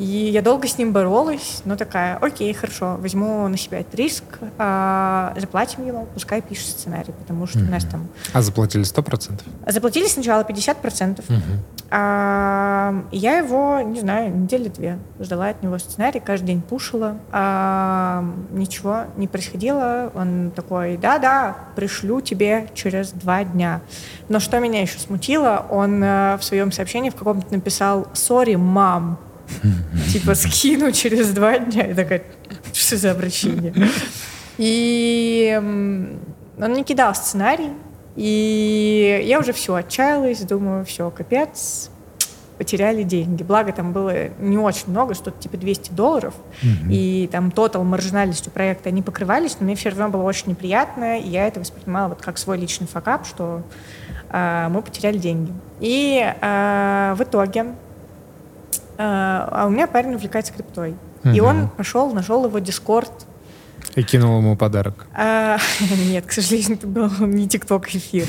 [0.03, 4.25] И я долго с ним боролась, но такая, окей, хорошо, возьму на себя этот риск,
[4.59, 7.69] а, заплатим ему, пускай пишет сценарий, потому что mm-hmm.
[7.69, 8.09] у нас там...
[8.33, 9.43] А заплатили 100%?
[9.69, 10.83] Заплатили сначала 50%.
[10.83, 11.41] Mm-hmm.
[11.93, 18.25] А, я его, не знаю, недели две ждала от него сценарий, каждый день пушила, а,
[18.51, 20.11] ничего не происходило.
[20.17, 23.83] Он такой, да-да, пришлю тебе через два дня.
[24.29, 29.21] Но что меня еще смутило, он э, в своем сообщении в каком-то написал «Сори, мам»,
[30.13, 31.87] Типа скину через два дня.
[31.87, 32.23] Я такая,
[32.73, 33.73] что за обращение?
[34.59, 35.59] И
[36.59, 37.71] он не кидал сценарий.
[38.15, 41.91] И я уже все отчаялась, думаю, все, капец,
[42.59, 43.43] потеряли деньги.
[43.43, 46.91] Благо там было не очень много, что-то типа 200 долларов, mm-hmm.
[46.91, 51.29] и там тотал маржинальностью проекта они покрывались, но мне все равно было очень неприятно, и
[51.29, 53.63] я это воспринимала вот как свой личный факап, что
[54.31, 55.53] э, мы потеряли деньги.
[55.81, 57.67] И э, в итоге
[58.99, 60.95] а, а у меня парень увлекается криптой.
[61.23, 61.35] Uh-huh.
[61.35, 63.27] И он пошел, нашел его Дискорд,
[63.95, 65.07] И кинул ему подарок.
[65.15, 65.59] А,
[66.09, 68.27] нет, к сожалению, это был не ТикТок эфир.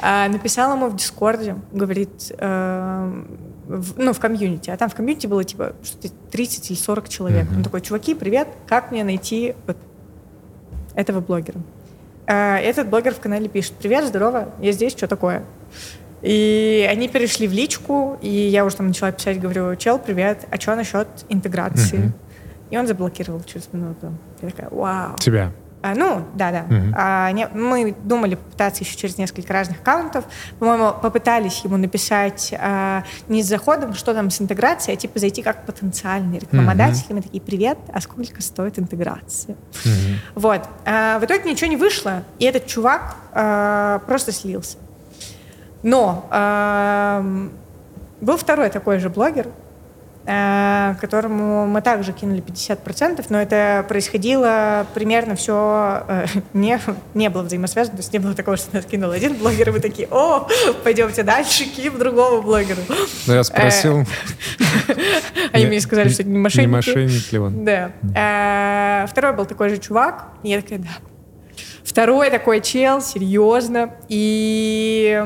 [0.00, 3.22] А, написал ему в Дискорде, говорит, э,
[3.66, 4.68] в, ну, в комьюнити.
[4.68, 5.74] А там в комьюнити было типа
[6.30, 7.46] 30 или 40 человек.
[7.46, 7.56] Mm-hmm.
[7.56, 9.78] Он такой, чуваки, привет, как мне найти вот
[10.94, 11.60] этого блогера?
[12.26, 15.44] А, этот блогер в канале пишет, привет, здорово, я здесь, что такое?
[16.24, 20.58] И они перешли в личку, и я уже там начала писать, говорю, чел, привет, а
[20.58, 22.12] что насчет интеграции?
[22.70, 24.12] И он заблокировал через минуту.
[24.40, 25.16] Я такая, вау.
[25.16, 25.52] Тебя?
[25.82, 26.60] А, ну, да, да.
[26.74, 26.94] Угу.
[26.96, 30.24] А, не, мы думали попытаться еще через несколько разных аккаунтов.
[30.58, 35.42] По-моему, попытались ему написать а, не с заходом, что там с интеграцией, а типа зайти
[35.42, 37.04] как потенциальный рекламодатель.
[37.10, 37.14] Угу.
[37.16, 39.56] Мы такие, привет, а сколько стоит интеграция?
[39.84, 40.40] Угу.
[40.40, 40.62] Вот.
[40.86, 44.78] А, в итоге ничего не вышло, и этот чувак а, просто слился.
[45.84, 47.24] Но а,
[48.20, 49.46] был второй такой же блогер,
[50.26, 56.80] Э, которому мы также кинули 50%, но это происходило примерно все э, не,
[57.12, 59.80] не было взаимосвязано, то есть не было такого, что нас кинул один блогер, и мы
[59.80, 60.48] такие, о,
[60.82, 62.78] пойдемте дальше, кинем другого блогера.
[63.26, 64.06] Ну, я спросил.
[64.88, 64.94] Э,
[65.52, 66.68] они мне сказали, что это не мошенники.
[66.68, 67.64] Не мошенник ли он?
[67.66, 69.06] Да.
[69.10, 70.88] Второй был такой же чувак, я такая, да.
[71.84, 75.22] Второй такой чел, серьезно, и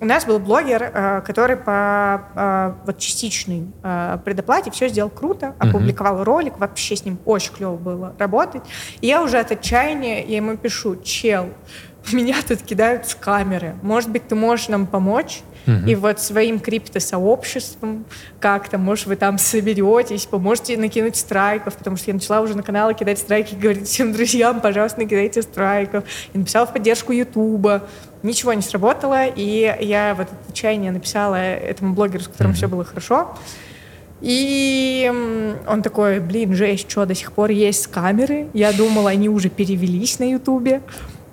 [0.00, 5.54] у нас был блогер, э, который по э, вот частичной э, предоплате все сделал круто,
[5.58, 6.24] опубликовал uh-huh.
[6.24, 8.62] ролик, вообще с ним очень клево было работать.
[9.02, 11.50] И я уже от отчаяния, я ему пишу, чел,
[12.12, 15.42] меня тут кидают с камеры, может быть, ты можешь нам помочь?
[15.86, 18.04] И вот своим криптосообществом
[18.40, 22.94] как-то, может, вы там соберетесь, поможете накинуть страйков, потому что я начала уже на каналы
[22.94, 26.04] кидать страйки, говорить всем друзьям, пожалуйста, накидайте страйков.
[26.32, 27.82] И написала в поддержку Ютуба.
[28.22, 32.56] Ничего не сработало, и я в это отчаяние написала этому блогеру, с которым mm-hmm.
[32.56, 33.34] все было хорошо.
[34.20, 35.10] И
[35.66, 38.48] он такой, блин, жесть, что до сих пор есть камеры?
[38.52, 40.82] Я думала, они уже перевелись на Ютубе.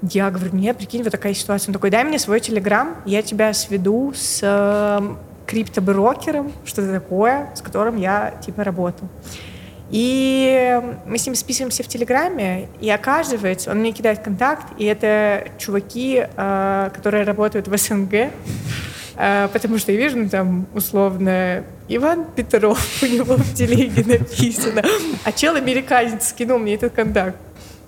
[0.01, 1.69] Я говорю, нет, прикинь, вот такая ситуация.
[1.69, 5.15] Он такой, дай мне свой телеграм, я тебя сведу с э,
[5.47, 9.09] криптоброкером, что-то такое, с которым я, типа, работал.
[9.89, 15.47] И мы с ним списываемся в Телеграме, и оказывается, он мне кидает контакт, и это
[15.57, 18.13] чуваки, э, которые работают в СНГ,
[19.15, 24.83] э, потому что я вижу, ну, там, условно, Иван Петров у него в телеге написано,
[25.23, 27.37] а чел американец скинул мне этот контакт.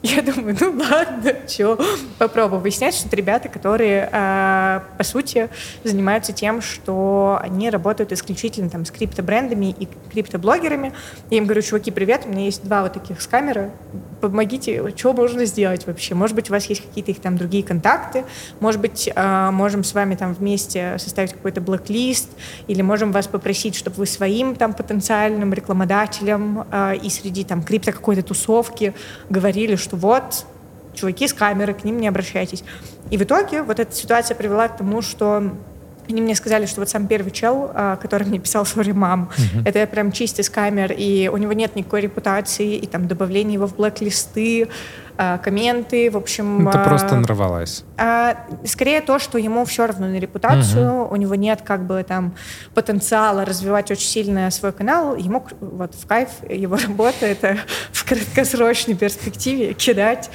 [0.01, 1.77] Я думаю, ну ладно, что,
[2.19, 5.49] попробую выяснять, что это ребята, которые, э, по сути,
[5.83, 10.93] занимаются тем, что они работают исключительно там с криптобрендами и криптоблогерами.
[11.29, 13.71] Я им говорю, чуваки, привет, у меня есть два вот таких с камеры,
[14.21, 16.15] помогите, что можно сделать вообще?
[16.15, 18.23] Может быть, у вас есть какие-то их там другие контакты,
[18.59, 22.29] может быть, э, можем с вами там вместе составить какой-то блэк-лист,
[22.67, 27.91] или можем вас попросить, чтобы вы своим там потенциальным рекламодателям э, и среди там крипто
[27.91, 28.93] какой-то тусовки
[29.29, 30.45] говорили, что что вот,
[30.93, 32.63] чуваки с камеры, к ним не обращайтесь.
[33.09, 35.51] И в итоге вот эта ситуация привела к тому, что
[36.09, 39.61] они мне сказали, что вот сам первый чел, а, который мне писал «Sorry, мам», uh-huh.
[39.65, 43.75] это прям чистый камер, и у него нет никакой репутации, и там добавление его в
[43.75, 44.69] блэк-листы,
[45.17, 46.67] а, комменты, в общем...
[46.67, 47.83] Это просто нарвалась.
[48.65, 51.13] Скорее то, что ему все равно на репутацию, uh-huh.
[51.13, 52.33] у него нет как бы там
[52.73, 57.57] потенциала развивать очень сильно свой канал, ему вот в кайф его работа— это
[57.91, 60.29] в краткосрочной перспективе кидать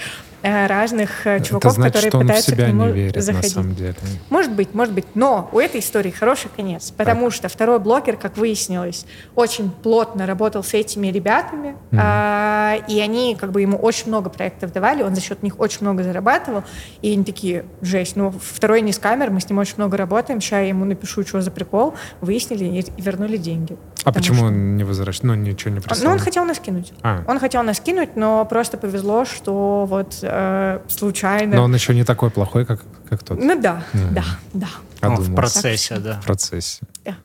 [0.44, 3.22] разных э, чуваков, Это значит, которые что он пытаются в себя к нему не верит,
[3.22, 3.56] заходить.
[3.56, 3.94] На самом деле.
[4.30, 5.06] Может быть, может быть.
[5.14, 7.34] Но у этой истории хороший конец, потому так.
[7.34, 11.98] что второй блогер, как выяснилось, очень плотно работал с этими ребятами, mm-hmm.
[12.00, 15.78] а, и они как бы ему очень много проектов давали, он за счет них очень
[15.80, 16.62] много зарабатывал,
[17.00, 20.40] и они такие, жесть, ну второй не с камер, мы с ним очень много работаем,
[20.40, 23.76] сейчас я ему напишу, что за прикол, выяснили и, вернули деньги.
[24.04, 24.46] А почему что...
[24.46, 25.24] он не возвращает?
[25.24, 26.10] Ну, ничего не прислал?
[26.10, 26.92] Ну, он хотел нас кинуть.
[27.02, 27.24] А.
[27.26, 31.56] Он хотел нас кинуть, но просто повезло, что вот э, случайно...
[31.56, 33.38] Но он еще не такой плохой, как, как тот.
[33.38, 34.12] Ну да, mm.
[34.12, 34.68] да, да.
[35.02, 36.20] Ну, в процессе, да.
[36.20, 36.80] В процессе.
[37.04, 37.16] Да.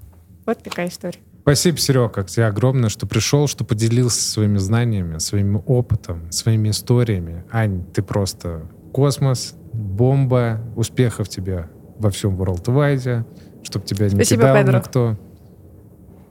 [0.45, 1.19] Вот такая история.
[1.41, 7.43] Спасибо, Серега, тебе огромное, что пришел, что поделился своими знаниями, своим опытом, своими историями.
[7.51, 13.25] Ань, ты просто космос, бомба, успехов тебе во всем World Wide,
[13.63, 14.77] чтобы тебя не Спасибо, кидал Педро.
[14.77, 15.17] никто.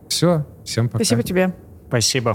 [0.09, 1.05] Все, всем пока.
[1.05, 1.55] Спасибо тебе.
[1.89, 2.35] Спасибо.